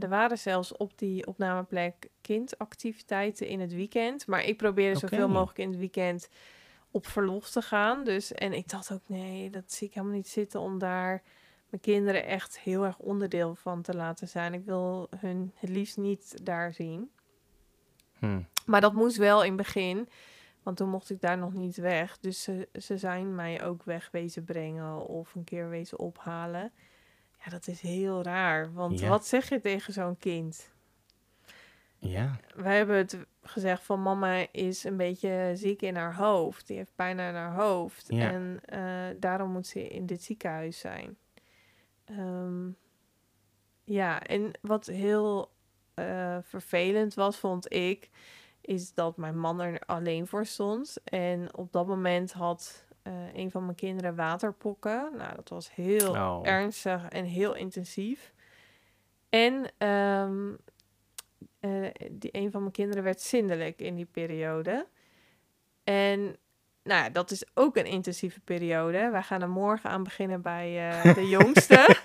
Er 0.00 0.08
waren 0.08 0.38
zelfs 0.38 0.76
op 0.76 0.98
die 0.98 1.26
opnameplek 1.26 2.08
kindactiviteiten 2.20 3.46
in 3.46 3.60
het 3.60 3.72
weekend. 3.72 4.26
Maar 4.26 4.44
ik 4.44 4.56
probeerde 4.56 4.98
zoveel 4.98 5.28
mogelijk 5.28 5.58
in 5.58 5.68
het 5.70 5.78
weekend 5.78 6.28
op 6.92 7.06
verlof 7.06 7.50
te 7.50 7.62
gaan. 7.62 8.04
Dus, 8.04 8.32
en 8.32 8.52
ik 8.52 8.68
dacht 8.68 8.92
ook, 8.92 9.02
nee, 9.06 9.50
dat 9.50 9.72
zie 9.72 9.86
ik 9.88 9.94
helemaal 9.94 10.16
niet 10.16 10.28
zitten 10.28 10.60
om 10.60 10.78
daar 10.78 11.22
mijn 11.68 11.82
kinderen 11.82 12.26
echt 12.26 12.58
heel 12.58 12.84
erg 12.84 12.98
onderdeel 12.98 13.54
van 13.54 13.82
te 13.82 13.94
laten 13.96 14.28
zijn. 14.28 14.54
Ik 14.54 14.64
wil 14.64 15.08
hun 15.16 15.52
het 15.56 15.70
liefst 15.70 15.96
niet 15.96 16.44
daar 16.46 16.72
zien. 16.72 17.10
Hm. 18.18 18.40
Maar 18.66 18.80
dat 18.80 18.92
moest 18.92 19.16
wel 19.16 19.42
in 19.42 19.48
het 19.52 19.56
begin, 19.56 20.08
want 20.62 20.76
toen 20.76 20.88
mocht 20.88 21.10
ik 21.10 21.20
daar 21.20 21.38
nog 21.38 21.52
niet 21.52 21.76
weg. 21.76 22.18
Dus 22.18 22.42
ze, 22.42 22.68
ze 22.80 22.98
zijn 22.98 23.34
mij 23.34 23.64
ook 23.64 23.82
weg 23.82 24.08
wezen 24.12 24.44
brengen 24.44 25.06
of 25.06 25.34
een 25.34 25.44
keer 25.44 25.68
wezen 25.68 25.98
ophalen. 25.98 26.72
Ja, 27.44 27.50
dat 27.50 27.66
is 27.66 27.80
heel 27.80 28.22
raar. 28.22 28.72
Want 28.72 29.00
Ja. 29.00 29.08
wat 29.08 29.26
zeg 29.26 29.48
je 29.48 29.60
tegen 29.60 29.92
zo'n 29.92 30.18
kind? 30.18 30.70
Ja, 32.04 32.36
Wij 32.54 32.76
hebben 32.76 32.96
het 32.96 33.18
gezegd 33.42 33.82
van 33.82 34.02
mama 34.02 34.46
is 34.52 34.84
een 34.84 34.96
beetje 34.96 35.50
ziek 35.54 35.82
in 35.82 35.96
haar 35.96 36.14
hoofd. 36.14 36.66
Die 36.66 36.76
heeft 36.76 36.94
pijn 36.94 37.20
aan 37.20 37.34
haar 37.34 37.54
hoofd. 37.54 38.04
Ja. 38.08 38.30
En 38.30 38.60
eh, 38.64 39.16
daarom 39.20 39.50
moet 39.50 39.66
ze 39.66 39.88
in 39.88 40.06
dit 40.06 40.22
ziekenhuis 40.22 40.78
zijn. 40.78 41.16
Ehm, 42.04 42.68
ja, 43.84 44.22
en 44.22 44.50
wat 44.60 44.86
heel 44.86 45.50
eh, 45.94 46.38
vervelend 46.42 47.14
was, 47.14 47.36
vond 47.36 47.72
ik, 47.72 48.10
is 48.60 48.94
dat 48.94 49.16
mijn 49.16 49.38
man 49.38 49.60
er 49.60 49.80
alleen 49.86 50.26
voor 50.26 50.46
stond. 50.46 50.96
En 51.04 51.56
op 51.56 51.72
dat 51.72 51.86
moment 51.86 52.32
had 52.32 52.86
eh, 53.02 53.34
een 53.34 53.50
van 53.50 53.64
mijn 53.64 53.76
kinderen 53.76 54.14
waterpokken. 54.14 55.10
Nou, 55.16 55.34
dat 55.34 55.48
was 55.48 55.74
heel 55.74 56.10
Oh. 56.10 56.40
ernstig 56.42 57.08
en 57.08 57.24
heel 57.24 57.54
intensief. 57.54 58.32
En 59.28 59.64
ehm, 59.78 60.52
eh, 61.62 61.70
die, 62.10 62.30
een 62.32 62.50
van 62.50 62.60
mijn 62.60 62.72
kinderen 62.72 63.02
werd 63.02 63.20
zindelijk 63.20 63.80
in 63.80 63.94
die 63.94 64.08
periode. 64.12 64.86
En 65.84 66.20
nou 66.82 67.02
ja, 67.02 67.10
dat 67.10 67.30
is 67.30 67.44
ook 67.54 67.76
een 67.76 67.86
intensieve 67.86 68.40
periode. 68.40 69.10
Wij 69.10 69.22
gaan 69.22 69.42
er 69.42 69.48
morgen 69.48 69.90
aan 69.90 70.02
beginnen 70.02 70.42
bij 70.42 70.90
eh, 70.90 71.14
de 71.14 71.28
jongste. 71.38 71.96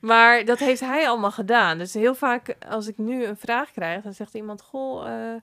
maar 0.00 0.44
dat 0.44 0.58
heeft 0.58 0.80
hij 0.80 1.08
allemaal 1.08 1.30
gedaan. 1.30 1.78
Dus 1.78 1.94
heel 1.94 2.14
vaak 2.14 2.56
als 2.68 2.86
ik 2.86 2.98
nu 2.98 3.24
een 3.24 3.36
vraag 3.36 3.70
krijg, 3.70 4.02
dan 4.02 4.14
zegt 4.14 4.34
iemand: 4.34 4.62
Goh, 4.62 5.08
eh, 5.08 5.40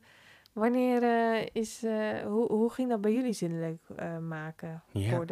wanneer 0.54 1.04
is. 1.56 1.82
hoe, 2.26 2.52
hoe 2.52 2.72
ging 2.72 2.90
dat 2.90 3.02
bij 3.02 3.14
jullie 3.14 3.34
zindelijk 3.34 3.82
maken 4.22 4.84
Ja. 4.92 5.26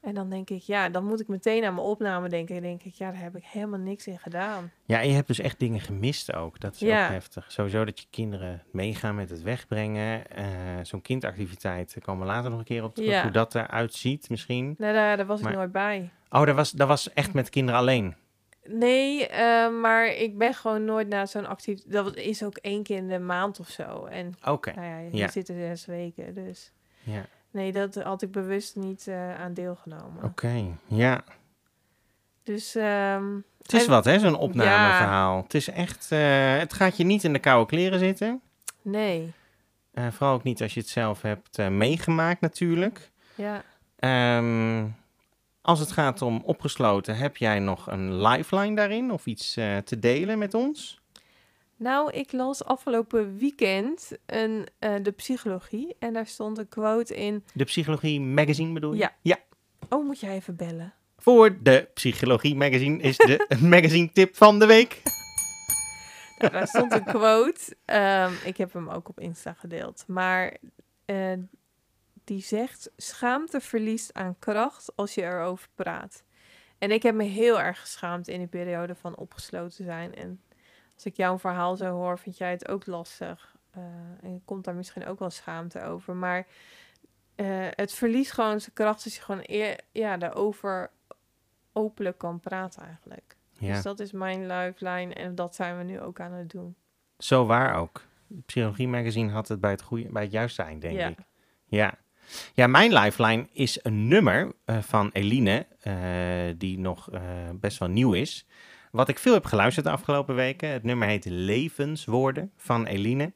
En 0.00 0.14
dan 0.14 0.30
denk 0.30 0.50
ik, 0.50 0.62
ja, 0.62 0.88
dan 0.88 1.04
moet 1.04 1.20
ik 1.20 1.28
meteen 1.28 1.64
aan 1.64 1.74
mijn 1.74 1.86
opname 1.86 2.28
denken. 2.28 2.56
En 2.56 2.62
denk 2.62 2.82
ik, 2.82 2.94
ja, 2.94 3.10
daar 3.10 3.20
heb 3.20 3.36
ik 3.36 3.44
helemaal 3.44 3.78
niks 3.78 4.06
in 4.06 4.18
gedaan. 4.18 4.70
Ja, 4.84 5.00
en 5.00 5.08
je 5.08 5.14
hebt 5.14 5.26
dus 5.26 5.38
echt 5.38 5.58
dingen 5.58 5.80
gemist 5.80 6.34
ook. 6.34 6.60
Dat 6.60 6.74
is 6.74 6.80
Ja. 6.80 7.04
ook 7.04 7.10
heftig. 7.12 7.52
Sowieso 7.52 7.84
dat 7.84 8.00
je 8.00 8.06
kinderen 8.10 8.62
meegaan 8.72 9.14
met 9.14 9.30
het 9.30 9.42
wegbrengen. 9.42 10.30
Eh, 10.30 10.44
Zo'n 10.82 11.02
kindactiviteit, 11.02 11.94
daar 11.94 12.04
komen 12.04 12.26
we 12.26 12.32
later 12.32 12.50
nog 12.50 12.58
een 12.58 12.64
keer 12.64 12.84
op 12.84 12.94
terug. 12.94 13.10
Ja. 13.10 13.22
Hoe 13.22 13.30
dat 13.30 13.54
eruit 13.54 13.94
ziet 13.94 14.30
misschien. 14.30 14.74
Nou, 14.78 14.92
daar, 14.94 15.16
daar 15.16 15.26
was 15.26 15.40
Maar- 15.40 15.50
ik 15.50 15.56
nooit 15.56 15.72
bij. 15.72 16.10
Oh, 16.30 16.46
dat 16.46 16.54
was, 16.56 16.70
dat 16.70 16.88
was 16.88 17.12
echt 17.12 17.32
met 17.32 17.48
kinderen 17.50 17.80
alleen. 17.80 18.14
Nee, 18.70 19.26
eh, 19.28 19.70
maar 19.80 20.06
ik 20.06 20.38
ben 20.38 20.54
gewoon 20.54 20.84
nooit 20.84 21.08
naar 21.08 21.28
zo'n 21.28 21.46
actief. 21.46 21.82
Dat 21.86 22.16
is 22.16 22.42
ook 22.42 22.56
één 22.56 22.82
keer 22.82 22.96
in 22.96 23.08
de 23.08 23.18
maand 23.18 23.60
of 23.60 23.68
zo. 23.68 24.04
En 24.04 24.34
Oké, 24.44 24.72
nou 24.74 24.86
ja, 24.86 24.98
hier 25.10 25.14
Ja. 25.20 25.28
zitten 25.28 25.54
zes 25.54 25.86
weken. 25.86 26.34
Dus 26.34 26.72
ja. 27.02 27.26
Nee, 27.50 27.72
dat 27.72 27.94
had 27.94 28.22
ik 28.22 28.32
bewust 28.32 28.76
niet 28.76 29.06
eh, 29.06 29.40
aan 29.40 29.54
deelgenomen. 29.54 30.22
Oké, 30.24 30.64
ja. 30.86 31.24
Dus 32.42 32.74
ehm, 32.74 33.34
Het 33.62 33.72
is 33.72 33.84
En- 33.84 33.90
wat, 33.90 34.04
hè, 34.04 34.18
zo'n 34.18 34.36
opnameverhaal. 34.36 35.42
Het 35.42 35.54
is 35.54 35.68
echt, 35.68 36.12
eh, 36.12 36.56
het 36.58 36.72
gaat 36.72 36.96
je 36.96 37.04
niet 37.04 37.24
in 37.24 37.32
de 37.32 37.38
koude 37.38 37.66
kleren 37.66 37.98
zitten. 37.98 38.40
nee, 38.82 39.32
Eh, 39.92 40.06
vooral 40.10 40.34
ook 40.34 40.42
niet 40.42 40.62
als 40.62 40.74
je 40.74 40.80
het 40.80 40.88
zelf 40.88 41.22
hebt 41.22 41.68
meegemaakt 41.70 42.40
natuurlijk. 42.40 43.10
ja. 43.34 43.62
Ehm, 43.98 44.86
als 45.60 45.78
het 45.80 45.92
gaat 45.92 46.22
om 46.22 46.42
opgesloten, 46.44 47.16
heb 47.16 47.36
jij 47.36 47.58
nog 47.58 47.86
een 47.86 48.20
lifeline 48.22 48.76
daarin 48.76 49.10
of 49.12 49.26
iets 49.26 49.52
te 49.84 49.98
delen 49.98 50.38
met 50.38 50.54
ons? 50.54 51.00
Nou, 51.78 52.12
ik 52.12 52.32
las 52.32 52.64
afgelopen 52.64 53.36
weekend 53.36 54.10
een, 54.26 54.66
eh, 54.78 54.94
de 55.02 55.10
psychologie. 55.10 55.96
En 55.98 56.12
daar 56.12 56.26
stond 56.26 56.58
een 56.58 56.68
quote 56.68 57.14
in. 57.16 57.44
De 57.54 57.64
Psychologie 57.64 58.20
Magazine 58.20 58.72
bedoel 58.72 58.92
je? 58.92 58.98
Ja. 58.98 59.12
ja. 59.22 59.38
Oh, 59.88 60.04
moet 60.04 60.20
jij 60.20 60.34
even 60.34 60.56
bellen? 60.56 60.94
Voor 61.16 61.62
de 61.62 61.88
Psychologie 61.94 62.56
Magazine 62.56 63.02
is 63.02 63.16
de 63.16 63.46
magazine 63.62 64.12
tip 64.12 64.36
van 64.36 64.58
de 64.58 64.66
week. 64.66 65.02
Nou, 66.38 66.52
daar 66.52 66.68
stond 66.68 66.92
een 66.92 67.04
quote. 67.04 67.76
Ehm, 67.84 68.32
ik 68.44 68.56
heb 68.56 68.72
hem 68.72 68.88
ook 68.88 69.08
op 69.08 69.20
Insta 69.20 69.52
gedeeld. 69.52 70.04
Maar 70.06 70.56
eh, 71.04 71.32
die 72.24 72.42
zegt: 72.42 72.90
Schaamte 72.96 73.60
verliest 73.60 74.14
aan 74.14 74.38
kracht 74.38 74.92
als 74.96 75.14
je 75.14 75.22
erover 75.22 75.68
praat. 75.74 76.22
En 76.78 76.90
ik 76.90 77.02
heb 77.02 77.14
me 77.14 77.24
heel 77.24 77.60
erg 77.60 77.80
geschaamd 77.80 78.28
in 78.28 78.38
die 78.38 78.48
periode 78.48 78.94
van 78.94 79.16
opgesloten 79.16 79.84
zijn. 79.84 80.14
En 80.14 80.40
als 80.98 81.06
ik 81.06 81.16
jouw 81.16 81.38
verhaal 81.38 81.76
zo 81.76 81.90
hoor, 81.90 82.18
vind 82.18 82.36
jij 82.38 82.50
het 82.50 82.68
ook 82.68 82.86
lastig. 82.86 83.56
Eh, 83.70 83.82
en 84.22 84.42
komt 84.44 84.64
daar 84.64 84.74
misschien 84.74 85.06
ook 85.06 85.18
wel 85.18 85.30
schaamte 85.30 85.82
over. 85.82 86.14
Maar 86.16 86.46
eh, 87.34 87.46
het 87.70 87.92
verliest 87.92 88.32
gewoon 88.32 88.60
zijn 88.60 88.74
kracht 88.74 89.04
als 89.04 89.14
je 89.16 89.22
gewoon 89.22 89.42
eer, 89.46 89.80
ja, 89.92 90.16
daarover 90.16 90.90
openlijk 91.72 92.18
kan 92.18 92.40
praten 92.40 92.82
eigenlijk. 92.82 93.36
Ja, 93.52 93.72
Dus 93.72 93.82
dat 93.82 94.00
is 94.00 94.12
mijn 94.12 94.46
lifeline 94.46 95.14
en 95.14 95.34
dat 95.34 95.54
zijn 95.54 95.78
we 95.78 95.84
nu 95.84 96.00
ook 96.00 96.20
aan 96.20 96.32
het 96.32 96.50
doen. 96.50 96.76
zo 97.18 97.46
waar 97.46 97.74
ook. 97.74 98.02
Psychologie 98.46 98.88
Magazine 98.88 99.30
had 99.32 99.48
het 99.48 99.60
bij 99.60 99.70
het, 99.70 99.82
goede, 99.82 100.08
bij 100.12 100.22
het 100.22 100.32
juiste 100.32 100.62
eind, 100.62 100.80
denk 100.82 100.96
Ja. 100.96 101.08
ik. 101.08 101.18
Ja. 101.66 101.94
Ja, 102.54 102.66
mijn 102.66 102.92
lifeline 102.92 103.48
is 103.52 103.78
een 103.84 104.08
nummer 104.08 104.52
eh, 104.64 104.78
van 104.78 105.10
Eline, 105.12 105.66
die 106.56 106.78
nog 106.78 107.08
best 107.54 107.78
wel 107.78 107.88
nieuw 107.88 108.12
is. 108.12 108.46
Wat 108.90 109.08
ik 109.08 109.18
veel 109.18 109.32
heb 109.32 109.44
geluisterd 109.44 109.86
de 109.86 109.92
afgelopen 109.92 110.34
weken. 110.34 110.68
Het 110.68 110.82
nummer 110.82 111.08
heet 111.08 111.24
Levenswoorden 111.24 112.52
van 112.56 112.86
Eline. 112.86 113.32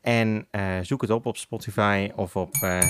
En 0.00 0.46
eh, 0.50 0.78
zoek 0.82 1.00
het 1.00 1.10
op 1.10 1.26
op 1.26 1.36
Spotify 1.36 2.10
of 2.16 2.36
op... 2.36 2.54
eh, 2.54 2.80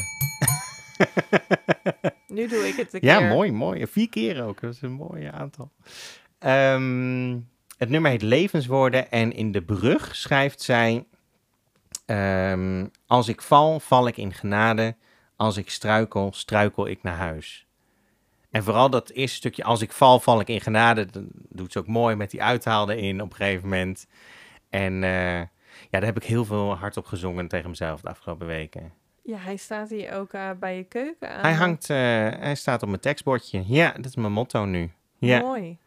Nu 2.26 2.48
doe 2.48 2.68
ik 2.68 2.76
het 2.76 2.94
een 2.94 3.00
ja, 3.02 3.18
keer. 3.18 3.26
mooi, 3.28 3.52
mooi. 3.52 3.86
Vier 3.86 4.08
keer 4.08 4.44
ook. 4.44 4.60
Dat 4.60 4.74
is 4.74 4.82
een 4.82 4.92
mooi 4.92 5.24
aantal. 5.24 5.70
Ehm, 6.38 7.38
het 7.78 7.88
nummer 7.88 8.10
heet 8.10 8.22
Levenswoorden 8.22 9.10
en 9.10 9.32
in 9.32 9.52
de 9.52 9.62
brug 9.62 10.16
schrijft 10.16 10.60
zij... 10.62 11.04
ehm, 12.06 12.86
als 13.06 13.28
ik 13.28 13.42
val, 13.42 13.80
val 13.80 14.06
ik 14.06 14.16
in 14.16 14.32
genade. 14.32 14.96
Als 15.36 15.56
ik 15.56 15.70
struikel, 15.70 16.32
struikel 16.32 16.86
ik 16.86 17.02
naar 17.02 17.16
huis. 17.16 17.66
En 18.50 18.62
vooral 18.62 18.90
dat 18.90 19.10
eerste 19.10 19.36
stukje, 19.36 19.64
als 19.64 19.82
ik 19.82 19.92
val, 19.92 20.20
val 20.20 20.40
ik 20.40 20.48
in 20.48 20.60
genade. 20.60 21.06
Dat 21.06 21.22
doet 21.48 21.72
ze 21.72 21.78
ook 21.78 21.86
mooi 21.86 22.16
met 22.16 22.30
die 22.30 22.42
uithaalde 22.42 22.96
in 23.00 23.20
op 23.22 23.30
een 23.30 23.36
gegeven 23.36 23.68
moment. 23.68 24.06
En 24.70 25.04
eh, 25.04 25.38
ja, 25.40 25.48
daar 25.90 26.04
heb 26.04 26.16
ik 26.16 26.22
heel 26.24 26.44
veel 26.44 26.74
hard 26.76 26.96
op 26.96 27.06
gezongen 27.06 27.48
tegen 27.48 27.70
mezelf 27.70 28.00
de 28.00 28.08
afgelopen 28.08 28.46
weken. 28.46 28.92
Ja, 29.22 29.36
hij 29.38 29.56
staat 29.56 29.90
hier 29.90 30.12
ook 30.14 30.32
eh, 30.32 30.50
bij 30.60 30.76
je 30.76 30.84
keuken 30.84 31.30
aan. 31.34 31.40
Hij 31.40 31.52
hangt, 31.54 31.90
eh, 31.90 31.96
hij 32.40 32.54
staat 32.54 32.82
op 32.82 32.88
mijn 32.88 33.00
tekstbordje. 33.00 33.62
Ja, 33.66 33.92
dat 33.92 34.04
is 34.04 34.16
mijn 34.16 34.32
motto 34.32 34.64
nu. 34.64 34.90
Ja, 35.18 35.40
Mooi. 35.40 35.78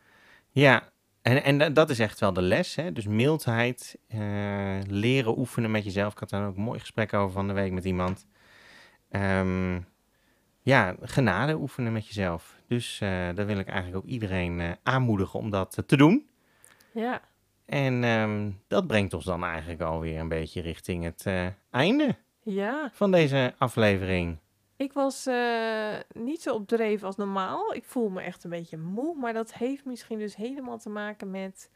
ja. 0.49 0.91
En, 1.21 1.43
en 1.43 1.57
da- 1.57 1.69
dat 1.69 1.89
is 1.89 1.99
echt 1.99 2.19
wel 2.19 2.33
de 2.33 2.41
les, 2.41 2.75
hè. 2.75 2.91
Dus 2.93 3.07
mildheid, 3.07 3.97
leren 4.87 5.37
oefenen 5.37 5.71
met 5.71 5.83
jezelf. 5.83 6.11
Ik 6.13 6.19
had 6.19 6.29
daar 6.29 6.47
ook 6.47 6.55
een 6.55 6.61
mooi 6.63 6.79
gesprek 6.79 7.13
over 7.13 7.31
van 7.33 7.47
de 7.47 7.53
week 7.53 7.71
met 7.71 7.85
iemand. 7.85 8.25
Ehm, 9.09 9.79
ja, 10.63 10.95
genade 11.01 11.55
oefenen 11.55 11.93
met 11.93 12.07
jezelf. 12.07 12.61
Dus 12.67 12.99
eh 13.01 13.09
daar 13.09 13.45
wil 13.45 13.57
ik 13.57 13.67
eigenlijk 13.67 14.05
ook 14.05 14.11
iedereen 14.11 14.59
eh, 14.59 14.71
aanmoedigen 14.83 15.39
om 15.39 15.49
dat 15.49 15.77
eh, 15.77 15.83
te 15.85 15.97
doen. 15.97 16.27
Ja. 16.93 17.21
En 17.65 18.03
ehm, 18.03 18.51
dat 18.67 18.87
brengt 18.87 19.13
ons 19.13 19.25
dan 19.25 19.43
eigenlijk 19.43 19.81
alweer 19.81 20.19
een 20.19 20.27
beetje 20.27 20.61
richting 20.61 21.03
het 21.03 21.25
einde 21.69 22.15
Ja. 22.41 22.89
van 22.93 23.11
deze 23.11 23.53
aflevering. 23.57 24.37
Ik 24.75 24.93
was 24.93 25.29
niet 26.13 26.41
zo 26.41 26.53
op 26.53 26.67
dreef 26.67 27.03
als 27.03 27.15
normaal. 27.15 27.73
Ik 27.73 27.83
voel 27.85 28.09
me 28.09 28.21
echt 28.21 28.43
een 28.43 28.49
beetje 28.49 28.77
moe. 28.77 29.15
Maar 29.15 29.33
dat 29.33 29.53
heeft 29.53 29.85
misschien 29.85 30.19
dus 30.19 30.35
helemaal 30.35 30.77
te 30.77 30.89
maken 30.89 31.31
met... 31.31 31.69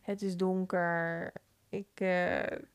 Het 0.00 0.22
is 0.22 0.36
donker. 0.36 1.32
Ik, 1.68 2.04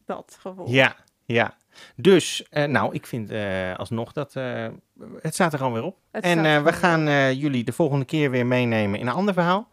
dat 0.06 0.38
gevoel. 0.40 0.70
Ja, 0.70 0.96
ja. 1.26 1.58
Dus, 1.96 2.46
eh, 2.50 2.64
nou, 2.66 2.94
ik 2.94 3.06
vind 3.06 3.32
eh, 3.32 3.76
alsnog 3.76 4.12
dat 4.12 4.34
het 5.22 5.34
staat 5.34 5.52
er 5.52 5.58
gewoon 5.58 5.74
weer 5.74 5.84
op. 5.84 5.98
Het 6.12 6.24
en 6.24 6.46
eh, 6.46 6.64
we 6.64 6.74
gaan 6.74 7.08
eh, 7.08 7.32
jullie 7.34 7.64
de 7.64 7.72
volgende 7.72 8.06
keer 8.06 8.32
weer 8.32 8.46
meenemen 8.46 9.00
in 9.00 9.08
een 9.08 9.14
ander 9.14 9.34
verhaal. 9.34 9.68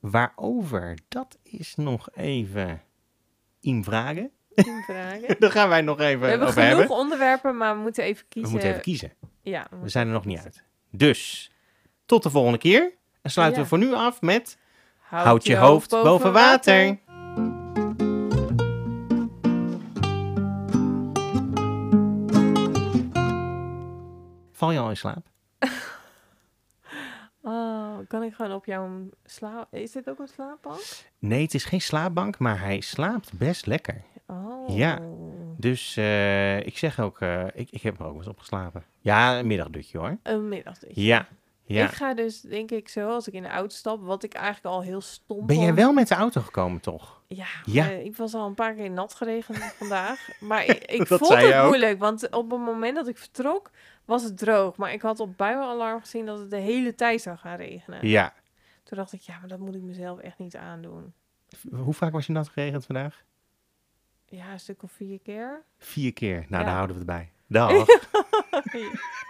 Waarover, 0.00 0.98
dat 1.08 1.38
is 1.42 1.74
nog 1.76 2.08
even 2.14 2.82
in 3.60 3.84
vragen. 3.84 4.30
Tien 4.54 4.82
vragen. 4.86 5.36
Daar 5.38 5.50
gaan 5.50 5.68
wij 5.68 5.80
nog 5.80 6.00
even 6.00 6.20
We 6.20 6.26
hebben 6.26 6.48
over 6.48 6.62
genoeg 6.62 6.78
hebben. 6.78 6.96
onderwerpen, 6.96 7.56
maar 7.56 7.74
we 7.76 7.80
moeten 7.80 8.04
even 8.04 8.24
kiezen. 8.28 8.42
We 8.42 8.50
moeten 8.50 8.68
even 8.70 8.82
kiezen. 8.82 9.12
Ja, 9.42 9.66
we 9.82 9.88
zijn 9.88 10.06
er 10.06 10.12
nog 10.12 10.24
niet 10.24 10.38
uit. 10.38 10.62
Dus, 10.90 11.50
tot 12.06 12.22
de 12.22 12.30
volgende 12.30 12.58
keer. 12.58 12.92
En 13.22 13.30
sluiten 13.30 13.56
Ja. 13.56 13.62
we 13.62 13.68
voor 13.68 13.78
nu 13.78 13.92
af 13.94 14.20
met... 14.20 14.58
Houd 14.98 15.46
je 15.46 15.56
hoofd 15.56 15.90
boven 15.90 16.32
water. 16.32 16.98
Val 24.58 24.70
je 24.70 24.78
al 24.78 24.88
in 24.88 24.96
slaap? 24.96 25.26
Oh, 27.42 27.98
kan 28.08 28.22
ik 28.22 28.34
gewoon 28.34 28.52
op 28.52 28.64
jouw 28.64 29.08
slaap... 29.24 29.74
Is 29.74 29.92
dit 29.92 30.08
ook 30.10 30.18
een 30.18 30.28
slaapbank? 30.28 30.80
Nee, 31.18 31.42
het 31.42 31.54
is 31.54 31.64
geen 31.64 31.80
slaapbank, 31.80 32.38
maar 32.38 32.60
hij 32.60 32.80
slaapt 32.80 33.32
best 33.38 33.66
lekker. 33.66 34.02
Oh. 34.26 34.76
Ja. 34.76 34.98
Dus 35.56 35.96
eh, 35.96 36.58
ik 36.66 36.78
zeg 36.78 37.00
ook, 37.00 37.20
eh, 37.20 37.44
ik, 37.54 37.70
ik 37.70 37.82
heb 37.82 38.00
er 38.00 38.06
ook 38.06 38.16
eens 38.16 38.26
op 38.26 38.38
geslapen. 38.38 38.84
Ja, 39.00 39.38
een 39.38 39.46
middagdutje 39.46 39.98
hoor. 39.98 40.16
Een 40.22 40.48
middagdutje. 40.48 41.02
Ja, 41.04 41.26
Ja. 41.64 41.84
Ik 41.84 41.90
ga 41.90 42.14
dus, 42.14 42.40
denk 42.40 42.70
ik, 42.70 42.88
zo 42.88 43.08
als 43.08 43.28
ik 43.28 43.34
in 43.34 43.42
de 43.42 43.48
auto 43.48 43.74
stap, 43.76 44.02
wat 44.02 44.22
ik 44.22 44.34
eigenlijk 44.34 44.74
al 44.74 44.82
heel 44.82 45.00
stom 45.00 45.46
Ben 45.46 45.60
jij 45.60 45.74
wel 45.74 45.92
met 45.92 46.08
de 46.08 46.14
auto 46.14 46.40
gekomen, 46.40 46.80
toch? 46.80 47.22
Ja, 47.26 47.46
Ja. 47.64 47.84
maar 47.84 47.92
ik 48.00 48.16
was 48.16 48.34
al 48.34 48.46
een 48.46 48.54
paar 48.54 48.74
keer 48.74 48.90
nat 48.90 49.14
geregend 49.14 49.58
vandaag. 49.78 50.28
Maar 50.40 50.64
ik, 50.64 50.84
ik 50.84 51.06
vond 51.06 51.28
het 51.28 51.64
moeilijk, 51.64 51.98
want 51.98 52.30
op 52.30 52.50
het 52.50 52.60
moment 52.60 52.94
dat 52.96 53.08
ik 53.08 53.18
vertrok, 53.18 53.70
was 54.08 54.22
het 54.22 54.38
droog. 54.38 54.76
Maar 54.76 54.92
ik 54.92 55.02
had 55.02 55.20
op 55.20 55.36
buienalarm 55.36 56.00
gezien 56.00 56.26
dat 56.26 56.38
het 56.38 56.50
de 56.50 56.56
hele 56.56 56.94
tijd 56.94 57.20
zou 57.22 57.36
gaan 57.36 57.56
regenen. 57.56 58.08
Ja. 58.08 58.32
Toen 58.84 58.98
dacht 58.98 59.12
ik, 59.12 59.20
ja, 59.20 59.38
maar 59.38 59.48
dat 59.48 59.58
moet 59.58 59.74
ik 59.74 59.82
mezelf 59.82 60.18
echt 60.18 60.38
niet 60.38 60.56
aandoen. 60.56 61.12
Hoe 61.70 61.94
vaak 61.94 62.12
was 62.12 62.26
je 62.26 62.32
nat 62.32 62.48
geregend 62.48 62.86
vandaag? 62.86 63.22
Ja, 64.26 64.52
een 64.52 64.60
stuk 64.60 64.82
of 64.82 64.92
vier 64.92 65.18
keer. 65.20 65.62
Vier 65.78 66.12
keer. 66.12 66.34
Nou, 66.48 66.62
Ja. 66.62 66.68
daar 66.68 66.74
houden 66.74 66.96
we 66.96 67.02
het 67.02 67.10
bij. 67.10 67.32
Dag. 67.46 67.70